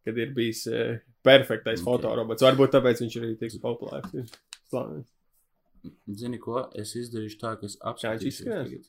kad 0.06 0.20
ir 0.20 0.34
bijis 0.36 0.64
uh, 0.70 0.98
perfektais 1.26 1.80
Ok. 1.80 1.84
okay. 1.84 1.88
fotorobots. 1.88 2.46
Varbūt 2.46 2.76
tāpēc 2.76 3.02
viņš 3.04 3.18
arī 3.22 3.32
tik 3.40 3.58
populārs. 3.62 4.36
Slavens. 4.68 5.08
Zini 6.20 6.40
ko, 6.42 6.66
es 6.76 6.94
izdarīšu 6.98 7.40
tā, 7.40 7.54
ka 7.60 7.68
es 7.68 7.76
apskatīšu. 7.80 8.30
izskatās? 8.32 8.88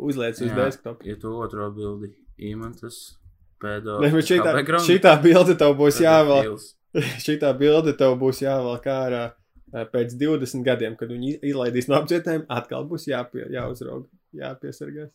Uzliec 0.00 0.40
uz 0.42 0.56
desktop. 0.56 1.04
Ja 1.06 1.14
tu 1.20 1.30
otro 1.38 1.68
bildi 1.74 2.10
īmantas, 2.42 3.14
pēdo. 3.62 4.00
Ne, 4.02 4.10
bet 4.14 4.28
šitā, 4.28 4.54
kā 4.66 4.80
šitā 4.84 5.14
bilde 5.22 5.56
tev 5.60 5.76
būs 5.78 6.00
jāvēl. 6.02 6.56
Šitā 7.24 7.50
bilde 7.58 7.94
tev 7.98 8.16
būs 8.20 8.42
jāvēl 8.44 8.76
kā 8.82 8.98
ārā 9.06 9.22
eh, 9.28 9.38
pēc 9.74 10.14
20 10.20 10.64
gadiem, 10.66 10.96
kad 11.00 11.10
viņi 11.10 11.38
izlaidīs 11.50 11.90
no 11.90 11.98
apcietinājuma, 11.98 12.48
atkal 12.60 12.86
būs 12.90 13.08
jāpie, 13.10 13.46
jāuzrauga, 13.54 14.08
jāpiesargās. 14.38 15.12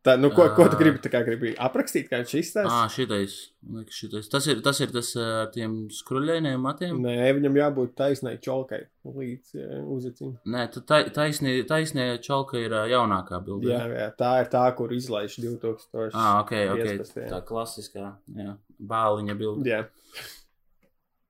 Tā, 0.00 0.14
nu, 0.16 0.30
ko, 0.32 0.46
ko 0.56 0.64
tu 0.72 0.78
Ā. 0.78 0.80
gribi, 0.80 1.10
kā 1.12 1.20
gribi 1.26 1.50
aprakstīt, 1.60 2.06
kā 2.08 2.22
viņš 2.22 2.30
izstāsta? 2.38 2.76
šitais. 2.88 3.34
man 3.60 3.82
liekas, 3.82 3.98
šitais. 4.00 4.30
Tas 4.32 4.46
ir 4.48 4.62
tas, 4.64 4.78
ir 4.80 4.94
tas 4.94 5.10
ar 5.20 5.50
tiem 5.52 5.74
skruļainiem 5.92 6.62
matiem. 6.64 7.02
Nē, 7.04 7.18
viņam 7.36 7.58
jābūt 7.58 7.92
taisnai 7.98 8.38
čolkai 8.40 8.86
līdz 9.04 9.52
uh, 9.60 9.74
uzacim. 9.92 10.32
Nē, 10.48 10.64
tu 10.72 10.80
tai- 10.88 11.10
taisnie, 11.12 11.58
taisnie 11.68 12.14
čalka 12.24 12.56
ir 12.56 12.72
jaunākā 12.94 13.42
bilde. 13.44 13.74
Jā, 13.74 13.82
jā, 13.92 14.08
tā 14.16 14.32
ir 14.40 14.48
tā, 14.54 14.64
kur 14.78 14.96
izlaiž 14.96 15.36
2000. 15.36 16.16
Ah, 16.16 16.40
ok, 16.40 16.56
ok. 16.78 16.84
15, 16.94 17.20
jā. 17.20 17.28
Tā 17.34 17.44
klasiskā, 17.44 18.14
jā, 18.40 18.56
bāliņa 18.80 19.36
bilde. 19.36 19.68
Jā. 19.68 19.84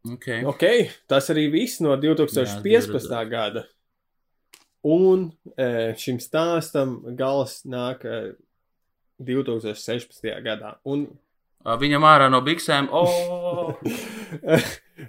Ok. 0.09 0.29
Ok, 0.49 0.65
tas 1.11 1.29
arī 1.33 1.51
viss 1.53 1.83
no 1.85 1.97
2015. 2.01 3.11
Jā, 3.11 3.25
gada. 3.29 3.67
Un 4.89 5.27
e, 5.61 5.93
šim 6.01 6.17
stāstam 6.23 7.01
gals 7.19 7.61
nāk 7.69 8.07
e, 8.09 8.21
2016. 9.21 10.31
gadā. 10.45 10.79
Un 10.89 11.05
Viņam 11.61 12.07
ārā 12.09 12.31
no 12.33 12.41
biksēm. 12.41 12.89
Oh! 12.93 13.77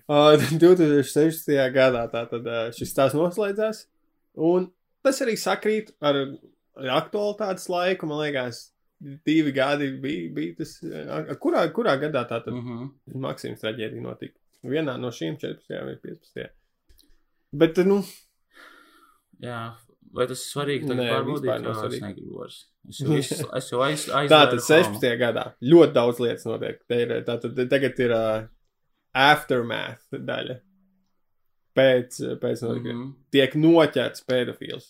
Uh, 0.08 0.36
2016. 0.60 1.52
gadā 1.76 2.06
tātad 2.12 2.46
uh, 2.48 2.66
šis 2.76 2.94
tās 2.96 3.16
noslēdzās. 3.16 3.86
Un 4.40 4.70
tas 5.04 5.22
arī 5.24 5.38
sakrīt 5.40 5.94
ar, 6.04 6.20
ar 6.80 6.92
aktualitātes 6.98 7.70
laiku. 7.72 8.08
Man 8.08 8.20
liekas, 8.26 8.62
divi 9.28 9.52
gadi 9.56 9.90
bija, 10.04 10.28
bija 10.36 10.58
tas. 10.60 10.78
Uh, 10.84 11.32
kurā, 11.40 11.66
kurā 11.76 11.96
gadā 12.00 12.26
tātad 12.28 12.52
Mm 12.52 12.68
-hmm. 12.68 13.20
Maksimas 13.28 13.64
traģēdija 13.64 14.04
notika? 14.04 14.41
Vienā 14.62 14.98
no 15.02 15.10
šīm 15.10 15.40
14 15.42 15.86
vai 15.88 15.96
15. 16.04 16.52
Bet, 17.52 17.80
nu, 17.86 18.02
Jā, 19.42 19.62
vai 20.14 20.28
tas 20.30 20.42
ir 20.44 20.50
svarīgi? 20.52 20.88
Nē, 20.94 21.08
vispār 21.26 21.62
nav 21.64 21.72
jo 21.72 21.74
es 21.74 21.80
svarīgi. 21.82 22.02
negribu 22.06 22.42
vairs. 22.44 22.58
Es 22.90 23.00
jau, 23.02 23.10
visu, 23.10 23.38
es 23.58 23.70
jau 23.72 23.84
aiz, 23.86 24.08
aiz 24.18 24.32
tātad 24.32 24.62
16. 24.62 25.06
gadā 25.22 25.46
ļoti 25.66 25.96
daudz 25.98 26.22
lietas 26.22 26.48
notiek. 26.50 26.82
Te 26.90 27.00
ir, 27.06 27.14
tātad 27.28 27.62
tagad 27.72 28.02
ir 28.06 28.14
uh, 28.16 28.44
aftermath 29.18 30.20
daļa. 30.30 30.60
Pēc, 31.78 32.18
pēc 32.42 32.66
notikumiem. 32.66 32.98
Mm 32.98 33.06
-hmm. 33.06 33.14
tiek 33.32 33.54
noķerts 33.56 34.26
pedofils. 34.28 34.90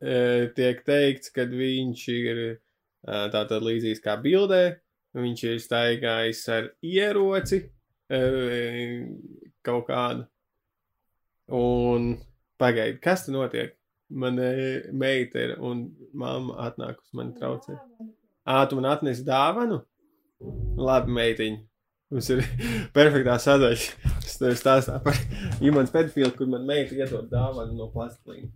E, 0.00 0.48
tiek 0.56 0.80
teikts, 0.84 1.30
ka 1.32 1.44
viņš 1.44 2.04
ir 2.14 2.40
e, 2.40 2.54
tātad 3.04 3.62
līdzīgs 3.62 4.00
kā 4.02 4.16
bildē. 4.20 4.78
Viņš 5.14 5.42
ir 5.44 5.60
staigājis 5.60 6.40
ar 6.50 6.70
ieroci 6.82 7.60
kaut 9.64 9.86
kādu. 9.88 10.26
Un 11.54 12.14
pagaidi, 12.60 13.00
kas 13.04 13.26
tur 13.26 13.36
notiek? 13.38 13.74
Man 14.14 14.38
e, 14.38 14.50
meita 14.92 15.40
ir 15.40 15.54
un 15.64 15.86
mamma 16.12 16.56
atnāk 16.68 17.00
uz 17.00 17.14
mani 17.16 17.34
traucēt. 17.38 17.80
Ā, 18.44 18.58
tu 18.68 18.76
man 18.78 18.90
atnesi 18.92 19.24
dāvanu? 19.26 19.80
Labi, 20.76 21.12
meitiņa. 21.16 21.62
Mums 22.14 22.28
ir 22.34 22.44
perfektā 22.96 23.38
sadaļa. 23.40 24.12
Es 24.24 24.36
tev 24.40 24.54
stāstīju 24.60 25.00
par 25.04 25.18
imants 25.66 25.92
pedofilu, 25.94 26.30
kur 26.36 26.50
man 26.52 26.66
meita 26.68 26.96
iedod 26.96 27.30
dāvanu 27.32 27.76
no 27.78 27.88
plastilīna. 27.92 28.52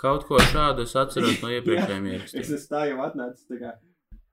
Kaut 0.00 0.24
ko 0.28 0.38
šādu 0.50 0.86
es 0.88 0.94
atceros 0.96 1.38
no 1.42 1.50
iepriekšējiem 1.52 2.06
Es 2.10 2.14
ierakstiem. 2.16 2.44
esmu 2.56 2.70
tā 2.74 2.84
jau 2.88 3.00
atnācis 3.06 3.46
tā 3.50 3.58
kā 3.60 3.74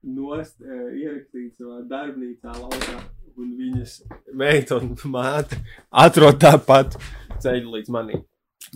nost, 0.06 0.60
e, 0.62 0.80
ierakstīt 1.02 1.58
savā 1.58 1.82
darbnīcā 1.90 2.54
laukā, 2.54 2.98
un 3.38 3.52
viņas 3.58 3.94
meita 4.34 4.78
un 4.78 4.94
māte 5.12 5.58
atrod 5.90 6.40
tāpat 6.42 6.98
ceļu 7.42 7.76
līdz 7.76 7.94
manim. 7.94 8.24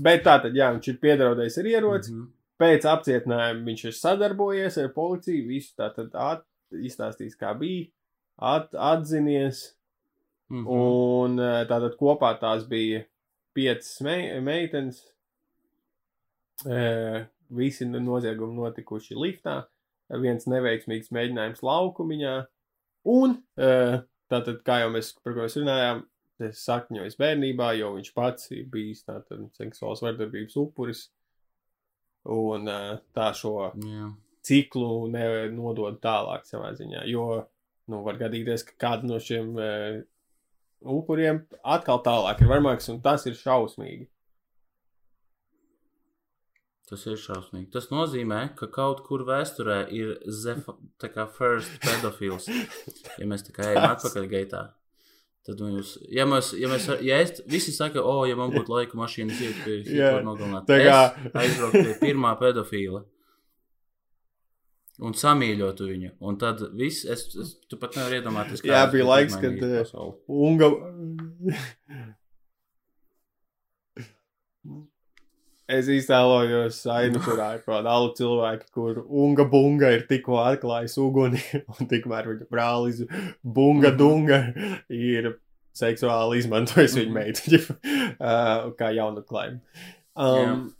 Bet 0.03 0.25
tā 0.27 0.39
tad, 0.43 0.55
jā, 0.57 0.71
viņš 0.73 0.89
ir 0.89 1.03
piedraudējis 1.03 1.59
ar 1.59 1.69
ieroci. 1.73 2.15
Mhm. 2.15 2.31
Pēc 2.63 2.85
apcietinājuma 2.87 3.67
viņš 3.67 3.85
ir 3.89 3.95
sadarbojies 3.99 4.77
ar 4.79 4.93
policiju, 4.95 5.49
visu 5.49 5.73
tā 5.79 5.89
tad 5.95 6.13
at, 6.15 6.45
izstāstījis, 6.73 7.35
kā 7.41 7.51
bija, 7.59 7.89
at, 8.39 8.71
atzinies. 8.75 9.73
Mhm. 10.53 10.67
Un 10.69 11.41
eh, 11.41 11.65
tātad 11.67 11.97
kopā 11.99 12.35
tās 12.39 12.67
bija 12.69 13.03
piecas 13.57 14.01
me 14.05 14.17
meitenes. 14.45 15.01
E, 16.63 17.25
visi 17.53 17.87
noziegumi 17.89 18.55
notikuši 18.61 19.17
liftā. 19.19 19.63
Viens 20.21 20.45
neveiksmīgs 20.51 21.13
mēģinājums 21.15 21.63
laukumiņā. 21.65 22.35
Un 23.13 23.37
e, 23.57 23.71
tātad, 24.31 24.61
kā 24.67 24.83
jau 24.83 24.91
mēs 24.95 25.13
par 25.23 25.35
ko 25.35 25.47
mēs 25.47 25.57
runājām, 25.59 26.05
tas 26.43 26.61
sakņojas 26.67 27.19
bērnībā, 27.21 27.73
jo 27.79 27.95
viņš 27.97 28.13
pats 28.17 28.51
ir 28.55 28.67
bijis 28.73 29.05
tātad 29.07 29.47
seksuāls 29.59 30.03
vardarbības 30.05 30.59
upuris. 30.61 31.07
Un 32.33 32.69
e, 32.71 32.79
tā 33.17 33.33
šo 33.37 33.57
Jā. 33.73 34.13
ciklu 34.47 35.09
nodod 35.55 35.99
tālāk 36.05 36.47
savā 36.47 36.75
ziņā. 36.79 37.07
Jo 37.11 37.27
nu, 37.91 38.03
var 38.07 38.21
gadīties, 38.21 38.67
ka 38.69 38.79
kāda 38.87 39.09
no 39.11 39.19
šiem 39.23 39.57
e, 39.59 39.71
upuriem 40.83 41.43
atkal 41.63 42.03
tālāk 42.05 42.43
ir 42.43 42.51
varmāks, 42.51 42.91
un 42.93 43.01
tas 43.03 43.27
ir 43.27 43.39
šausmīgi. 43.39 44.07
Tas 46.93 47.07
ir 47.09 47.17
šausmīgi. 47.17 47.71
Tas 47.73 47.87
nozīmē, 47.89 48.43
ka 48.59 48.67
kaut 48.69 48.99
kur 49.07 49.23
vēsturē 49.25 49.79
ir 49.97 50.11
zefa, 50.29 50.75
tā 51.01 51.09
kā 51.15 51.25
first 51.39 51.73
pedofils. 51.81 52.51
Ja 53.17 53.25
mēs 53.31 53.47
tā 53.47 53.55
kā 53.57 53.71
ejam 53.71 53.87
atpakaļ 53.95 54.27
gaitā. 54.29 54.61
Tad 55.47 55.59
jūs, 55.65 55.95
ja 56.13 56.27
mēs, 56.29 56.53
ja 56.61 56.69
mēs, 56.71 56.85
ja 57.03 57.17
es, 57.25 57.41
visi 57.51 57.73
saka, 57.75 58.03
o, 58.05 58.27
ja 58.29 58.37
man 58.39 58.53
būtu 58.53 58.71
laika 58.77 58.95
mašīna, 59.01 59.33
es 59.33 59.41
ietu 59.43 59.65
pie 59.65 59.79
Jā, 59.79 59.87
Hitlera 59.89 60.21
nogalināt. 60.27 60.69
tā 60.69 60.77
kā- 60.85 61.31
Es 61.31 61.41
aizbrauktu 61.41 61.81
pie 61.89 61.97
pirmā 62.05 62.35
pedofila. 62.39 63.01
Un 65.03 65.17
samīļotu 65.19 65.89
viņu. 65.89 66.11
Un 66.21 66.37
tad 66.39 66.61
viss, 66.79 67.07
es, 67.11 67.25
es 67.41 67.55
tu 67.67 67.79
pat 67.81 67.97
nevari 67.97 68.21
iedomāties, 68.21 68.61
Jā, 68.63 68.85
tas 68.85 68.93
bija 68.93 69.09
laiks, 69.09 69.35
kad, 69.41 69.57
pasauli. 69.59 70.15
Unga. 70.29 70.69
Es 75.73 75.87
iztēlojos 75.89 76.81
ainu, 76.93 77.21
kurā 77.25 77.47
ir 77.57 77.61
kaut 77.65 77.77
kāda 77.79 77.93
alu 77.97 78.11
cilvēki, 78.19 78.67
kur 78.75 78.99
unga 79.09 79.47
bunga 79.49 79.93
ir 79.95 80.03
tikko 80.11 80.37
atklājis 80.43 80.99
uguni, 81.01 81.41
un 81.79 81.89
tikmēr 81.89 82.29
viņa 82.33 82.49
brālis 82.53 83.01
bunga 83.43 83.93
Mhm. 83.93 83.99
dunga 84.01 84.41
ir 84.93 85.31
seksuāli 85.73 86.43
izmantojis 86.43 86.99
viņu 86.99 87.09
Mhm. 87.09 87.17
meitu, 87.17 87.61
uh, 88.21 88.71
kā 88.77 88.91
jaunu 88.93 89.23
klaimu. 89.25 89.61
Um, 90.17 90.75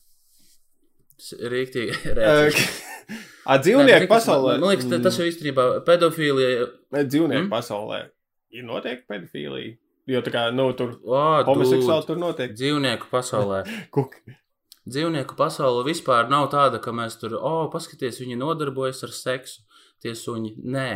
Rīktīgi. 1.23 1.95
uh, 2.13 3.57
dzīvnieku 3.63 4.09
pasaulē. 4.11 4.59
Man 4.61 4.73
liekas, 4.75 4.89
ta- 4.91 4.99
tas 5.05 5.17
jau 5.21 5.27
īstenībā 5.31 5.67
pedofīlija. 5.87 6.67
Dzīvnieku 7.07 7.47
Mm? 7.47 7.51
pasaulē 7.53 8.01
ir 8.53 8.65
noteikti 8.67 9.07
pedofīlija. 9.09 9.77
Jo 10.11 10.21
tā 10.27 10.33
kā, 10.35 10.49
nu, 10.53 10.67
tur 10.75 10.97
Oh, 11.07 11.45
homoseksuāli 11.47 12.07
tur 12.09 12.17
noteikti. 12.19 12.59
Dzīvnieku 12.59 13.07
pasaulē. 13.13 13.63
Kuk. 13.95 14.17
Dzīvnieku 14.83 15.37
pasaule 15.39 15.85
vispār 15.87 16.27
nav 16.31 16.49
tāda, 16.51 16.81
ka 16.83 16.91
mēs 16.95 17.15
tur, 17.21 17.37
oh, 17.39 17.69
paskaties, 17.71 18.19
viņi 18.19 18.39
nodarbojas 18.41 19.05
ar 19.07 19.13
seksu, 19.15 19.61
tie 20.03 20.15
suņi. 20.19 20.57
Nē, 20.75 20.89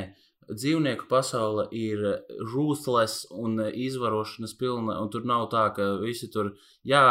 dzīvnieku 0.50 1.06
pasaule 1.10 1.68
ir 1.70 2.02
ruthless 2.50 3.28
un 3.30 3.60
izvarošanas 3.70 4.56
pilna, 4.58 4.96
un 4.98 5.10
tur 5.14 5.26
nav 5.30 5.46
tā, 5.52 5.68
ka 5.76 5.92
visi 6.02 6.26
tur, 6.32 6.56
jā, 6.82 7.06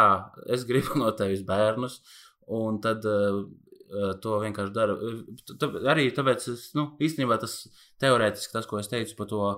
es 0.52 0.66
gribu 0.68 1.00
no 1.00 1.08
tevis 1.16 1.46
bērnus, 1.48 2.02
un 2.52 2.76
tad 2.84 3.08
uh, 3.08 3.46
to 4.20 4.36
vienkārši 4.44 4.76
dara. 4.76 4.98
Tā, 5.56 5.70
arī 5.94 6.10
tāpēc, 6.12 6.50
es, 6.52 6.66
nu, 6.76 6.90
īstenībā 7.00 7.40
tas 7.40 7.62
teorētiski 8.04 8.52
tas, 8.52 8.68
ko 8.68 8.82
es 8.82 8.92
teicu 8.92 9.16
par 9.16 9.32
to 9.32 9.48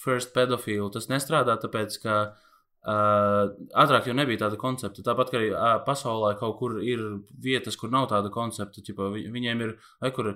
first 0.00 0.30
pedofilu, 0.38 0.86
tas 0.94 1.10
nestrādā, 1.10 1.58
tāpēc, 1.58 1.98
ka 2.04 2.20
Uh, 2.30 2.49
ātrāk 2.86 4.08
jau 4.08 4.14
nebija 4.16 4.46
tāda 4.46 4.56
koncepta. 4.60 5.04
Tāpat 5.04 5.34
arī 5.36 5.50
uh, 5.52 5.76
pasaulē 5.84 6.32
kaut 6.40 6.56
kur 6.58 6.78
ir 6.80 7.02
vietas, 7.36 7.76
kur 7.76 7.92
nav 7.92 8.08
tāda 8.08 8.32
koncepta. 8.32 8.80
Ķipa, 8.80 9.10
vi, 9.14 9.26
viņiem 9.32 9.64
ir, 9.66 9.76
vai 10.00 10.10
kur 10.16 10.32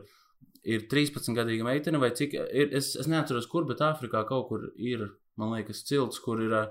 ir 0.64 0.86
13-gadīga 0.90 1.64
meitene, 1.64 2.00
vai 2.00 2.12
cik. 2.16 2.34
Ir, 2.34 2.72
es, 2.76 2.94
es 3.00 3.08
neatceros, 3.08 3.48
kur, 3.48 3.64
bet 3.68 3.80
Āfrikā 3.84 4.26
kaut 4.28 4.48
kur 4.48 4.68
ir, 4.76 5.08
man 5.40 5.56
liekas, 5.56 5.84
cilts, 5.88 6.20
kur 6.20 6.42
ir 6.44 6.52
uh, 6.52 6.68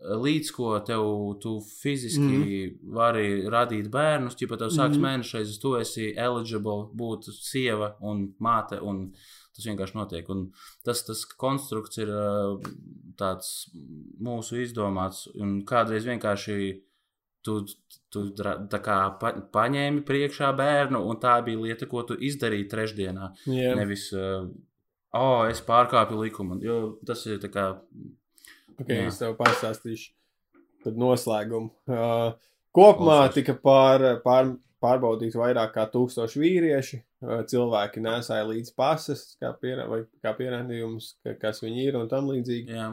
līdz 0.00 0.50
ko 0.52 0.72
tev 0.84 1.04
tu 1.40 1.58
fiziski 1.60 2.20
mm 2.20 2.42
-hmm. 2.42 2.94
vari 2.96 3.28
radīt 3.48 3.88
bērnus. 3.88 4.36
Ja 4.40 4.48
tev 4.48 4.68
sāks 4.68 4.96
mm. 4.96 5.04
-hmm. 5.04 5.06
mēnešais, 5.06 5.60
tu 5.60 5.76
esi 5.76 6.14
eligible 6.16 6.88
būt 6.92 7.30
sieva 7.32 7.96
un 8.00 8.34
māte. 8.40 8.80
Un, 8.80 9.12
Tas 9.54 9.68
vienkārši 9.68 9.94
notiek. 9.94 10.30
Un 10.34 10.48
tas, 10.86 11.04
tas 11.06 11.22
konstrukts 11.38 12.00
ir 12.02 12.10
tāds 13.20 13.52
mūsu 14.24 14.58
izdomāts. 14.64 15.28
Un 15.38 15.60
kādreiz 15.68 16.08
vienkārši 16.08 16.56
tu, 17.44 17.60
tu 18.10 18.24
kā 18.34 18.98
pa, 19.20 19.32
paņēmi 19.54 20.02
priekšā 20.08 20.50
bērnu, 20.58 21.00
un 21.06 21.20
tā 21.22 21.36
bija 21.46 21.60
lieta, 21.60 21.88
ko 21.90 22.02
tu 22.08 22.16
izdarīji 22.18 22.70
trešdienā. 22.72 23.30
Jā. 23.52 23.76
Nevis, 23.78 24.08
uh, 24.16 24.48
oh, 25.14 25.44
es 25.50 25.62
pārkāpu 25.64 26.18
likumu. 26.22 26.58
Jo 26.64 26.80
tas 27.06 27.22
ir 27.28 27.38
tā 27.42 27.52
kā. 27.52 27.70
Okay, 28.74 29.04
Jā. 29.04 29.10
es 29.12 29.20
tev 29.20 29.36
pastāstīšu 29.38 30.94
noslēgumu. 30.98 31.70
Uh, 31.86 32.34
kopumā 32.74 33.20
Klausos. 33.20 33.34
tika 33.36 33.54
pār, 33.62 34.06
pār, 34.24 34.56
pārbaudīti 34.84 35.40
vairāk 35.40 35.72
kā 35.78 35.88
tūkstoši 35.90 36.44
vīrieši. 36.44 37.00
Uh, 37.24 37.40
cilvēki 37.48 38.04
nesāja 38.04 38.44
līdzi 38.52 38.76
pases, 38.76 39.32
kā, 39.40 39.54
piera, 39.60 39.88
vai 39.90 40.04
kā 40.22 40.36
pierādījums, 40.36 41.16
ka, 41.24 41.38
kas 41.40 41.64
viņi 41.64 41.88
ir 41.88 41.98
un 42.02 42.12
tam 42.12 42.28
līdzīgi. 42.30 42.76
Jā, 42.76 42.92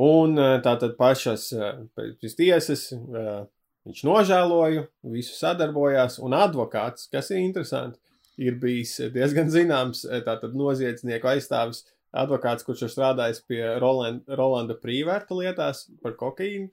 Un 0.00 0.38
uh, 0.40 0.54
tātad 0.64 0.94
pašas 0.96 1.50
uh, 1.52 1.82
pēc 1.92 2.36
tiesas 2.38 2.86
uh, 2.96 3.42
viņš 3.84 4.04
nožēloja, 4.06 4.86
visu 5.12 5.34
sadarbojās, 5.36 6.16
un 6.22 6.36
advokāts, 6.36 7.10
kas 7.12 7.28
ir 7.32 7.42
interesanti, 7.42 7.98
ir 8.40 8.56
bijis 8.60 8.96
diezgan 9.12 9.50
zināms, 9.52 10.06
eh, 10.08 10.22
tātad 10.24 10.56
noziedznieku 10.56 11.28
aizstāvis 11.34 11.84
advokāts, 12.12 12.64
kurš 12.64 12.86
ir 12.86 12.92
strādājis 12.94 13.42
pie 13.48 13.60
Roland, 13.82 14.24
Rolanda 14.28 14.78
Prīvērta 14.80 15.36
lietās 15.36 15.86
par 16.02 16.16
kokaīnu 16.16 16.72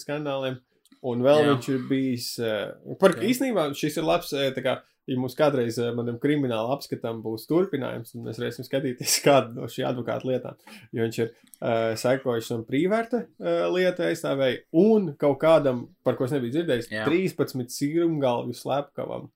skandāliem. 0.00 0.60
Un 1.04 1.20
vēl 1.24 1.42
Jā. 1.42 1.46
Viņš 1.52 1.66
ir 1.74 1.82
bijis. 1.90 2.26
eh, 2.40 2.96
Par 3.00 3.12
Jā. 3.18 3.26
īstenībā 3.28 3.66
šis 3.76 3.98
ir 4.00 4.06
labs 4.08 4.30
eh, 4.32 4.54
kā, 4.64 4.78
ja 5.10 5.16
mums 5.20 5.34
kādreiz 5.36 5.76
eh, 5.82 5.90
manam 5.92 6.16
krimināla 6.22 6.72
apskatam 6.72 7.18
būs 7.24 7.44
turpinājums, 7.50 8.14
tad 8.14 8.24
mēs 8.24 8.40
varēsim 8.40 8.64
skatīties 8.64 9.18
kādu 9.26 9.58
no 9.58 9.68
šī 9.68 9.84
advokāta 9.90 10.24
lietām. 10.30 10.56
Jo 10.96 11.04
viņš 11.04 11.18
ir 11.20 11.28
uh, 11.28 11.92
sekojuši 12.00 12.52
tam 12.54 12.64
prīvērta 12.70 13.20
uh, 13.20 13.66
lietai 13.74 14.14
aizstāvēji 14.14 14.62
un 14.80 15.12
kaut 15.20 15.36
kādam, 15.44 15.84
par 16.06 16.16
ko 16.16 16.24
es 16.24 16.32
nebiju 16.32 16.56
dzirdējis, 16.56 16.88
Jā. 16.94 17.04
13 17.10 17.68
sirmgalvju 17.76 18.56
slepkavam. 18.56 19.28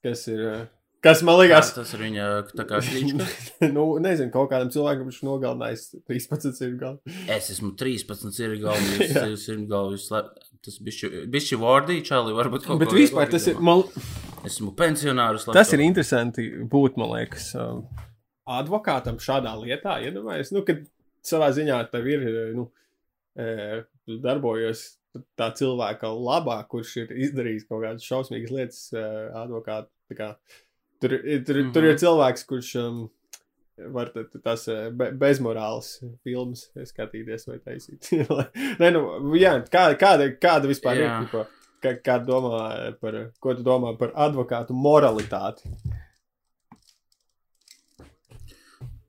Kas 0.00 0.24
ir, 0.32 0.40
uh, 0.48 0.62
kas 1.04 1.22
man 1.26 1.38
liekas, 1.40 1.72
Tas 1.76 1.92
ir 1.96 2.02
viņa 2.04 2.26
tā 2.52 2.64
kā 2.68 2.80
kliņķis. 2.86 3.48
nu, 3.72 3.84
nezinu, 4.04 4.30
kaut 4.34 4.50
kādam 4.52 4.70
cilvēkam 4.74 5.08
viņš 5.08 5.20
nogalinājis 5.26 5.84
13 6.10 6.56
sirmgalvju. 6.58 7.14
Es 7.36 7.50
esmu 7.54 7.72
13 7.80 8.34
sirmgalvs, 8.36 8.90
Jā. 9.14 9.24
sirmgalvs. 9.40 10.08
Tas 10.60 10.76
bišķi 10.84 11.56
vārdī, 11.60 12.00
čāli, 12.04 12.34
varbūt 12.36 12.66
kaut 12.68 12.82
Bet 12.82 12.92
ko 12.92 12.98
vispār 13.00 13.30
tas 13.32 13.46
ir, 13.48 13.60
man, 13.64 13.84
Esmu 14.44 14.74
pensionārs. 14.76 15.46
tas 15.52 15.72
ir 15.76 15.82
interesanti 15.84 16.46
būt, 16.68 16.94
man 17.00 17.10
liekas, 17.14 17.50
um, 17.60 17.82
advokātam 18.48 19.18
šādā 19.20 19.52
lietā. 19.60 19.98
Iedomājies, 20.04 20.52
nu, 20.56 20.62
kad 20.68 20.80
savā 21.24 21.50
ziņā 21.56 21.80
tev 21.92 22.08
ir, 22.08 22.24
eh, 22.28 22.54
nu, 22.56 22.70
tu 24.06 24.16
darbojies 24.24 24.84
tā 25.38 25.48
cilvēka 25.56 26.08
labā, 26.12 26.56
kurš 26.70 26.94
ir 27.02 27.12
izdarījis 27.26 27.66
kaut 27.68 27.82
kādas 27.84 28.04
šausmīgas 28.06 28.52
lietas 28.54 28.80
advokātu. 28.94 29.88
tā 30.10 30.16
kā 30.18 30.28
Tur, 31.00 31.16
tur, 31.16 31.56
mm 31.56 31.66
-hmm. 31.66 31.72
tur 31.72 31.84
ir 31.84 31.96
cilvēks, 31.98 32.44
kurš 32.46 32.74
um, 32.76 32.98
var 33.88 34.10
tās 34.44 34.66
eh, 34.68 34.90
be, 34.92 35.10
bezmorāls 35.16 35.94
filmas 36.24 36.66
skatīties 36.90 37.48
vai 37.48 37.58
taisīt. 37.58 38.10
Nē, 38.80 38.90
nu, 38.92 39.04
jā, 39.40 39.54
kā, 39.72 39.86
kāda, 40.00 40.28
kāda 40.40 40.70
vispār 40.70 41.00
Jā. 41.00 41.08
ir? 41.08 41.26
Tipo, 41.26 41.46
kā, 41.82 41.94
kā 42.04 42.18
domā 42.24 42.92
par, 43.00 43.18
ko 43.40 43.54
tu 43.56 43.64
domā 43.66 43.94
par 44.00 44.12
advokātu 44.28 44.76
moralitāti? 44.76 45.70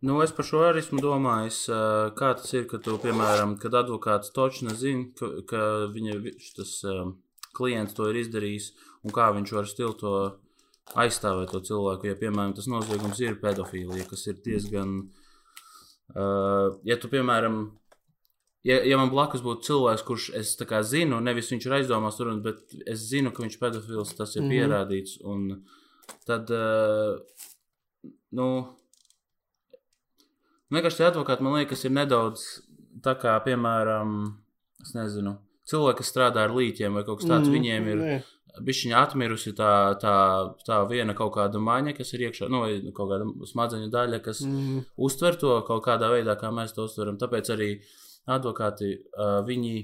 Nu, 0.01 0.15
es 0.25 0.31
par 0.33 0.47
šo 0.47 0.63
arī 0.65 0.81
esmu 0.81 1.01
domājis, 1.03 1.67
ā, 1.69 1.81
kā 2.17 2.31
tas 2.37 2.53
ir, 2.55 2.63
ka 2.69 2.79
tu, 2.81 2.95
piemēram, 3.03 3.59
kad 3.61 3.75
advokāts 3.83 4.33
točs 4.33 4.63
nezina, 4.65 5.11
ka, 5.17 5.29
ka 5.45 5.65
viņa 5.93 6.15
vi- 6.23 6.33
tas 6.55 6.71
um, 6.89 7.19
klients 7.53 7.93
to 7.93 8.07
ir 8.09 8.23
izdarījis 8.23 8.71
un 9.05 9.13
kā 9.13 9.29
viņš 9.35 9.53
var 9.53 9.69
stilu 9.69 9.93
to 9.99 10.15
aizstāvēt 10.99 11.53
to 11.53 11.61
cilvēku. 11.65 12.09
Ja, 12.09 12.17
piemēram, 12.19 12.55
tas 12.57 12.67
noziegums 12.71 13.19
ir 13.23 13.37
pedofīlija, 13.41 14.07
kas 14.09 14.25
ir 14.27 14.39
diezgan. 14.45 14.97
Uh, 16.11 16.79
ja 16.87 16.97
tu, 16.99 17.07
piemēram, 17.11 17.61
ja, 18.67 18.81
ja 18.87 18.99
man 18.99 19.11
blakus 19.13 19.43
būtu 19.45 19.69
cilvēks, 19.69 20.05
kurš 20.07 20.27
es 20.41 20.55
kā 20.67 20.81
zinu, 20.83 21.21
nevis 21.23 21.51
viņš 21.53 21.67
ir 21.67 21.77
aizdomās 21.79 22.19
tur, 22.19 22.33
bet 22.43 22.75
es 22.83 23.07
zinu, 23.11 23.31
ka 23.31 23.45
viņš 23.45 23.55
ir 23.55 23.63
pedofils, 23.63 24.15
tas 24.17 24.35
ir 24.35 24.43
mm 24.43 24.49
-hmm. 24.49 24.57
pierādīts. 24.57 25.17
Un 25.23 25.63
tad, 26.27 26.51
uh, 26.51 27.21
nu, 28.31 28.49
vienkārši 30.71 30.97
tie 30.97 31.07
advokāti 31.07 31.47
man 31.47 31.59
liekas, 31.59 31.85
ir 31.85 31.95
nedaudz 31.95 32.43
tā 32.99 33.15
kā, 33.15 33.37
piemēram, 33.45 34.35
es 34.83 34.93
nezinu, 34.97 35.37
cilvēki, 35.71 36.01
kas 36.01 36.11
strādā 36.11 36.45
ar 36.45 36.55
līķiem 36.55 36.97
vai 36.97 37.03
kaut 37.07 37.21
kas 37.21 37.29
tāds, 37.29 37.47
mm, 37.47 37.55
viņiem 37.57 37.89
ir 37.93 37.99
nē. 38.01 38.15
Bišķiņa 38.59 38.97
atmirusi 39.05 39.53
tā, 39.55 39.95
tā, 40.01 40.15
tā 40.67 40.81
viena 40.89 41.13
kaut 41.15 41.33
kāda 41.37 41.59
maņa, 41.61 41.93
kas 41.97 42.13
ir 42.13 42.27
iekšā, 42.27 42.49
nu, 42.51 42.65
kaut 42.91 43.13
kāda 43.13 43.47
smadzeņu 43.47 43.89
daļa, 43.93 44.19
kas 44.25 44.41
Mm, 44.43 44.83
uztver 44.97 45.37
to 45.39 45.61
kaut 45.67 45.85
kādā 45.85 46.09
veidā, 46.11 46.35
kā 46.35 46.51
mēs 46.51 46.73
to 46.75 46.83
uztveram. 46.89 47.17
Tāpēc 47.21 47.49
arī 47.55 47.69
advokāti, 48.27 48.91
viņi, 49.47 49.75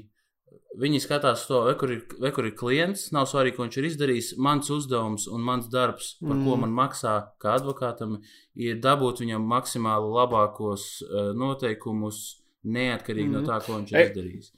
viņi 0.78 1.00
skatās 1.02 1.46
to, 1.48 1.64
vai 1.66 1.76
kur, 1.80 1.92
ir, 1.96 2.04
vai 2.20 2.32
kur 2.36 2.46
ir 2.46 2.56
klients, 2.60 3.12
nav 3.16 3.26
svarīgi, 3.30 3.56
ko 3.56 3.64
viņš 3.66 3.78
ir 3.78 3.88
izdarījis. 3.92 4.34
Mans 4.38 4.70
uzdevums 4.70 5.28
un 5.32 5.42
mans 5.42 5.70
darbs, 5.72 6.18
par 6.22 6.36
mm. 6.36 6.44
ko 6.46 6.56
Mm. 6.56 6.62
man 6.66 6.76
maksā 6.82 7.16
kā 7.42 7.56
advokātam, 7.58 8.20
ir 8.56 8.80
dabūt 8.84 9.24
viņam 9.24 9.48
maksimāli 9.48 10.12
labākos 10.20 11.04
noteikumus, 11.38 12.42
neatkarīgi 12.68 13.30
mm. 13.30 13.34
no 13.34 13.42
Mhm. 13.42 13.48
tā, 13.50 13.62
ko 13.66 13.78
viņš 13.80 13.92
ir 13.92 13.98
Ei. 14.02 14.10
izdarījis. 14.10 14.52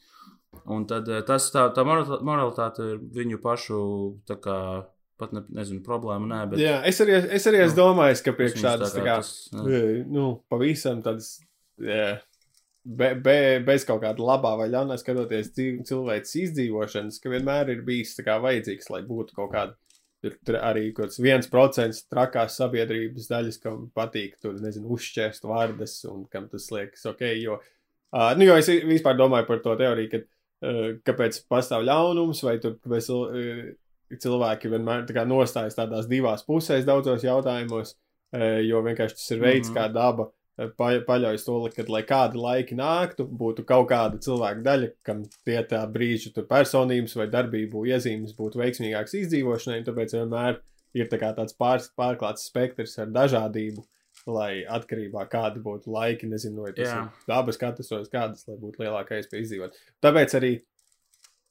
Un 0.66 0.86
tad 0.90 1.08
eh, 1.10 1.22
tas 1.28 1.50
tā, 1.54 1.68
tā 1.76 1.86
morali- 1.88 2.22
moralitāte 2.26 2.86
ir 2.96 3.04
viņu 3.20 3.40
pašu, 3.44 3.82
tā 4.30 4.40
kā, 4.44 4.58
pat 5.20 5.34
ne, 5.36 5.44
nezinu, 5.58 5.82
problēma, 5.86 6.28
nē, 6.30 6.40
bet 6.52 6.60
Jā, 6.64 6.80
es 6.88 7.00
arī, 7.04 7.18
es 7.36 7.48
arī 7.50 7.66
Nu, 7.66 7.74
domājis, 7.76 8.24
ka 8.24 8.34
priekš 8.38 8.62
tādas 8.64 8.96
tā 8.96 9.04
kā, 9.04 9.20
tas, 9.20 9.50
jā. 9.54 9.66
e, 9.68 10.04
nu, 10.08 10.30
pavisam 10.50 11.02
tādas, 11.04 11.40
jā, 11.80 12.20
be, 12.86 13.14
be, 13.16 13.36
bez 13.68 13.84
kaut 13.88 14.02
kāda 14.06 14.24
labā 14.24 14.56
vai 14.62 14.70
ļaunā 14.72 14.98
skatoties 15.02 15.52
cilvēks 15.56 16.36
izdzīvošanas, 16.46 17.20
ka 17.20 17.30
vienmēr 17.34 17.74
ir 17.76 17.84
bijis 17.88 18.16
tā 18.18 18.26
kā 18.28 18.40
vajadzīgs, 18.44 18.90
lai 18.94 19.04
būtu 19.08 19.36
kaut 19.36 19.52
kāda. 19.54 19.76
Ir 20.24 20.34
tur 20.44 20.58
arī 20.60 20.90
kaut 20.92 21.06
kāds 21.08 21.20
viens 21.24 21.48
procents 21.48 22.02
trakās 22.12 22.58
sabiedrības 22.60 23.30
daļas, 23.32 23.60
kam 23.64 23.86
patīk 23.96 24.34
tur, 24.44 24.58
nezinu, 24.60 24.90
uzšķēst 24.98 25.46
vārdas 25.48 25.94
un 26.12 26.26
kam 26.32 26.50
tas 26.52 26.66
liekas 26.76 27.06
ok, 27.08 27.22
jo, 27.40 27.56
uh, 28.12 28.34
nu, 28.36 28.44
jo 28.50 28.58
es 28.60 28.68
vispār 28.68 29.16
domāju 29.16 29.48
par 29.48 29.62
to 29.64 29.78
teoriju, 29.80 30.12
ka, 30.12 30.20
kāpēc 30.62 31.44
pastāv 31.50 31.86
ļaunums? 31.88 32.44
Vai 32.44 32.58
tur, 32.60 32.76
kāpēc 32.84 33.10
uh, 33.16 33.70
cilvēki 34.20 34.72
vienmēr 34.74 35.06
tā 35.08 35.26
nostājas 35.30 35.78
tādās 35.78 36.08
divās 36.10 36.42
pusēs 36.48 36.86
daudzos 36.88 37.22
jautājumos, 37.24 37.96
jo 38.66 38.82
vienkārši 38.86 39.18
tas 39.18 39.32
ir 39.36 39.40
veids, 39.44 39.70
Mhm. 39.70 39.76
kā 39.78 39.88
daba 39.94 40.26
pa- 40.78 41.00
paļaujas 41.08 41.46
to, 41.46 41.70
ka, 41.76 41.84
lai 41.88 42.02
kādi 42.04 42.36
laiki 42.42 42.76
nāktu, 42.76 43.26
būtu 43.30 43.64
kaut 43.66 43.88
kāda 43.90 44.18
cilvēka 44.20 44.64
daļa, 44.64 44.90
kam 45.04 45.24
tie 45.46 45.64
tā 45.64 45.86
brīža 45.94 46.34
tur 46.34 46.44
personības 46.50 47.16
vai 47.16 47.28
darbību 47.28 47.86
iezīmes 47.88 48.34
būtu 48.36 48.60
veiksmīgāks 48.60 49.14
izdzīvošanai, 49.22 49.78
un 49.80 49.86
tāpēc 49.86 50.18
vienmēr 50.18 50.60
ir 50.96 51.08
tā 51.08 51.20
tāds 51.22 51.54
pār, 51.58 51.80
pārklāts 51.98 52.50
spektrs 52.50 52.98
ar 53.00 53.08
dažādību, 53.08 53.86
lai 54.28 54.66
atkarībā 54.68 55.24
kādi 55.32 55.62
būtu 55.64 55.94
laiki, 55.94 56.28
nezinu, 56.32 56.66
vai 56.66 56.74
tas 56.74 56.90
Jā. 56.90 57.06
ir 57.06 57.30
dabas 57.30 57.60
katastrofas, 57.62 58.12
kādas, 58.12 58.48
lai 58.50 58.58
būtu 58.60 58.84
lielākā 58.84 59.22
iespēja 59.22 59.46
izdzīvot. 59.46 59.80
Tāpēc 60.04 60.36
arī 60.40 60.54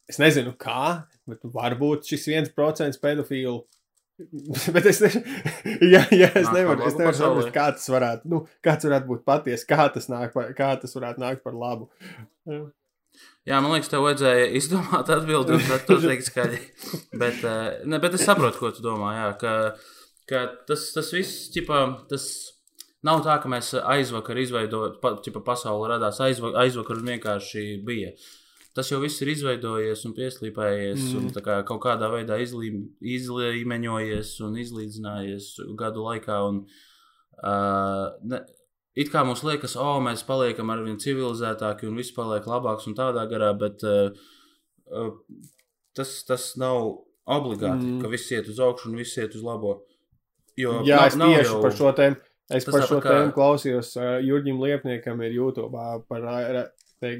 Es 0.08 0.16
nezinu, 0.16 0.54
kā, 0.56 1.04
bet 1.28 1.42
varbūt 1.52 2.08
šis 2.08 2.30
viens 2.30 2.54
procents 2.54 3.00
pedofīlu. 3.02 3.60
Bet 4.74 4.86
es, 4.90 4.98
ne, 5.04 5.12
ja, 5.92 6.00
ja 6.10 6.26
es 6.32 6.48
Nāk 6.48 6.56
nevaru, 6.56 6.82
es 6.88 6.96
nevaru 6.98 7.14
saprast, 7.14 7.50
kā 7.54 7.68
tas 7.76 7.84
varētu, 7.92 8.26
nu, 8.32 8.40
kāds 8.66 8.88
varētu 8.88 9.06
būt 9.06 9.20
patiesi, 9.28 9.66
kā 9.68 9.84
tas, 9.94 10.08
nāk 10.10 10.32
par, 10.34 10.48
kā 10.58 10.72
tas 10.82 10.96
varētu 10.96 11.22
nākt 11.22 11.44
par 11.44 11.54
labu. 11.54 11.86
Jā, 13.46 13.60
man 13.60 13.76
liekas, 13.76 13.92
tev 13.92 14.02
vajadzēja 14.02 14.48
izdomāt 14.58 15.12
atbildi, 15.14 15.54
un 15.54 15.62
tad 15.68 15.86
to 15.86 16.00
teikt 16.02 16.26
skaļi. 16.32 16.58
Bet, 17.14 17.44
eh, 17.46 17.78
ne, 17.86 18.02
bet 18.02 18.18
es 18.18 18.26
saprotu, 18.26 18.58
ko 18.58 18.72
tu 18.74 18.82
domā. 18.82 19.12
Jā, 19.20 19.30
ka, 19.38 19.54
ka 20.26 20.42
tas, 20.66 20.88
tas 20.96 21.14
viss, 21.14 21.46
ķipā, 21.54 21.84
tas 22.10 22.26
nav 23.08 23.22
tā, 23.26 23.38
ka 23.42 23.48
mēs 23.52 23.72
aizvakar 23.80 24.36
izveidojām, 24.44 24.98
pa, 25.02 25.14
ķipā, 25.24 25.40
pasaule 25.46 25.88
radās 25.94 26.20
aizvakar, 26.24 26.60
aizvakar 26.66 27.00
un 27.00 27.08
vienkārši 27.14 27.64
bija. 27.88 28.12
Tas 28.76 28.90
jau 28.92 29.00
viss 29.02 29.22
ir 29.24 29.30
izveidojies 29.32 30.04
un 30.06 30.12
pieslīpējies, 30.14 31.00
mm. 31.08 31.16
un 31.18 31.24
Mhm. 31.32 31.40
kā 31.46 31.54
kaut 31.66 31.80
kādā 31.82 32.06
veidā 32.12 32.36
izlī, 32.44 32.68
izlīmeņojies 33.16 34.30
un 34.46 34.54
izlīdzinājies 34.62 35.48
gadu 35.80 36.04
laikā. 36.06 36.36
Un, 36.48 36.60
uh, 37.42 38.06
ne, 38.28 38.42
it 38.98 39.10
kā 39.12 39.24
mums 39.26 39.42
liekas, 39.46 39.74
o, 39.78 39.84
oh, 39.96 39.98
mēs 40.04 40.22
paliekam 40.26 40.70
ar 40.74 40.82
vien 40.86 40.98
civilizētāki 41.02 41.88
un 41.88 41.96
viss 41.98 42.14
paliek 42.16 42.46
labāks 42.50 42.86
un 42.90 42.96
tādā 42.98 43.26
garā, 43.30 43.50
bet 43.58 43.82
uh, 43.86 44.10
uh, 44.92 45.12
tas, 45.96 46.14
tas 46.28 46.52
nav 46.60 46.92
obligāti, 47.28 47.84
Mm. 47.84 48.00
ka 48.02 48.08
viss 48.08 48.30
iet 48.32 48.48
uz 48.48 48.58
augšu 48.62 48.88
un 48.92 48.96
viss 49.02 49.16
iet 49.20 49.34
uz 49.36 49.42
labo. 49.44 49.80
Jo 50.58 50.80
Jā, 50.82 50.96
nav- 51.02 51.06
es 51.10 51.16
nav 51.16 51.28
tieši 51.34 51.50
jau- 51.52 51.62
par 51.62 51.72
šo 51.76 51.92
tēmu. 51.98 52.16
Es 52.50 52.64
Tas 52.64 52.72
par 52.72 52.86
šo 52.88 52.98
kā- 53.04 53.12
tēmu 53.12 53.34
klausījos 53.36 53.92
uh, 54.00 54.16
Jurģim 54.24 54.58
Liepniekam 54.62 55.20
ir 55.26 55.34
YouTube 55.36 55.76
par 56.08 56.26
te, 57.00 57.10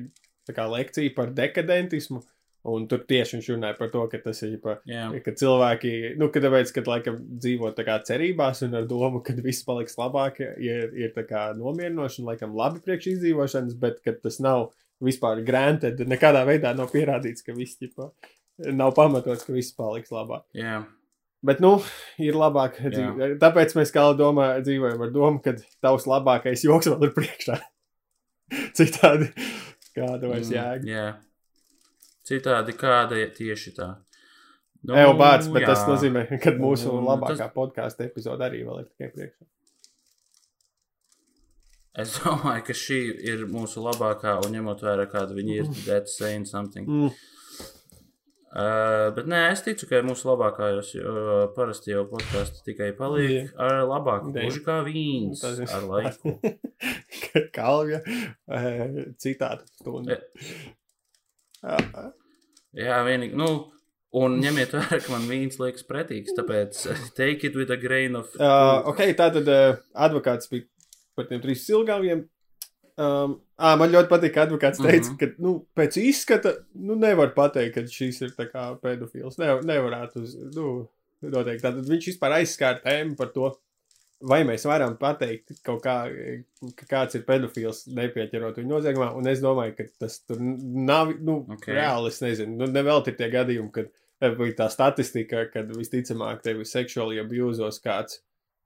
kā 0.56 0.64
lekciju 0.72 1.14
par 1.16 1.32
dekadentismu. 1.36 2.22
Un 2.68 2.84
tur 2.90 2.98
tieši 3.08 3.36
viņš 3.36 3.46
runāja 3.54 3.76
par 3.78 3.88
to, 3.92 4.00
ka 4.10 4.18
tas 4.20 4.40
ir 4.42 4.56
par 4.60 4.80
Jā, 4.88 5.06
ka 5.24 5.32
cilvēki, 5.40 5.92
nu, 6.20 6.26
ka 6.34 6.40
tāpēc, 6.42 6.72
ka 6.74 6.82
laikam 6.88 7.20
dzīvo 7.40 7.70
tā 7.76 7.84
kā 7.86 7.94
cerībās 8.04 8.64
un 8.66 8.74
ar 8.80 8.88
domu, 8.90 9.22
ka 9.24 9.32
viss 9.38 9.62
paliks 9.64 9.96
labāk, 9.96 10.40
ir, 10.42 10.90
ir 10.98 11.12
tā 11.14 11.22
kā 11.28 11.44
nomierinoši 11.56 12.20
un 12.24 12.28
laikam 12.32 12.56
labi 12.58 12.82
priekš 12.84 13.12
izdzīvošanas, 13.14 13.78
bet 13.78 14.02
ka 14.04 14.12
tas 14.20 14.40
nav 14.44 14.66
vispār 15.00 15.40
granted, 15.46 16.02
nekādā 16.10 16.42
veidā 16.48 16.74
nav 16.76 16.90
pierādīts, 16.92 17.46
ka 17.46 17.54
viss, 17.56 17.78
ķipa, 17.78 18.10
nav 18.74 18.92
pamatots, 18.98 19.46
ka 19.46 19.54
viss 19.54 19.72
paliks 19.78 20.12
labāk. 20.12 20.44
jā. 20.58 20.82
Bet, 21.46 21.60
nu, 21.62 21.76
ir 22.18 22.34
labāk 22.34 22.80
dzīvot. 22.82 23.36
Tāpēc 23.38 23.76
mēs 23.78 23.92
kā 23.94 24.02
domā, 24.18 24.48
dzīvojam 24.64 25.04
ar 25.06 25.12
domu, 25.14 25.38
ka 25.44 25.54
tavs 25.84 26.08
labākais 26.10 26.64
joks 26.66 26.90
vēl 26.90 27.06
ir 27.06 27.12
priekšā. 27.14 27.58
Citādi, 28.78 29.28
kāda 29.94 30.32
vairs 30.32 30.50
jēga. 30.50 30.82
Mm, 30.82 30.90
jā. 30.90 31.06
Citādi 32.26 32.74
kāda 32.76 33.20
tieši 33.36 33.74
tā. 33.76 33.92
Nu, 34.88 34.94
Evo 34.98 35.14
bārds, 35.18 35.48
bet 35.52 35.64
jā. 35.64 35.70
tas 35.72 35.84
nozīmē, 35.88 36.24
ka 36.42 36.52
mūsu 36.58 36.90
Un 36.94 37.06
labākā 37.06 37.38
tas- 37.40 37.54
podkāstu 37.54 38.06
epizode 38.06 38.44
arī 38.46 38.64
vēl 38.66 38.82
ir 38.82 38.90
tikai 38.90 39.08
priekšā. 39.14 39.48
Es 41.98 42.14
domāju, 42.22 42.62
ka 42.68 42.76
šī 42.82 43.00
ir 43.30 43.46
mūsu 43.50 43.82
labākā, 43.82 44.36
un 44.46 44.54
ņemot 44.54 44.84
vērā, 44.86 45.08
kāda 45.10 45.34
viņa 45.38 45.56
ir, 45.62 45.70
that's 45.88 46.18
saying 46.18 46.46
something. 46.46 46.86
Mm. 46.86 47.14
Uh, 48.48 49.10
bet 49.12 49.26
nē, 49.28 49.42
es 49.52 49.60
ticu, 49.60 49.84
ka 49.90 49.98
mūsu 50.06 50.24
labākajos 50.30 50.94
uh, 50.96 51.32
parasti 51.52 51.92
jau 51.92 52.06
podkāstā 52.08 52.62
tikai 52.64 52.94
paliek 52.96 53.50
Jā. 53.50 53.56
ar 53.60 53.82
labāku. 53.84 54.32
Gluži 54.32 54.62
kā 54.64 54.78
vīns 54.86 55.42
Tas 55.44 55.60
ir 55.60 55.68
ar 55.76 55.84
laiku. 55.84 56.32
Kalvja 57.56 58.00
eh, 58.00 58.80
citāta 59.20 59.66
stunda. 59.76 60.16
Jā. 61.60 62.06
Jā, 62.78 63.02
vienīgi. 63.04 63.36
Nu, 63.36 63.50
un 64.16 64.38
ņemiet 64.40 64.72
vērā, 64.78 65.02
ka 65.04 65.12
man 65.12 65.28
vīns 65.28 65.60
liekas 65.60 65.84
pretīgs, 65.88 66.32
tāpēc 66.38 66.80
take 67.18 67.50
it 67.50 67.58
with 67.58 67.74
a 67.74 67.76
grain 67.76 68.16
of. 68.16 68.32
Uh, 68.40 68.80
ok, 68.88 69.04
tā 69.18 69.28
tad 69.36 69.48
uh, 69.52 69.76
advokāts 70.08 70.48
bija 70.52 70.64
par 71.18 71.28
tiem 71.28 71.44
trīs 71.44 71.68
silgāviem. 71.68 72.24
Um, 72.98 73.36
ā, 73.62 73.76
man 73.78 73.92
ļoti 73.92 74.10
patīk, 74.10 74.32
ka 74.34 74.46
advokāts 74.48 74.80
teica, 74.82 75.12
Mhm. 75.12 75.18
ka 75.20 75.26
nu, 75.38 75.52
pēc 75.78 75.98
izskata 76.02 76.56
nu, 76.74 76.96
nevar 76.98 77.30
pateikt, 77.36 77.74
ka 77.76 77.84
šis 77.86 78.20
ir 78.26 78.32
pedofils. 78.34 79.38
Ne, 79.38 79.52
nevarētu 79.62 80.22
uz, 80.24 80.34
nu, 80.56 80.88
noteikti. 81.22 81.62
Tātad 81.62 81.86
viņš 81.86 82.08
vispār 82.12 82.34
aizskāra 82.40 82.82
tēmu 82.82 83.16
par 83.16 83.30
to, 83.34 83.52
vai 84.20 84.40
mēs 84.42 84.64
varam 84.66 84.96
pateikt 84.98 85.60
kā, 85.62 85.78
ka 85.78 86.86
kāds 86.90 87.14
ir 87.14 87.22
pedofils, 87.22 87.84
nepieķerot 87.86 88.58
viņu 88.58 88.72
noziegumā. 88.72 89.12
Un 89.14 89.28
es 89.30 89.38
domāju, 89.40 89.76
ka 89.78 89.84
tas 90.00 90.18
tur 90.26 90.40
nav, 90.42 91.14
nu, 91.20 91.44
Ok. 91.46 91.60
okay. 91.60 91.74
reāli, 91.78 92.08
es 92.08 92.18
nezinu, 92.20 92.56
nu, 92.58 92.66
nevēl 92.66 93.06
ir 93.06 93.14
tie 93.14 93.30
gadījumi, 93.30 93.70
kad 93.72 93.92
eh, 94.20 94.34
vai 94.34 94.50
tā 94.58 94.66
statistika, 94.74 95.46
kad 95.52 95.70
visticamāk 95.70 96.42
tevi 96.42 96.66
seksuāli 96.66 97.22
abjūzos 97.22 97.78
kāds. 97.84 98.18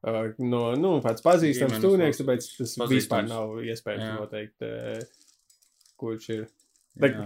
No 0.02 0.62
nu, 0.74 0.96
pats 1.04 1.22
pazīstams 1.22 1.76
loceklis. 1.78 2.18
tāpēc 2.18 2.46
tas 2.58 2.72
Pazīstams. 2.80 2.94
vispār 2.96 3.26
nav 3.28 3.52
iespējams 3.62 4.02
Jā. 4.02 4.14
noteikt, 4.18 4.64
kurš 6.00 6.24
ir. 6.34 6.40
Bet-. 6.98 7.20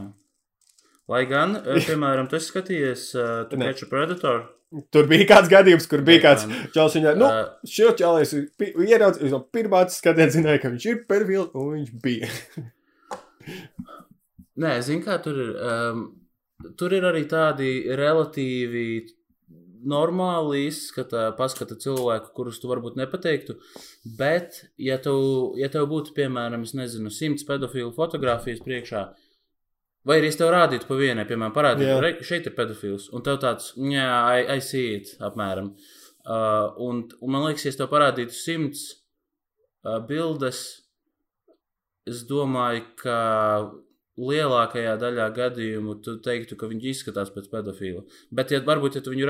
Lai 1.09 1.23
gan, 1.31 1.55
piemēram, 1.89 2.29
tu 2.29 2.37
esi 2.37 2.51
skatījies 2.53 3.07
uh, 3.17 3.57
Ne. 3.57 3.71
Catch 3.71 3.87
a 3.87 3.89
Predator. 3.95 4.45
Tur 4.93 5.07
bija 5.09 5.25
kāds 5.31 5.49
gadījums, 5.49 5.87
kur 5.89 6.03
bija 6.05 6.21
kāds 6.25 6.43
čels. 6.75 6.97
Viņā, 6.99 7.13
nu, 7.17 7.29
šo 7.71 7.93
čels 7.97 8.33
ieraudzīju 8.35 9.31
no 9.33 9.39
pirmā 9.55 9.85
skatiena, 9.95 10.27
zināju, 10.35 10.61
ka 10.65 10.73
viņš 10.75 10.87
ir 10.91 10.99
perfils, 11.09 11.53
un 11.55 11.69
viņš 11.77 11.93
bija. 12.03 12.29
Nē, 14.63 14.73
zinu, 14.83 15.05
kā 15.07 15.21
tur 15.23 15.37
ir. 15.39 15.53
Um, 15.63 16.01
tur 16.81 16.95
ir 16.97 17.05
arī 17.07 17.23
tādi 17.31 17.69
relatīvi 17.97 18.87
normāli 19.89 20.67
izskata, 20.67 21.29
paskata 21.39 21.77
cilvēku, 21.81 22.33
kurus 22.37 22.59
tu 22.63 22.71
varbūt 22.71 22.99
nepateiktu. 23.01 23.57
Bet, 24.19 24.65
ja 24.83 24.99
tev, 25.03 25.21
ja 25.61 25.71
tev 25.73 25.89
būtu, 25.91 26.15
piemēram, 26.17 26.67
nezinu, 26.81 27.13
simts 27.15 27.47
pedofilu 27.49 27.93
fotografijas 27.97 28.63
priekšā, 28.65 29.05
vai 30.07 30.21
arī 30.21 30.31
es 30.33 30.41
tev 30.41 30.53
rādītu 30.55 30.89
pa 30.89 30.99
vienai, 30.99 31.27
piemēram, 31.29 31.55
parādītu, 31.57 32.13
ka 32.19 32.29
šeit 32.31 32.51
ir 32.51 32.57
pedofils, 32.59 33.11
un 33.15 33.25
tev 33.27 33.41
tāds, 33.43 33.73
jā, 33.79 34.11
I, 34.39 34.47
I 34.59 34.65
see 34.65 34.97
it, 34.99 35.15
apmēram. 35.23 35.75
Uh, 36.27 36.75
un, 36.83 37.05
un 37.23 37.31
man 37.31 37.47
liekas, 37.47 37.69
ja 37.69 37.75
es 37.75 37.79
tev 37.79 37.91
parādītu 37.93 38.35
simts 38.35 38.89
uh, 39.87 40.01
bildes, 40.09 40.65
es 42.07 42.27
domāju, 42.27 42.83
ka 42.99 43.19
lielākajā 44.19 44.95
daļā 45.01 45.27
gadījumu 45.37 45.95
tu 46.05 46.17
teiktu, 46.25 46.57
ka 46.57 46.69
viņi 46.71 46.91
izskatās 46.93 47.31
pēc 47.35 47.49
pedofila. 47.53 48.03
Bet, 48.33 48.51
ja, 48.55 48.61
varbūt, 48.65 48.97
ja 48.97 49.03
tu 49.05 49.13
viņu, 49.13 49.27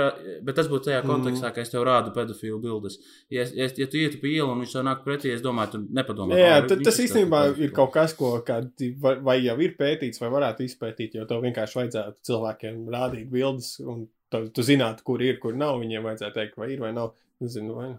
bet 0.47 0.55
tas 0.55 0.68
būtu 0.70 0.89
tajā 0.91 1.03
Mhm. 1.03 1.11
kontekstā, 1.11 1.53
ka 1.55 1.61
es 1.61 1.70
tev 1.70 1.84
rādu 1.84 2.12
pedofilu 2.14 2.61
bildes. 2.62 2.99
Ja, 3.30 3.45
ja, 3.55 3.66
ja 3.76 3.87
tu 3.87 3.99
ietu 3.99 4.20
pa 4.20 4.26
ielu 4.30 4.51
un 4.53 4.62
viņš 4.62 4.72
tev 4.72 4.84
nāk 4.87 5.05
pretī, 5.05 5.32
es 5.34 5.43
domāju, 5.43 5.72
tu 5.72 5.78
nepadomā. 5.93 6.34
Jā, 6.39 6.62
"Ā, 6.62 6.68
tad, 6.68 6.78
viņš 6.78 6.84
tas 6.84 6.99
īstenībā 7.01 7.41
ir 7.49 7.55
pedofila." 7.55 7.74
kaut 7.74 7.93
kas, 7.93 8.12
ko 8.14 8.43
kādi, 8.47 8.95
vai, 9.01 9.14
vai 9.16 9.43
jau 9.43 9.59
ir 9.61 9.74
pētīts, 9.78 10.20
vai 10.20 10.30
varētu 10.30 10.62
izpētīt, 10.68 11.14
jo 11.14 11.24
tev 11.26 11.43
vienkārši 11.43 11.74
vajadzētu 11.80 12.14
cilvēkiem 12.24 12.87
rādīt 12.89 13.30
bildes, 13.30 13.80
un 13.80 14.09
tu, 14.30 14.49
tu 14.49 14.62
zinātu, 14.62 15.03
kur 15.03 15.20
ir, 15.20 15.39
kur 15.39 15.53
nav. 15.55 15.80
Viņiem 15.80 16.03
vajadzētu 16.03 16.34
teikt, 16.34 16.57
vai 16.57 16.70
ir 16.72 16.78
vai 16.80 16.93
nav. 16.93 17.12
Nezinu, 17.41 17.74
vai. 17.74 17.97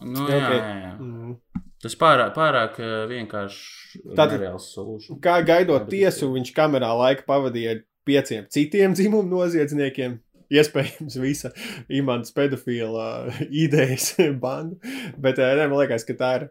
Nu, 0.00 0.24
Jā, 0.28 0.38
jā, 0.38 0.46
ok. 0.48 0.54
jā, 0.58 0.74
jā. 0.82 0.92
Mm. 0.98 1.36
Tas 1.84 1.94
pārāk, 2.00 2.30
pārāk 2.36 2.78
eh, 2.80 2.92
vienkārši 3.10 4.00
Tātad- 4.16 4.38
nereāls 4.38 4.70
solution. 4.74 5.18
Kā 5.20 5.38
gaidot 5.44 5.86
tiesu, 5.90 6.30
viņš 6.32 6.52
kamerā 6.56 6.90
laika 6.96 7.26
pavadīja 7.28 7.76
ar 7.76 7.82
pieciem 8.08 8.46
citiem 8.52 8.94
dzimumu 8.96 9.28
noziedzniekiem. 9.30 10.18
Iespējams, 10.54 11.14
visa 11.22 11.50
imants 11.88 12.30
pedofila 12.36 13.30
idejas 13.48 14.10
bandu. 14.44 14.76
Bet 15.18 15.38
eh, 15.40 15.54
ne, 15.56 15.68
man 15.70 15.80
liekas, 15.82 16.04
ka 16.08 16.16
tā 16.20 16.32
ir. 16.40 16.48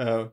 Uh, 0.00 0.24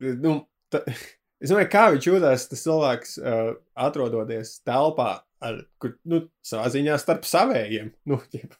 nu, 0.00 0.36
ta, 0.72 0.80
es 1.42 1.50
domāju, 1.50 1.70
kā 1.72 1.82
viņš 1.94 2.06
jūtas, 2.08 2.46
tas 2.50 2.62
cilvēks, 2.64 3.16
uh, 3.20 3.54
atrodoties 3.86 4.56
telpā, 4.66 5.10
ar, 5.48 5.58
kur, 5.82 5.94
nu, 6.08 6.20
savā 6.46 6.68
ziņā 6.74 6.96
starp 7.02 7.26
savējiem. 7.28 7.90
Nu, 8.10 8.18
ķip, 8.32 8.54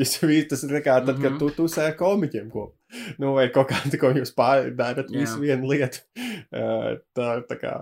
tas 0.00 0.16
tas 0.50 0.64
ir 0.66 0.74
kā 0.84 0.98
tad, 1.04 1.16
kad 1.20 1.32
Mhm. 1.32 1.38
tu, 1.42 1.48
tu 1.56 1.68
sēdi 1.72 1.96
komiķiem 2.00 2.50
kopā. 2.52 2.74
Nu, 3.22 3.34
vai 3.38 3.48
kaut 3.54 3.70
kā 3.70 3.78
tādu, 3.84 3.98
ko 4.02 4.12
jūs 4.16 4.34
pārdarat, 4.36 5.08
Jā. 5.10 5.22
visu 5.24 5.40
vienu 5.42 5.70
lietu. 5.72 6.02
Tā, 7.16 7.30
tā 7.48 7.56
kā 7.60 7.78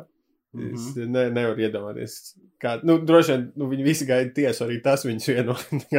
Es 0.58 0.94
Mhm. 0.96 1.10
ne, 1.12 1.22
nevaru 1.30 1.60
iedomāties, 1.60 2.14
kā. 2.58 2.78
Nu, 2.82 2.94
droši 3.04 3.34
vien 3.34 3.42
nu, 3.60 3.66
viņi 3.68 3.84
visi 3.84 4.06
gaida 4.08 4.30
tiesu, 4.32 4.64
arī 4.64 4.78
tas 4.82 5.04
viņus 5.04 5.26
vieno. 5.28 5.54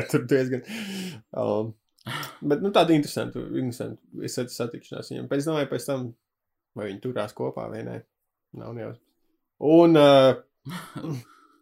Tur 0.10 0.24
diezgan. 0.26 0.64
Um, 1.38 1.70
bet, 2.42 2.64
nu, 2.66 2.72
tāda 2.74 2.96
interesanta. 2.98 3.44
interesanta. 3.46 4.02
Satikšanās 4.50 5.12
viņam. 5.14 5.28
Pēc 5.30 5.46
tam, 5.46 5.60
pēc 5.70 5.86
tam, 5.86 6.08
vai 6.76 6.88
viņi 6.90 7.02
turās 7.06 7.38
kopā 7.38 7.68
vai 7.70 7.84
nē. 7.86 8.00
Nav 8.58 8.74
nejausmas. 8.74 9.06
Un. 9.70 9.96
Uh, 10.02 10.42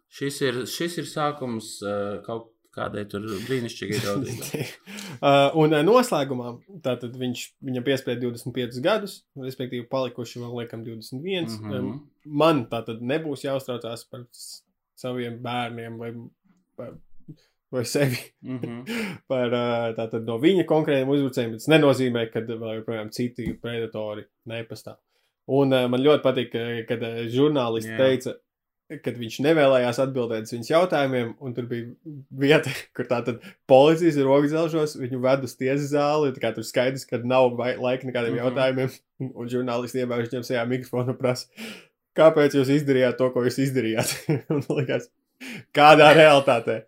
Šis 0.08 0.40
ir, 0.40 0.62
šis 0.70 1.00
ir 1.02 1.08
sākums 1.08 1.74
uh, 1.84 2.20
kaut 2.24 2.52
kādai 2.78 3.04
tur 3.10 3.24
brīnišķīgai 3.48 3.98
draudzībai. 4.04 4.62
uh, 5.18 5.56
un 5.60 5.74
uh, 5.74 5.82
noslēgumā 5.84 6.54
tātad 6.84 7.16
viņš 7.18 7.44
viņam 7.68 7.86
piesprieda 7.86 8.22
25 8.24 8.80
gadus, 8.84 9.18
respektīvi 9.40 9.88
palikuši 9.90 10.44
vēl 10.44 10.62
liekam 10.62 10.86
21. 10.86 11.58
Mhm. 11.58 11.74
Um, 11.74 11.92
man 12.24 12.64
tā 12.72 12.82
tad 12.86 13.04
nebūs 13.04 13.44
jāuztraucās 13.46 14.06
par 14.10 14.24
saviem 14.98 15.38
bērniem 15.42 15.98
vai, 16.00 16.12
vai, 16.78 16.88
vai 17.74 17.84
sevi. 17.88 18.20
Mhm. 18.46 18.80
Par 19.30 19.52
ā, 19.54 19.66
tātad 19.98 20.24
no 20.26 20.38
viņa 20.42 20.64
konkrētiem 20.68 21.12
uzbrucējiem. 21.12 21.58
Tas 21.58 21.70
nenozīmē, 21.70 22.24
ka 22.32 22.42
vēl 22.48 22.80
joprojām 22.80 23.12
citi 23.14 23.52
predatori 23.60 24.24
nepastāv. 24.50 24.98
Un 25.58 25.72
uh, 25.72 25.86
man 25.88 26.02
ļoti 26.04 26.24
patīk, 26.24 26.50
ka, 26.52 26.64
kad 26.90 27.04
uh, 27.06 27.22
žurnālisti 27.32 27.94
Jā. 27.94 28.00
teica, 28.02 28.34
ka 28.88 29.12
viņš 29.12 29.38
nevēlējās 29.44 29.98
atbildēt 30.00 30.46
uz 30.46 30.52
viņas 30.54 30.70
jautājumiem, 30.70 31.32
un 31.44 31.54
tur 31.56 31.66
bija 31.68 32.14
vieta, 32.40 32.72
kur 32.96 33.08
tātad 33.10 33.42
policijas 33.68 34.16
ir 34.16 34.28
rokdzelžos, 34.28 34.96
viņu 35.00 35.20
ved 35.24 35.44
uz 35.48 35.56
tiesas 35.58 35.90
zāli, 35.92 36.32
tā 36.36 36.44
kā 36.44 36.52
tur 36.56 36.66
skaidrs, 36.66 37.04
ka 37.08 37.20
nav 37.20 37.52
laika 37.58 38.08
nekādiem 38.08 38.34
mm 38.34 38.38
-hmm. 38.38 38.44
jautājumiem, 38.46 38.94
un, 39.38 39.50
žurnālisti 39.52 40.04
iebērž 40.04 40.32
viņam 40.32 40.48
sajā 40.48 40.64
mikrofonu 40.70 41.12
un 41.12 41.20
prasa, 41.20 41.46
kāpēc 42.16 42.56
jūs 42.56 42.72
izdarījāt 42.78 43.20
to, 43.20 43.30
ko 43.34 43.44
jūs 43.44 43.60
izdarījāt? 43.66 44.14
un 44.54 44.64
likās, 44.80 45.10
kādā 45.76 46.14
realitātē? 46.16 46.82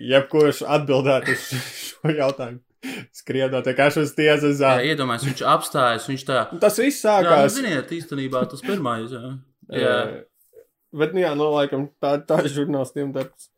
Jebkurš 0.00 0.64
atbildētu 0.64 1.36
uz 1.36 1.46
šo 1.84 2.08
jautājumu. 2.16 2.60
Skrienot 3.12 3.66
vienkārši 3.66 4.00
uz 4.00 4.14
tiesas 4.16 4.56
Jā, 4.56 4.60
zāli. 4.62 4.94
iedomājieties, 4.94 5.28
viņš 5.28 5.42
apstājas, 5.52 6.08
viņš 6.08 6.22
tā. 6.24 6.44
Tas 6.62 6.78
viss 6.80 7.04
Jā, 7.04 7.20
nu, 7.20 7.28
sākās. 7.28 7.52
ziniet, 7.52 7.92
īstenībā 7.92 8.46
tas 8.48 8.64
pirmais. 8.64 9.12
Jā. 9.12 9.34
Jā. 9.68 9.80
Jā. 9.84 10.29
Bet, 10.90 11.14
nu, 11.14 11.22
jā, 11.22 11.30
nu, 11.38 11.46
laikam, 11.54 11.86
tā, 12.02 12.16
tā 12.26 12.40
ir 12.44 12.50
žurnālistiem 12.54 13.12
darbs. 13.14 13.50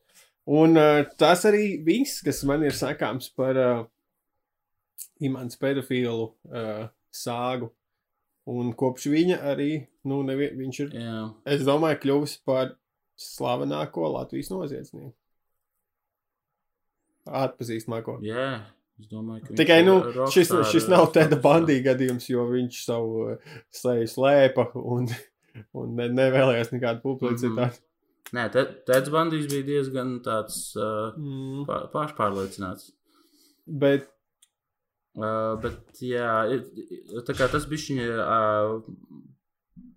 Un 0.52 0.76
uh, 0.76 1.04
tas 1.20 1.44
arī 1.48 1.78
viss, 1.86 2.20
kas 2.24 2.42
man 2.48 2.64
ir 2.66 2.74
sakāms 2.76 3.30
par 3.38 3.58
uh, 3.60 3.84
imants 5.22 5.56
pedofilu 5.60 6.32
uh, 6.50 6.90
sāgu. 7.14 7.70
Un 8.52 8.72
kopš 8.74 9.06
viņa 9.12 9.38
arī, 9.52 9.70
nu, 10.10 10.18
nevi, 10.26 10.48
viņš 10.58 10.78
ir, 10.82 10.94
Jā. 10.98 11.18
es 11.54 11.62
domāju, 11.62 12.00
kļuvis 12.02 12.40
par 12.42 12.72
slavenāko 13.14 14.08
Latvijas 14.16 14.50
noziedznieku. 14.50 15.14
Atpazīstamāko. 17.22 18.18
Jā. 18.26 18.64
Es 18.98 19.06
domāju, 19.10 19.46
ka 19.46 19.56
Tikai, 19.58 19.78
nu, 19.86 19.94
šis, 20.30 20.50
šis 20.72 20.88
nav 20.90 21.08
Teda 21.14 21.36
statusā. 21.36 21.42
Bandī 21.44 21.78
gadījums, 21.86 22.26
jo 22.30 22.44
viņš 22.50 22.82
savu 22.82 23.28
uh, 23.30 23.54
seju 23.74 24.10
slēpa 24.10 24.72
un, 24.78 25.06
un 25.74 25.94
ne, 25.98 26.08
nevēlējās 26.08 26.72
nekādu 26.74 27.02
publicitāti. 27.04 27.80
Nē, 28.32 28.46
te, 28.54 28.62
Teds 28.88 29.10
Bandijs 29.12 29.48
bija 29.50 29.66
diezgan 29.66 30.20
tāds 30.24 30.76
uh, 30.76 31.12
Mm 31.18 31.28
-hmm. 31.28 31.66
pa- 31.66 31.86
pašpārliecināts. 31.92 32.92
Bet, 33.66 34.08
Uh, 35.12 35.60
bet, 35.60 35.98
jā, 36.00 36.48
tā 37.28 37.34
kā 37.36 37.44
tas 37.52 37.66
bija 37.68 37.84
viņa. 37.84 38.04
Uh, 38.16 38.82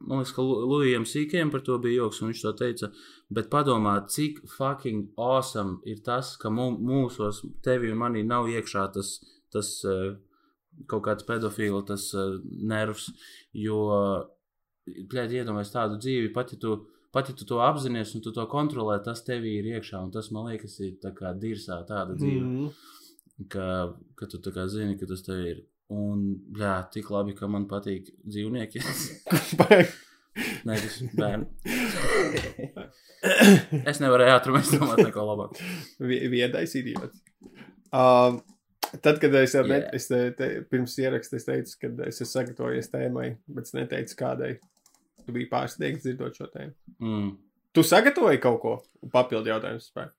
man 0.03 0.19
liekas, 0.19 0.33
ka 0.35 0.41
Lujam 0.43 1.05
Sīkiem 1.07 1.51
par 1.51 1.61
to 1.63 1.77
bija 1.79 2.01
joks, 2.01 2.19
un 2.21 2.33
viņš 2.33 2.41
to 2.41 2.51
teica. 2.59 2.89
Bet 3.31 3.47
padomā, 3.49 3.93
cik 4.11 4.41
fucking 4.57 5.13
awesome 5.17 5.77
ir 5.85 6.01
tas, 6.03 6.35
ka 6.35 6.49
mūsos, 6.49 7.39
tevi 7.63 7.91
un 7.93 7.97
manī 7.97 8.25
nav 8.27 8.45
iekšā 8.51 8.91
tas, 8.91 9.13
tas 9.55 9.71
uh, 9.87 10.17
kaut 10.85 11.03
kāds 11.07 11.23
pedofils, 11.23 11.85
tas 11.87 12.13
uh, 12.13 12.35
nervs. 12.43 13.07
Jo, 13.53 13.79
plēdi, 15.11 15.39
iedomājies 15.41 15.71
tādu 15.73 15.97
dzīvi, 16.01 16.33
pat 16.33 16.51
ja 16.53 16.57
tu. 16.61 16.75
pat 17.15 17.29
ja 17.29 17.33
tu 17.39 17.45
to 17.47 17.61
apzinājies 17.63 18.09
un 18.17 18.21
tu 18.21 18.31
to 18.35 18.43
kontrolē, 18.51 18.97
tas 19.03 19.21
tevī 19.23 19.53
ir 19.61 19.69
iekšā. 19.77 20.01
Un 20.03 20.11
tas 20.11 20.27
man 20.35 20.49
liekas, 20.51 20.79
ir 20.83 20.97
tā 21.03 21.13
kā 21.15 21.31
dirzā 21.39 21.77
tāda 21.87 22.15
dzīve, 22.19 22.43
Mm. 22.43 23.45
ka, 23.49 23.93
ka 24.19 24.25
tu 24.27 24.37
tā 24.43 24.51
kā 24.51 24.67
zini, 24.67 24.97
ka 24.99 25.05
tas 25.07 25.21
tev 25.23 25.39
ir. 25.45 25.61
Un, 25.89 26.25
jā, 26.57 26.73
tik 26.91 27.09
labi, 27.13 27.33
ka 27.37 27.47
man 27.47 27.67
patīk 27.71 28.09
dzīvnieki. 28.27 28.81
Nevis 30.67 30.97
bērni. 31.15 31.45
Es 33.87 34.01
nevarēju 34.03 34.33
ātrumā 34.35 34.59
izdomāt 34.65 34.99
neko 35.05 35.23
labāku. 35.29 35.61
Vi- 36.03 36.27
Viedais 36.33 36.73
idiots. 36.75 37.21
Um, 37.95 38.41
tad, 39.01 39.19
kad 39.21 39.33
es, 39.39 39.53
yeah. 39.55 39.87
es 39.95 40.07
te, 40.11 40.19
te, 40.37 40.49
pirms 40.69 40.97
ierakstu, 40.99 41.37
es 41.39 41.47
teicu, 41.47 41.77
ka 41.81 41.91
es 42.09 42.19
esmu 42.19 42.27
sagatavojies 42.33 42.91
tēmai, 42.91 43.29
bet 43.47 43.69
es 43.69 43.75
neteicu, 43.77 44.17
kādai. 44.19 44.51
Tu 45.25 45.33
biji 45.33 45.49
pārsteigts 45.49 46.05
dzirdot 46.05 46.37
šo 46.37 46.47
tēmu. 46.53 46.75
Mm. 47.01 47.31
Tu 47.75 47.83
sagatavoji 47.83 48.39
kaut 48.43 48.61
ko 48.61 48.75
papildu 49.11 49.51
jautājumu 49.51 49.83
spēku. 49.83 50.13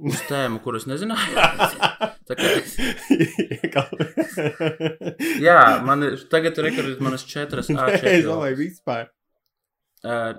Uz 0.00 0.20
tēmu, 0.30 0.62
kuras 0.64 0.86
nezināju. 0.88 1.36
Kā, 2.30 3.82
jā, 5.48 5.58
man 5.82 6.06
ir 6.06 6.20
tagad 6.30 6.58
ir 6.60 6.68
rekords, 6.68 7.00
manas 7.02 7.24
četras 7.26 7.68
es 7.72 7.76
A4. 7.76 8.20
domāju, 8.24 8.58
vispār. 8.60 9.08
Uh, 10.00 10.36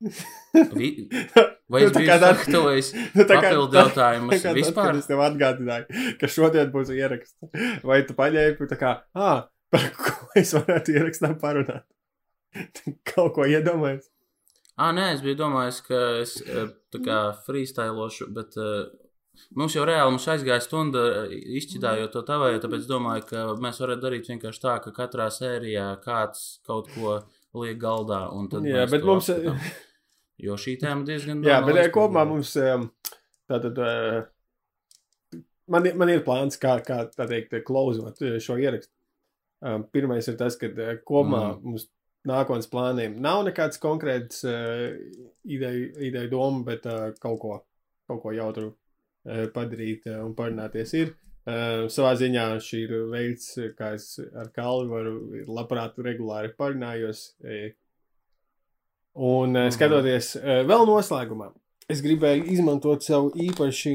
vai 1.70 1.82
Nu, 1.84 1.90
tā 1.92 2.00
biju 2.00 2.08
kā 2.08 2.16
tā- 2.18 2.30
sagatavojis 2.34 2.88
Nu, 3.16 3.24
tā 3.24 3.36
kā- 3.36 3.40
papildu 3.50 3.72
tā- 3.74 3.82
jautājumus 3.84 4.34
tā 4.38 4.42
tad, 4.48 4.56
vispār? 4.58 4.86
kad 4.90 5.00
Es 5.02 5.08
tev 5.10 5.22
atgādināju, 5.26 6.04
ka 6.20 6.30
šodien 6.30 6.70
būs 6.74 6.92
ieraksts. 6.94 7.36
Vai 7.86 8.00
tu 8.08 8.16
paņēmi, 8.18 8.68
tā 8.70 8.78
kā, 8.80 8.94
ah, 9.14 9.42
par 9.70 9.84
ko 9.98 10.16
es 10.40 10.54
varētu 10.56 10.96
ierakstā 10.96 11.34
parunāt? 11.40 11.84
Kaut 13.06 13.34
ko 13.36 13.44
iedomājies. 13.46 14.08
Ah, 14.80 14.90
nē, 14.96 15.10
es 15.14 15.20
biju 15.22 15.36
domājis, 15.42 15.82
ka 15.86 15.98
es 16.22 16.38
eh, 16.40 16.70
tā 16.90 17.02
kā 17.04 17.18
freestylošu, 17.44 18.30
bet 18.34 18.56
uh, 18.56 18.86
mums 19.60 19.74
jau 19.76 19.84
reāli 19.86 20.14
mums 20.14 20.24
aizgāja 20.32 20.62
stunda 20.64 21.02
eh, 21.26 21.34
izšķidājot 21.60 22.14
to 22.16 22.22
tavēju, 22.26 22.62
tāpēc 22.64 22.86
domāju, 22.88 23.26
ka 23.28 23.42
mēs 23.60 23.78
varētu 23.84 24.02
darīt 24.06 24.30
vienkārši 24.32 24.62
tā, 24.64 24.78
ka 24.86 24.94
katrā 24.96 25.28
sērijā 25.36 25.84
kāds 26.02 26.46
kaut 26.66 26.88
ko 26.96 27.18
liek 27.60 27.76
galdā. 27.82 28.22
Jā, 28.64 28.86
bet 28.90 29.04
mums- 29.04 29.28
apskatām. 29.28 29.60
Jo 30.40 30.56
šī 30.60 30.76
tēma 30.80 31.04
diezgan 31.08 31.42
Jā, 31.44 31.60
bet 31.66 31.76
eh, 31.76 31.88
kopumā 31.94 32.24
mums 32.28 32.54
um, 32.56 32.90
tātad. 33.50 33.78
uh, 33.78 34.22
Man, 35.70 35.84
man 35.94 36.10
ir 36.10 36.24
plāns, 36.26 36.56
kā, 36.58 36.80
kā 36.82 37.04
tā 37.14 37.28
teikt, 37.30 37.52
klausot 37.66 38.18
eh, 38.26 38.40
šo 38.42 38.56
ierakstu. 38.58 38.90
Um, 39.62 39.84
Pirmais 39.92 40.26
ir 40.26 40.34
tas, 40.40 40.56
ka 40.58 40.66
eh, 40.66 40.96
kopumā 41.06 41.42
Mm. 41.52 41.60
mums 41.62 41.84
nākotnes 42.26 42.66
plāniem 42.68 43.14
nav 43.22 43.44
nekāds 43.46 43.78
konkrēts 43.80 44.42
uh, 44.44 44.90
ideju, 45.46 45.92
ideju 46.10 46.30
doma, 46.32 46.64
bet 46.66 46.84
uh, 46.90 47.12
kaut, 47.22 47.38
ko, 47.40 47.54
kaut 48.10 48.20
ko 48.24 48.32
jautru 48.34 48.72
uh, 48.72 49.46
padarīt 49.54 50.08
uh, 50.10 50.18
un 50.26 50.34
parunāties 50.34 50.92
ir. 50.98 51.14
Uh, 51.46 51.86
savā 51.88 52.12
ziņā 52.20 52.48
šī 52.60 52.82
ir 52.88 52.96
veids, 53.12 53.46
kā 53.78 53.94
es 53.96 54.18
ar 54.36 54.50
Kalnu 54.56 54.90
varu 54.90 55.14
labprāt 55.48 55.96
regulāri 56.04 56.50
parunājos. 56.58 57.36
eh, 57.44 57.72
Un 59.14 59.56
uh, 59.56 59.64
Mhm. 59.66 59.70
skatoties 59.74 60.36
uh, 60.36 60.60
vēl 60.68 60.86
noslēgumā, 60.86 61.50
es 61.90 62.00
gribēju 62.04 62.44
izmantot 62.52 63.02
savu 63.02 63.32
īpaši 63.34 63.94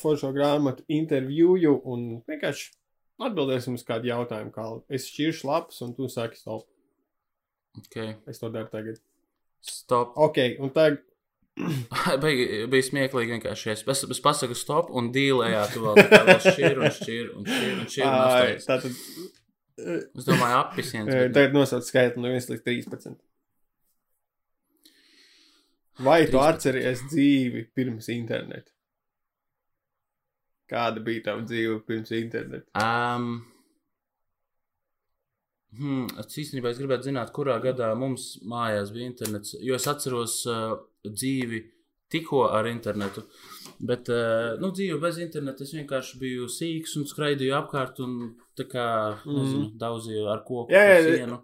foršo 0.00 0.30
grāmatu 0.32 0.82
interviju 0.88 1.74
un 1.84 2.22
vienkārši 2.28 2.70
atbildēsim 3.20 3.74
uz 3.76 3.84
kādu 3.84 4.08
jautājumu. 4.08 4.50
Kā 4.52 4.64
es 4.88 5.06
šķiršu 5.10 5.44
lapas, 5.50 5.82
un 5.82 5.92
tu 5.94 6.08
saki, 6.08 6.36
stop. 6.40 6.64
Okay. 7.78 8.14
Es 8.26 8.38
to 8.40 8.48
daru 8.48 8.68
tagad. 8.72 8.96
Stop. 9.60 10.14
Ok, 10.16 10.38
un 10.60 10.70
tagad. 10.70 11.02
Bija, 12.20 12.66
bija 12.68 12.84
smieklīgi 12.84 13.32
vienkārši. 13.36 13.70
Es, 13.72 13.82
es, 13.88 14.02
es 14.12 14.20
pasaku 14.20 14.54
stop 14.56 14.90
un 14.92 15.10
dīlējā. 15.12 15.62
Tu 15.72 15.80
vēl 15.84 15.96
tā 15.96 16.04
kā 16.12 16.18
vēl 16.28 16.40
šķir 16.44 16.80
un 16.82 16.90
šķir 16.92 17.30
un 17.36 17.46
šķir 17.48 17.70
un 17.80 17.86
šķir. 17.92 18.04
Un 18.04 18.16
Ai. 18.16 18.50
Tātad. 18.64 18.98
eh, 19.80 20.02
es 20.20 20.24
domāju, 20.28 20.58
apisiens. 20.60 21.08
eh, 21.08 21.22
bet- 21.26 21.32
Tagad 21.36 21.56
nosauc 21.56 21.84
skaitli 21.88 22.20
no 22.24 22.28
1 22.28 22.50
līdz 22.52 22.62
13. 22.64 23.16
Vai 25.98 26.26
tu 26.26 26.36
13. 26.36 26.46
atceries 26.50 27.02
dzīvi 27.08 27.66
pirms 27.74 28.10
interneta? 28.12 28.72
Kāda 30.68 31.00
bija 31.04 31.28
tava 31.30 31.44
dzīve 31.46 31.78
pirms 31.86 32.10
interneta? 32.16 32.66
Um, 32.82 33.38
hmm, 35.78 36.10
es 36.20 36.36
īstenībā 36.42 36.72
es 36.72 36.82
gribētu 36.82 37.08
zināt, 37.08 37.32
kurā 37.36 37.56
gadā 37.64 37.92
mums 37.96 38.34
mājās 38.44 38.92
bija 38.92 39.08
internets. 39.12 39.54
Jo 39.62 39.78
es 39.78 39.88
atceros 39.88 40.42
uh, 40.50 40.76
dzīvi 41.06 41.62
tikko 42.12 42.44
ar 42.52 42.68
internetu. 42.68 43.24
Bet, 43.78 44.10
uh, 44.12 44.56
nu, 44.60 44.72
dzīve 44.76 44.98
bez 45.02 45.22
interneta 45.22 45.64
es 45.64 45.72
vienkārši 45.78 46.20
biju 46.20 46.50
sīgs 46.52 46.98
un 47.00 47.08
skraidīju 47.08 47.56
apkārt 47.56 48.02
un 48.04 48.18
tā 48.58 48.68
kā, 48.68 48.88
nezinu, 49.24 49.70
daudzīju 49.80 50.28
ar 50.34 50.44
koku. 50.44 50.74
Jā, 50.76 50.84
jā, 50.92 51.16
jā. 51.22 51.40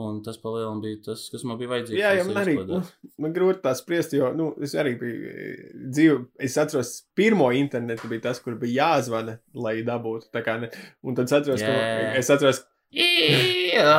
Un 0.00 0.22
tas 0.24 0.38
palielinājums 0.40 0.80
bija 0.86 0.98
tas, 1.10 1.26
kas 1.28 1.42
man 1.44 1.58
bija 1.60 1.68
vajadzīgs. 1.68 1.98
Jā, 2.00 2.12
jau 2.16 2.24
man 2.30 2.38
arī 2.40 2.54
nu, 2.64 2.78
man 3.20 3.34
grūti 3.36 3.60
tā 3.60 3.74
spriest, 3.76 4.14
jo 4.16 4.30
nu, 4.32 4.46
es 4.64 4.72
arī 4.80 4.94
biju 5.00 5.32
eh, 5.32 5.66
dzīvo. 5.92 6.18
Es 6.48 6.56
atceros, 6.56 6.92
pirmo 7.18 7.50
internetu 7.52 8.08
bija 8.08 8.30
tas, 8.30 8.40
kur 8.40 8.56
bija 8.60 8.86
jāzvana, 8.96 9.38
lai 9.52 9.82
dabūtu. 9.84 10.30
ne- 10.62 10.70
Un 11.04 11.14
tad 11.14 11.26
es 11.28 11.32
atceros, 11.32 11.60
Jā. 11.60 11.66
ka 11.68 12.16
es 12.22 12.30
atceros, 12.30 12.62
Jā, 12.92 13.92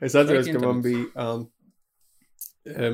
es 0.06 0.14
atceros, 0.14 0.46
ka 0.50 0.58
man 0.62 0.82
bija. 0.82 1.04
Um, 1.16 1.48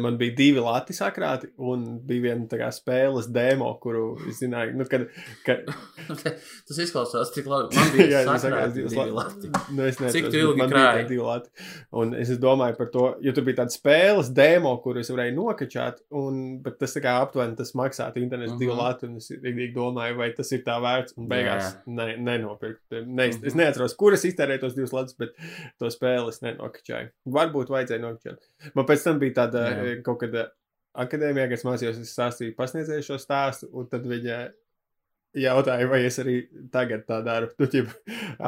Man 0.01 0.15
bija 0.19 0.35
divi 0.39 0.61
lati 0.63 0.95
sakrāti, 0.95 1.49
un 1.59 1.99
bija 2.07 2.23
viena 2.23 2.47
tā 2.47 2.59
kā 2.61 2.69
spēles 2.71 3.27
demo, 3.35 3.73
kuru 3.83 4.17
es 4.31 4.39
zināju, 4.39 4.77
nu, 4.79 4.85
kad, 4.87 5.09
kad 5.45 5.65
Tas 6.69 6.79
izklausās 6.79 7.33
tik 7.35 7.49
labi. 7.51 7.75
Man 7.75 7.91
bija 7.97 8.21
Jā, 8.23 8.37
sakrāti 8.39 8.77
divas 8.79 8.95
divi 8.95 9.11
lati. 9.11 9.49
lati. 9.51 9.75
Nu, 9.75 9.83
es 9.89 9.99
nezinu, 9.99 10.13
Cik 10.31 10.37
ilgi 10.39 10.69
tie 10.71 11.03
divi 11.09 11.19
lati. 11.27 11.51
Un 11.99 12.15
es 12.15 12.31
domāju 12.43 12.77
par 12.79 12.91
to, 12.95 13.05
jo 13.27 13.35
tur 13.35 13.47
bija 13.49 13.59
tāda 13.65 13.75
spēles 13.75 14.31
demo, 14.37 14.77
kuru 14.85 15.03
es 15.03 15.11
varēju 15.11 15.35
nokačāt, 15.41 15.99
un, 16.23 16.39
bet 16.63 16.79
tas 16.85 16.95
tā 16.95 17.03
kā 17.05 17.17
aptuveni 17.25 17.59
tas 17.59 17.75
maksātu 17.79 18.23
internets 18.23 18.53
uh 18.53 18.57
-huh. 18.57 18.63
divu 18.63 18.75
Mhm. 18.77 18.81
latu, 18.85 19.07
un 19.11 19.17
es 19.17 19.31
rīktīgi 19.33 19.75
domāju, 19.75 20.17
vai 20.23 20.31
tas 20.39 20.53
ir 20.53 20.63
tā 20.63 20.79
vērts, 20.87 21.15
un 21.19 21.29
beigās 21.29 21.75
ne, 21.87 22.17
nenopirku. 22.17 23.03
Ne, 23.07 23.29
es, 23.29 23.37
es 23.43 23.55
Mhm. 23.55 23.61
neatceros, 23.65 23.97
kur 23.97 24.13
es 24.15 24.25
iztērēju 24.25 24.61
tos 24.61 24.75
divus 24.75 24.93
latus, 24.93 25.17
bet 25.19 25.35
to 25.79 25.87
spēli 25.91 26.29
es 26.29 26.41
nenokačāju. 26.41 27.11
Varbūt 27.27 27.69
vajadzēja 27.69 28.01
nokačāt. 28.01 28.39
Man 28.75 28.87
pēc 28.87 29.03
tam 29.05 29.19
bija 29.19 29.33
tāda 29.35 29.56
Jā. 29.65 29.89
eh, 29.93 30.03
kaut 30.07 30.21
kāda 30.23 30.47
akadēmijā, 30.97 31.49
kas 31.51 31.65
mācījos, 31.67 31.99
es 32.01 32.13
stāstīju 32.17 32.55
pasniedzēju 32.57 33.05
šo 33.05 33.19
stāstu, 33.21 33.69
un 33.73 33.87
tad 33.93 34.07
viņa 34.09 34.39
jautāja, 35.37 35.89
vai 35.91 35.99
es 36.09 36.17
arī 36.23 36.37
tagad 36.73 37.05
tā 37.09 37.19
daru. 37.25 37.51
Tu 37.59 37.83
jau 37.83 37.87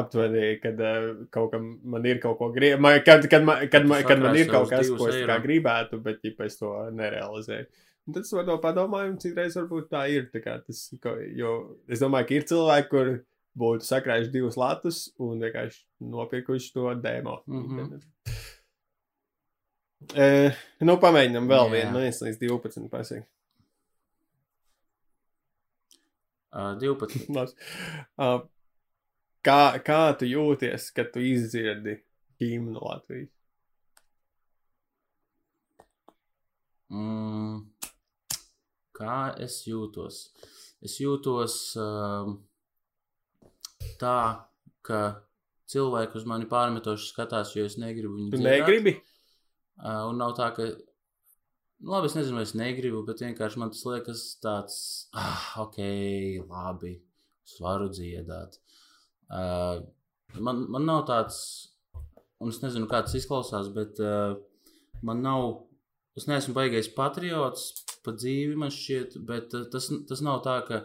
aptuveni, 0.00 0.54
kad 0.62 0.80
uh, 0.80 1.10
kaut 1.34 1.50
kam 1.52 1.66
man 1.84 2.06
ir 2.08 2.20
kaut 2.22 2.38
ko 2.40 2.48
gribētu, 2.54 3.04
kad, 3.04 3.28
kad, 3.30 3.44
man- 3.44 3.66
kad, 3.68 3.84
man- 3.88 4.04
kad 4.08 4.22
man 4.24 4.36
ir 4.40 4.48
kaut 4.52 4.70
kas, 4.72 4.88
ko 4.96 5.08
es 5.10 5.20
kā 5.28 5.36
gribētu, 5.44 6.00
bet 6.02 6.24
ja 6.24 6.32
es 6.46 6.56
to 6.60 6.72
nerealizēju. 6.96 7.66
Un 8.08 8.14
tad 8.16 8.24
es 8.24 8.30
par 8.32 8.46
to 8.48 8.54
padomāju, 8.62 9.10
un 9.12 9.18
citreiz 9.20 9.56
varbūt 9.58 9.90
tā 9.92 10.06
ir. 10.08 10.30
Tā 10.32 10.40
kā 10.40 10.54
tas, 10.64 10.86
jo 11.36 11.50
es 11.92 12.00
domāju, 12.00 12.26
ka 12.30 12.34
ir 12.38 12.46
cilvēki, 12.48 12.88
kur 12.88 13.10
būtu 13.58 13.84
sakrājuši 13.84 14.32
divus 14.32 14.56
latus 14.56 15.02
un 15.20 15.42
vienkārši 15.44 15.82
nopirkuši 16.08 16.72
to 16.72 16.94
demo. 17.04 17.42
Mhm. 17.46 17.98
Uh, 19.98 20.54
nu, 20.86 20.94
pamēģinām 21.02 21.48
vēl 21.50 21.72
vienu, 21.72 21.90
no 21.96 22.02
1 22.06 22.20
līdz 22.28 22.38
12. 22.44 22.84
Pasaka. 22.92 23.26
Uh, 26.54 26.76
12. 26.80 27.26
Labs. 27.34 27.56
Uh, 28.16 28.38
kā, 29.44 29.58
kā 29.84 29.98
tu 30.20 30.28
jūties, 30.30 30.86
kad 30.96 31.10
tu 31.12 31.20
izdzirdi 31.24 31.98
himnu 32.40 32.78
Latvijas? 32.80 33.32
Mm, 36.94 37.66
kā 38.96 39.18
es 39.44 39.58
jūtos? 39.68 40.22
Es 40.80 40.94
jūtos 41.02 41.58
um, 41.76 42.38
tā, 44.00 44.16
ka 44.86 45.00
cilvēki 45.68 46.16
uz 46.22 46.24
mani 46.30 46.48
pārmetoši 46.48 47.10
skatās, 47.10 47.52
jo 47.58 47.66
es 47.68 47.76
negribu 47.82 48.14
viņu 48.14 48.30
Tu 48.32 48.40
dziedāt. 48.40 48.62
negribi? 48.62 48.94
Uh, 49.78 50.08
un 50.10 50.18
nav 50.18 50.34
tā, 50.38 50.50
ka. 50.56 50.66
Nu, 51.78 51.92
labi, 51.92 52.08
es 52.10 52.16
nezinu, 52.18 52.40
es 52.42 52.56
negribu, 52.58 53.04
bet 53.06 53.20
vienkārši 53.22 53.60
man 53.62 53.70
tas 53.70 53.84
liekas 53.86 54.22
tāds, 54.42 54.78
ah, 55.14 55.44
ok, 55.62 55.78
labi, 56.50 56.96
es 57.46 57.54
varu 57.62 57.86
dziedāt. 57.92 58.58
Uh, 59.30 59.84
man, 60.42 60.64
man 60.74 60.88
nav 60.88 61.04
tāds, 61.06 61.38
un 62.42 62.50
es 62.50 62.58
nezinu, 62.64 62.90
kā 62.90 63.04
tas 63.06 63.14
izklausās, 63.20 63.70
bet 63.76 64.02
uh, 64.02 64.34
man 65.06 65.22
nav, 65.22 65.46
es 66.18 66.26
neesmu 66.26 66.56
baigais 66.56 66.90
patriots 66.96 67.70
pa 68.02 68.16
dzīvi, 68.16 68.58
man 68.58 68.74
šķiet, 68.74 69.14
bet 69.30 69.54
uh, 69.54 69.68
tas, 69.70 69.86
tas 70.10 70.24
nav 70.26 70.42
tā, 70.42 70.58
ka 70.66 70.82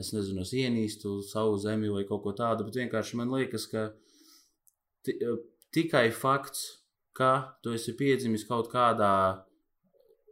es 0.00 0.14
nezinu, 0.16 0.46
es 0.46 0.56
ienīstu 0.56 1.18
savu 1.28 1.60
zemi 1.60 1.92
vai 1.92 2.06
kaut 2.08 2.24
ko 2.24 2.32
tādu, 2.40 2.64
bet 2.64 2.80
vienkārši 2.80 3.20
man 3.20 3.36
liekas, 3.36 3.68
ka 3.68 3.90
ti- 5.04 5.18
tikai 5.76 6.08
fakts, 6.16 6.79
ka 7.16 7.30
tu 7.62 7.72
esi 7.76 7.94
piedzimis 7.98 8.46
kaut 8.48 8.70
kādā. 8.72 9.12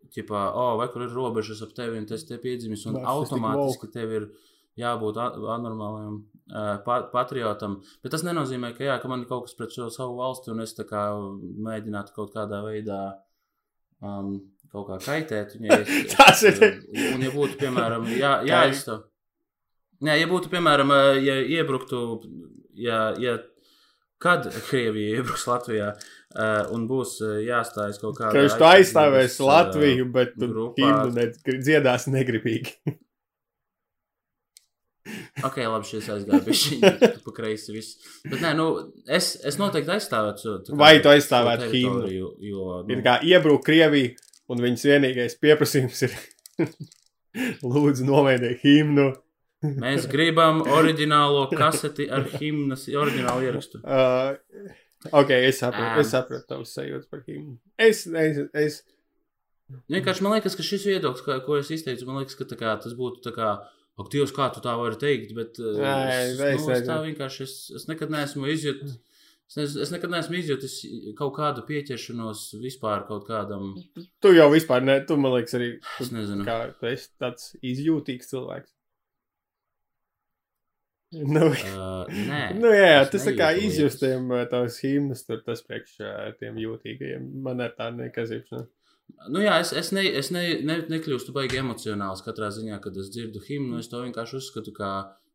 Ķipā, 0.09 0.43
oh, 0.57 0.77
vai 0.81 0.87
kur 0.89 1.03
ir 1.05 1.11
robežas 1.13 1.59
ap 1.61 1.75
tevi, 1.77 1.99
un 2.01 2.07
tas 2.09 2.23
te 2.25 2.39
piedzimis, 2.41 2.87
un 2.89 2.95
Narcistic 2.97 3.35
automātiski 3.37 3.91
tev 3.93 4.13
ir 4.17 4.23
jābūt 4.81 5.19
anormālam 5.21 6.15
uh, 6.23 6.79
pa 6.87 7.03
patriotam. 7.13 7.75
Bet 8.01 8.15
tas 8.15 8.25
nenozīmē, 8.25 8.71
ka, 8.79 8.87
jā, 8.87 8.95
ka 9.03 9.11
man 9.13 9.27
ir 9.27 9.29
kaut 9.29 9.45
kas 9.45 9.57
pret 9.59 9.75
šo 9.75 9.91
savu 9.93 10.17
valsti, 10.23 10.55
un 10.55 10.65
es 10.65 10.73
tā 10.79 10.87
kā 10.89 11.03
mēģinātu 11.69 12.15
kaut 12.17 12.33
kādā 12.33 12.63
veidā 12.65 13.03
um, 14.01 14.39
kaut 14.73 14.89
kā 14.95 14.99
kaitēt. 15.11 15.59
Ja 15.61 15.77
es, 15.83 16.15
Tas 16.17 16.41
ir- 16.49 16.65
Un, 17.13 17.27
ja 17.29 17.35
būtu, 17.35 17.59
piemēram, 17.61 18.09
jā, 18.17 18.33
jāizstāv. 18.49 19.05
Nē, 20.09 20.15
ja 20.23 20.31
būtu, 20.31 20.49
piemēram, 20.55 20.95
ja 21.21 21.37
iebruktu, 21.59 22.01
ja, 22.81 23.11
ja 23.21 23.37
kad 24.23 24.47
Krievija 24.69 25.19
iebruks 25.21 25.47
Latvijā 25.49 25.91
uh, 25.95 26.71
un 26.75 26.87
būs 26.91 27.19
uh, 27.25 27.37
jāstājas 27.45 28.01
kaut 28.03 28.19
kādā. 28.19 28.33
Ka 28.35 28.47
viņš 28.47 28.57
to 28.61 28.71
aizstāvēs 28.71 29.27
aizsardzības, 29.27 29.51
Latviju, 29.51 30.09
bet 30.15 30.35
himnu 30.39 31.13
ne, 31.15 31.29
dziedās 31.59 32.09
negribīgi. 32.13 32.79
Ok, 35.41 35.59
labi, 35.63 35.87
šis 35.89 36.09
aizgāja 36.13 36.43
pie 36.45 36.55
šī 36.57 36.79
pa 37.25 37.33
kreisi 37.33 37.75
viss. 37.75 38.09
Bet 38.29 38.43
nē, 38.43 38.53
nu, 38.59 38.67
es, 39.09 39.31
es 39.47 39.59
noteikti 39.61 39.95
aizstāvētu 39.95 40.55
kā 40.67 40.79
Vai 40.81 40.99
tu 41.05 41.13
aizstāvētu 41.13 41.71
himnu? 41.73 42.11
Jo, 42.13 42.33
Ir 42.85 42.99
nu, 42.99 43.05
kā 43.07 43.19
iebrūk 43.25 43.65
Krievija, 43.69 44.13
un 44.53 44.63
viņas 44.65 44.87
vienīgais 44.91 45.39
pieprasījums 45.43 46.05
ir 46.09 46.19
lūdzu 47.73 48.09
novēdēt 48.09 48.65
himnu. 48.65 49.09
Mēs 49.63 50.07
gribam 50.11 50.63
oriģinālo 50.63 51.49
kaseti 51.55 52.09
ar 52.11 52.29
himnas, 52.39 52.89
oriģinālu 52.89 53.49
ierakstu. 53.49 53.83
Uh, 54.99 55.15
ok, 55.15 55.29
es 55.47 55.61
sapratu, 55.63 55.93
Ā. 55.95 56.03
es 56.03 56.09
sapratu 56.11 56.49
tavus 56.51 56.73
sajūtas 56.75 57.07
par 57.07 57.21
himnu. 57.23 57.53
Es, 57.79 58.01
es, 58.11 58.41
es, 58.51 58.79
Vienkārši 59.93 60.25
man 60.25 60.35
liekas, 60.37 60.57
ka 60.57 60.65
šis 60.65 60.87
viedoklis, 60.89 61.25
kā, 61.27 61.37
ko 61.45 61.59
es 61.61 61.69
izteicu, 61.75 62.07
man 62.09 62.23
liekas, 62.23 62.39
ka 62.39 62.47
kā, 62.55 62.73
tas 62.81 62.95
būtu 62.97 63.23
tā 63.27 63.35
kā. 63.37 63.51
Ak, 63.99 64.07
Dievs, 64.13 64.31
kā 64.31 64.47
tu 64.55 64.63
tā 64.63 64.77
vari 64.79 64.95
teikt, 64.95 65.33
bet 65.35 65.57
uh, 65.59 65.75
Nē, 65.83 65.93
es, 66.15 66.37
es 66.39 66.63
nu, 66.63 66.71
es 66.71 66.85
tā 66.87 67.01
vienkārši, 67.03 67.47
es, 67.49 67.55
es 67.75 67.87
nekad 67.91 68.13
neesmu 68.15 68.47
izjutis, 68.47 68.93
es, 69.51 69.57
nez, 69.59 69.75
es 69.83 69.91
nekad 69.91 70.13
neesmu 70.15 70.39
izjutis 70.39 70.77
kaut 71.19 71.33
kādu 71.35 71.65
pieķeršanos 71.67 72.45
vispār 72.63 73.03
kaut 73.09 73.27
kādam, 73.27 73.73
tu 74.23 74.31
jau 74.37 74.47
vispār 74.55 74.87
ne, 74.87 75.01
tu 75.09 75.19
man 75.19 75.35
liekas 75.35 75.59
arī, 75.59 75.73
es 75.99 76.13
nezinu. 76.15 76.47
kā 76.47 76.61
tu 76.79 76.87
esi 76.93 77.11
tāds 77.19 77.51
izjūtīgs 77.59 78.31
cilvēks. 78.31 78.71
Nu, 81.35 81.47
Uh, 81.49 82.05
nē, 82.29 82.41
nu 82.63 82.69
jā, 82.69 82.99
tas 83.09 83.25
tā 83.25 83.33
kā 83.33 83.53
nejūtu 83.55 83.69
izjust 83.71 84.03
lietas. 84.03 84.03
tiem 84.03 84.33
uh, 84.35 84.43
tavs 84.51 84.75
himnas, 84.85 85.23
tur 85.25 85.41
tas 85.47 85.63
priekš 85.65 85.95
tiem 86.41 86.59
jūtīgajiem. 86.61 87.31
Man 87.45 87.63
ir 87.65 87.73
tā 87.79 87.89
nekazīšana. 87.97 88.67
Nu, 89.33 89.41
jā, 89.41 89.55
es, 89.63 89.73
es, 89.73 89.89
ne, 89.97 90.05
es 90.21 90.29
ne, 90.35 90.43
ne, 90.69 90.83
nekļūstu 90.93 91.33
baigi 91.37 91.63
emocionāls 91.63 92.21
katrā 92.27 92.51
ziņā, 92.53 92.77
kad 92.85 92.97
es 93.01 93.09
dzirdu 93.15 93.41
himnu. 93.47 93.81
Es 93.81 93.89
to 93.89 94.03
vienkārši 94.05 94.37
uzskatu, 94.37 94.75
ka, 94.77 94.91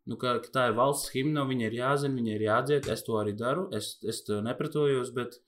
nu, 0.10 0.18
ka, 0.22 0.36
ka 0.44 0.54
tā 0.54 0.68
ir 0.70 0.78
valsts 0.78 1.10
himna, 1.16 1.48
viņa 1.50 1.68
ir 1.68 1.80
jāzina, 1.80 2.20
viņa 2.22 2.36
ir 2.36 2.46
jādzied. 2.48 2.92
Es 2.94 3.06
to 3.08 3.18
arī 3.22 3.34
daru, 3.40 3.66
es, 3.76 3.96
es 4.06 4.22
to 4.28 4.44
nepretojos, 4.46 5.10
bet 5.18 5.40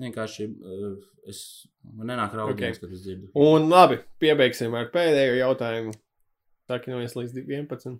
vienkārši 0.00 0.50
es 1.28 1.40
man 1.96 2.12
nenāk 2.12 2.36
Ok. 2.36 2.52
okay. 2.54 2.76
kad 2.76 2.92
es 2.92 3.02
dzirdu. 3.04 3.32
Un 3.40 3.68
labi, 3.72 4.00
piebeigsim 4.22 4.76
ar 4.76 4.92
pēdējo 4.92 5.40
jautājumu. 5.40 5.96
Saki, 6.70 6.92
no 6.92 7.00
es 7.02 7.16
līdz 7.16 7.40
11. 7.40 7.98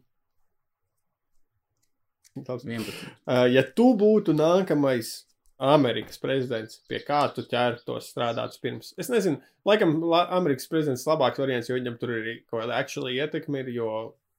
Labs. 2.48 2.64
11. 2.64 3.02
Uh, 3.26 3.44
ja 3.50 3.64
tu 3.76 3.90
būtu 3.98 4.34
nākamais 4.36 5.12
Amerikas 5.60 6.16
prezidents, 6.20 6.78
pie 6.88 7.02
kā 7.04 7.20
tu 7.36 7.44
ķertos 7.48 8.08
strādāt 8.14 8.56
pirms? 8.62 8.94
Es 9.00 9.10
nezinu, 9.12 9.42
laikam 9.68 9.98
la 10.08 10.24
Amerikas 10.38 10.70
prezidents 10.70 11.04
ir 11.04 11.12
labāks 11.12 11.42
variants, 11.42 11.68
jo 11.68 11.76
viņam 11.76 11.98
tur 12.00 12.14
ir 12.16 12.30
kaut 12.46 12.62
kāda 12.62 12.78
actually 12.80 13.18
ietekme, 13.20 13.60
ir, 13.60 13.72
jo 13.76 13.90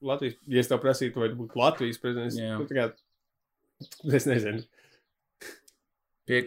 Latvijas, 0.02 0.34
ja 0.50 0.62
es 0.64 0.70
tev 0.70 0.80
prasītu, 0.82 1.22
vai 1.22 1.30
tu 1.30 1.38
būtu 1.38 1.60
Latvijas 1.60 2.00
prezidents, 2.02 2.38
tā 2.38 2.78
kā, 2.78 2.88
es 4.18 4.26
nezinu. 4.26 4.64
Pie, 6.26 6.40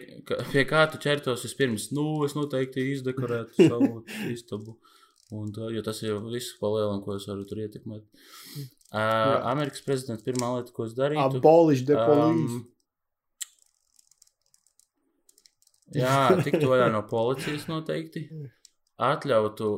pie 0.52 0.64
kā 0.68 0.86
tu 0.92 1.00
ķertos 1.00 1.44
vispirms? 1.44 1.90
Nu, 1.96 2.06
es 2.24 2.36
noteikti 2.36 2.84
izdekorētu 2.94 3.68
savu 3.68 4.04
istabu. 4.34 4.76
Un, 5.34 5.50
jo 5.74 5.82
tas 5.82 6.00
jau 6.04 6.20
viss 6.30 6.54
palielinās, 6.60 7.02
ko 7.04 7.16
es 7.18 7.26
varu 7.28 7.44
tur 7.48 7.64
ietekmēt. 7.64 8.04
Uh, 8.94 9.42
Amerikas 9.50 9.82
prezidents 9.82 10.22
pirmā 10.24 10.52
lieta, 10.56 10.72
ko 10.72 10.86
es 10.86 10.94
darītu. 10.96 11.40
Abolish 11.40 11.82
the 11.88 11.96
police. 11.98 12.54
Um, 12.54 12.68
jā, 15.96 16.14
tiktu 16.46 16.70
vaļā 16.70 16.86
no 16.94 17.02
policijas 17.10 17.66
noteikti. 17.70 18.26
Atļautu 19.02 19.72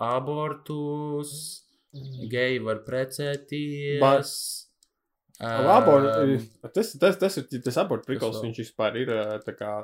abortus, 0.00 1.34
geji 2.32 2.62
var 2.64 2.80
precēties. 2.88 4.00
Ba- 4.02 4.16
um, 5.40 5.68
Labor, 5.68 6.08
tas, 6.74 6.94
tas, 7.00 7.20
tas 7.20 7.38
ir 7.40 7.62
tas 7.64 7.78
abortu 7.84 8.08
prikals, 8.08 8.40
viņš 8.44 8.64
vispār 8.64 8.98
ir 9.04 9.12
tā 9.44 9.54
kā 9.56 9.74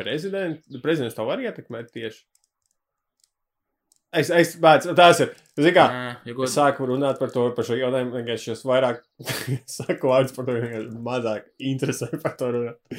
prezidents, 0.00 0.64
prezidents 0.82 1.18
to 1.18 1.26
var 1.28 1.42
ietekmēt 1.42 1.90
tieši. 1.94 2.24
Es, 4.12 4.30
es, 4.34 4.56
bēc, 4.58 4.88
tas 4.98 5.20
ir, 5.22 5.28
zini 5.54 5.70
kā, 5.76 5.84
ja 6.26 6.32
es 6.44 6.54
sāku 6.56 6.86
runāt 6.88 7.18
par 7.20 7.30
to, 7.30 7.44
par 7.54 7.66
šo 7.66 7.76
jautājumu, 7.78 8.10
vienkārši 8.18 8.52
es 8.56 8.64
vairāk 8.66 9.04
saku 9.76 10.10
vārdus 10.10 10.34
par 10.34 10.48
to, 10.48 10.56
vienkārši 10.56 11.02
mazāk 11.06 11.44
interesē 11.62 12.08
par 12.22 12.34
to 12.40 12.48
runāt. 12.56 12.96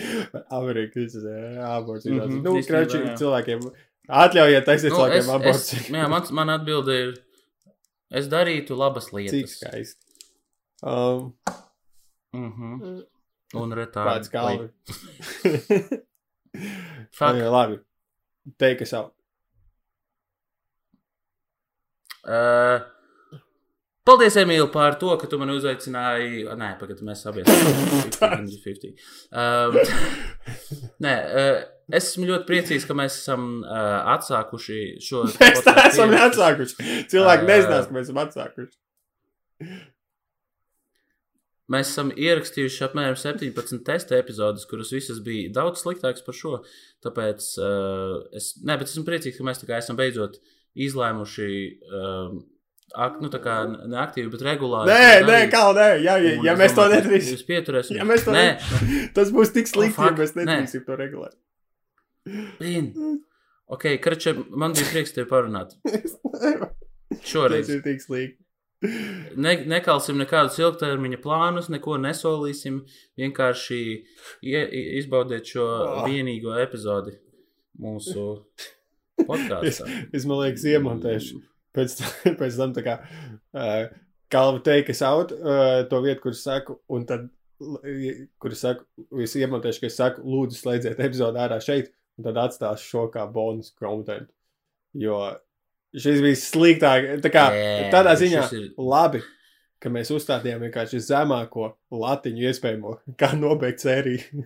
Amerikas 0.49 1.17
aborts. 1.19 2.05
Mm 2.05 2.15
Mhm, 2.15 2.29
-hmm. 2.29 2.43
Nu, 2.43 2.53
krači 2.67 3.01
cilvēkiem, 3.19 3.59
atļaujiet 4.07 4.65
taisīt 4.65 4.89
Nu, 4.89 4.95
cilvēkiem 4.95 5.29
abortus. 5.35 5.73
jā, 5.99 6.07
mans, 6.07 6.31
man 6.31 6.49
atbilde 6.49 6.95
ir, 7.01 7.11
es 8.11 8.27
darītu 8.31 8.77
labas 8.77 9.05
Cik 9.05 9.13
lietas. 9.13 9.57
skaisti. 9.59 10.05
Um, 10.83 11.33
Mm 12.33 12.51
-hmm. 12.51 13.03
Un 13.53 13.71
retā. 13.75 14.05
Pēc 14.07 14.29
galva. 14.31 14.69
Fuck. 17.11 17.35
Jā, 17.41 17.51
labi. 17.51 17.79
Take 18.57 18.81
us 18.83 18.93
out. 18.93 19.13
Uh, 22.21 22.83
paldies, 24.05 24.37
Emīl, 24.41 24.67
par 24.73 24.97
to, 25.01 25.13
ka 25.21 25.29
tu 25.29 25.39
mani 25.41 25.55
uzaicināji. 25.57 26.43
Nē, 26.59 26.73
pagaidi, 26.81 27.05
mēs 27.07 27.23
abi 27.29 27.45
esam 27.45 28.11
50. 28.21 28.91
Um, 29.31 29.79
nē, 31.05 31.15
uh, 31.15 31.63
es 31.89 32.11
esmu 32.11 32.29
ļoti 32.29 32.47
priecīgs, 32.49 32.85
ka 32.89 32.97
mēs 32.97 33.21
esam 33.23 33.47
uh, 33.63 34.01
atsākuši 34.17 34.81
šo. 35.05 35.25
Mēs 35.41 35.65
tā 35.65 35.77
esam 35.87 36.13
atsākuši. 36.27 36.91
Cilvēki 37.13 37.47
Ā. 37.47 37.49
nezinās, 37.49 37.89
ka 37.89 37.97
mēs 37.97 38.07
esam 38.09 38.21
atsākuši. 38.25 38.79
Mēs 41.71 41.91
esam 41.93 42.09
ierakstījuši 42.19 42.81
apmēram 42.89 43.15
17 43.15 43.85
testa 43.87 44.17
epizodes, 44.19 44.65
kuras 44.67 44.89
visas 44.91 45.21
bija 45.23 45.53
daudz 45.55 45.79
sliktākas 45.85 46.25
par 46.25 46.35
šo. 46.35 46.57
Tāpēc 47.05 47.45
uh, 47.63 48.17
es, 48.35 48.53
bet 48.67 48.89
esmu 48.89 49.05
priecīgs, 49.07 49.37
ka 49.39 49.45
mēs 49.47 49.61
tā 49.61 49.69
kā 49.69 49.79
esam 49.79 49.99
beidzot 49.99 50.41
izlēmuši, 50.75 51.47
um, 51.91 52.37
ak, 52.95 53.21
nu, 53.23 53.29
tā 53.31 53.39
kā 53.43 53.55
ne 53.71 53.97
aktīvi, 54.01 54.29
bet 54.33 54.41
regulāri. 54.47 54.91
Nē, 54.91 55.23
nē, 55.27 55.39
kā 55.51 55.63
nē, 55.75 55.87
ja, 56.03 56.17
ja, 56.19 56.37
Un 56.39 56.45
ja 56.45 56.55
mēs 56.59 56.75
to 56.75 56.85
nedarīsim, 56.91 57.35
Jūs 57.37 57.45
pieturēsiet. 57.47 57.97
ja 57.97 58.05
mēs 58.07 58.25
to 58.27 58.35
nē, 58.35 58.45
tas 59.15 59.31
būs 59.31 59.53
tik 59.55 59.67
slikti, 59.71 59.99
Oh, 59.99 60.09
ja 60.11 60.15
mēs 60.17 60.35
nedarīsim 60.35 60.85
to 60.87 60.95
regulāri. 60.99 61.37
Vien. 62.59 62.91
Ok, 63.71 63.85
Kračē, 64.03 64.33
man 64.51 64.73
bija 64.75 64.89
prieks 64.91 65.13
tevi 65.15 65.29
parunāt. 65.29 65.71
Šoreiz. 67.31 67.67
Tas 67.67 67.75
ir 67.77 67.83
tik 67.85 68.01
slikti. 68.03 68.37
Ne, 69.37 69.51
nekalsim 69.69 70.17
nekādus 70.17 70.57
ilgtermiņa 70.57 71.19
plānus, 71.21 71.67
neko 71.69 71.99
nesolīsim. 72.01 72.79
Vienkārši 73.21 73.79
ie, 74.41 74.61
izbaudiet 74.99 75.45
šo 75.45 75.65
Ah. 75.85 76.05
vienīgo 76.09 76.55
epizodi 76.63 77.13
mūsu 77.79 78.41
Es, 79.21 79.27
podkāstā. 79.29 79.89
es 80.13 80.25
man 80.29 80.41
liekas, 80.43 80.63
iemontēšu 80.73 81.41
pēc, 81.75 81.97
tam- 81.99 82.35
pēc 82.41 82.57
tam 82.59 82.73
tā 82.77 82.83
kā 82.85 82.95
uh, 83.03 83.91
kalva 84.31 84.59
teikas 84.65 85.01
out 85.07 85.31
uh, 85.35 85.83
to 85.91 86.01
vietu, 86.05 86.21
kur 86.25 86.35
es 86.35 86.43
saku, 86.47 86.79
un 86.89 87.05
tad, 87.09 87.29
kur 88.41 88.51
es 88.55 88.61
saku, 88.63 88.85
es 89.21 89.35
iemontēšu, 89.37 89.83
ka 89.83 89.89
es 89.91 89.97
saku, 89.99 90.23
lūdzu, 90.25 90.57
slēdziet 90.61 90.99
epizodu 91.03 91.39
ārā 91.43 91.59
šeit, 91.63 91.91
un 92.17 92.25
tad 92.29 92.39
atstāšu 92.47 92.87
šo 92.93 93.03
kā 93.13 93.25
bonus 93.31 93.69
kontentu. 93.77 94.31
Jo 94.97 95.19
šis 95.95 96.21
bija 96.23 96.39
sliktāk, 96.39 97.05
tā 97.23 97.29
kā 97.31 97.45
Nē, 97.53 97.89
tādā 97.93 98.15
ziņā 98.19 98.41
ir- 98.57 98.71
labi, 98.79 99.21
ka 99.81 99.89
mēs 99.89 100.11
uzstādījām 100.13 100.61
vienkārši 100.67 100.99
zemāko 101.07 101.71
latiņu 101.91 102.43
iespējamo, 102.51 102.91
kā 103.19 103.31
nobeigt 103.39 103.81
sēriju. 103.83 104.43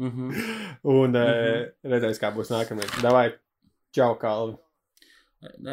Mhm. 0.00 0.30
un 0.96 1.16
uh, 1.18 1.30
Mhm. 1.30 1.70
redzēs, 1.92 2.20
kā 2.22 2.30
būs 2.34 2.50
nākamais. 2.52 2.92
Davai, 3.04 3.26
čau, 3.96 4.14
kalvi! 4.20 4.56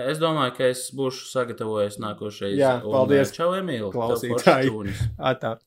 Es 0.07 0.19
domāju, 0.21 0.53
ka 0.55 0.69
es 0.71 0.85
būšu 0.95 1.25
sagatavojies 1.27 1.97
nākošais. 1.99 2.55
Jā, 2.55 2.77
paldies, 2.85 3.33
Čau, 3.35 3.49
Emīl! 3.57 3.89
klausītāji. 3.91 4.93
Atā. 5.31 5.57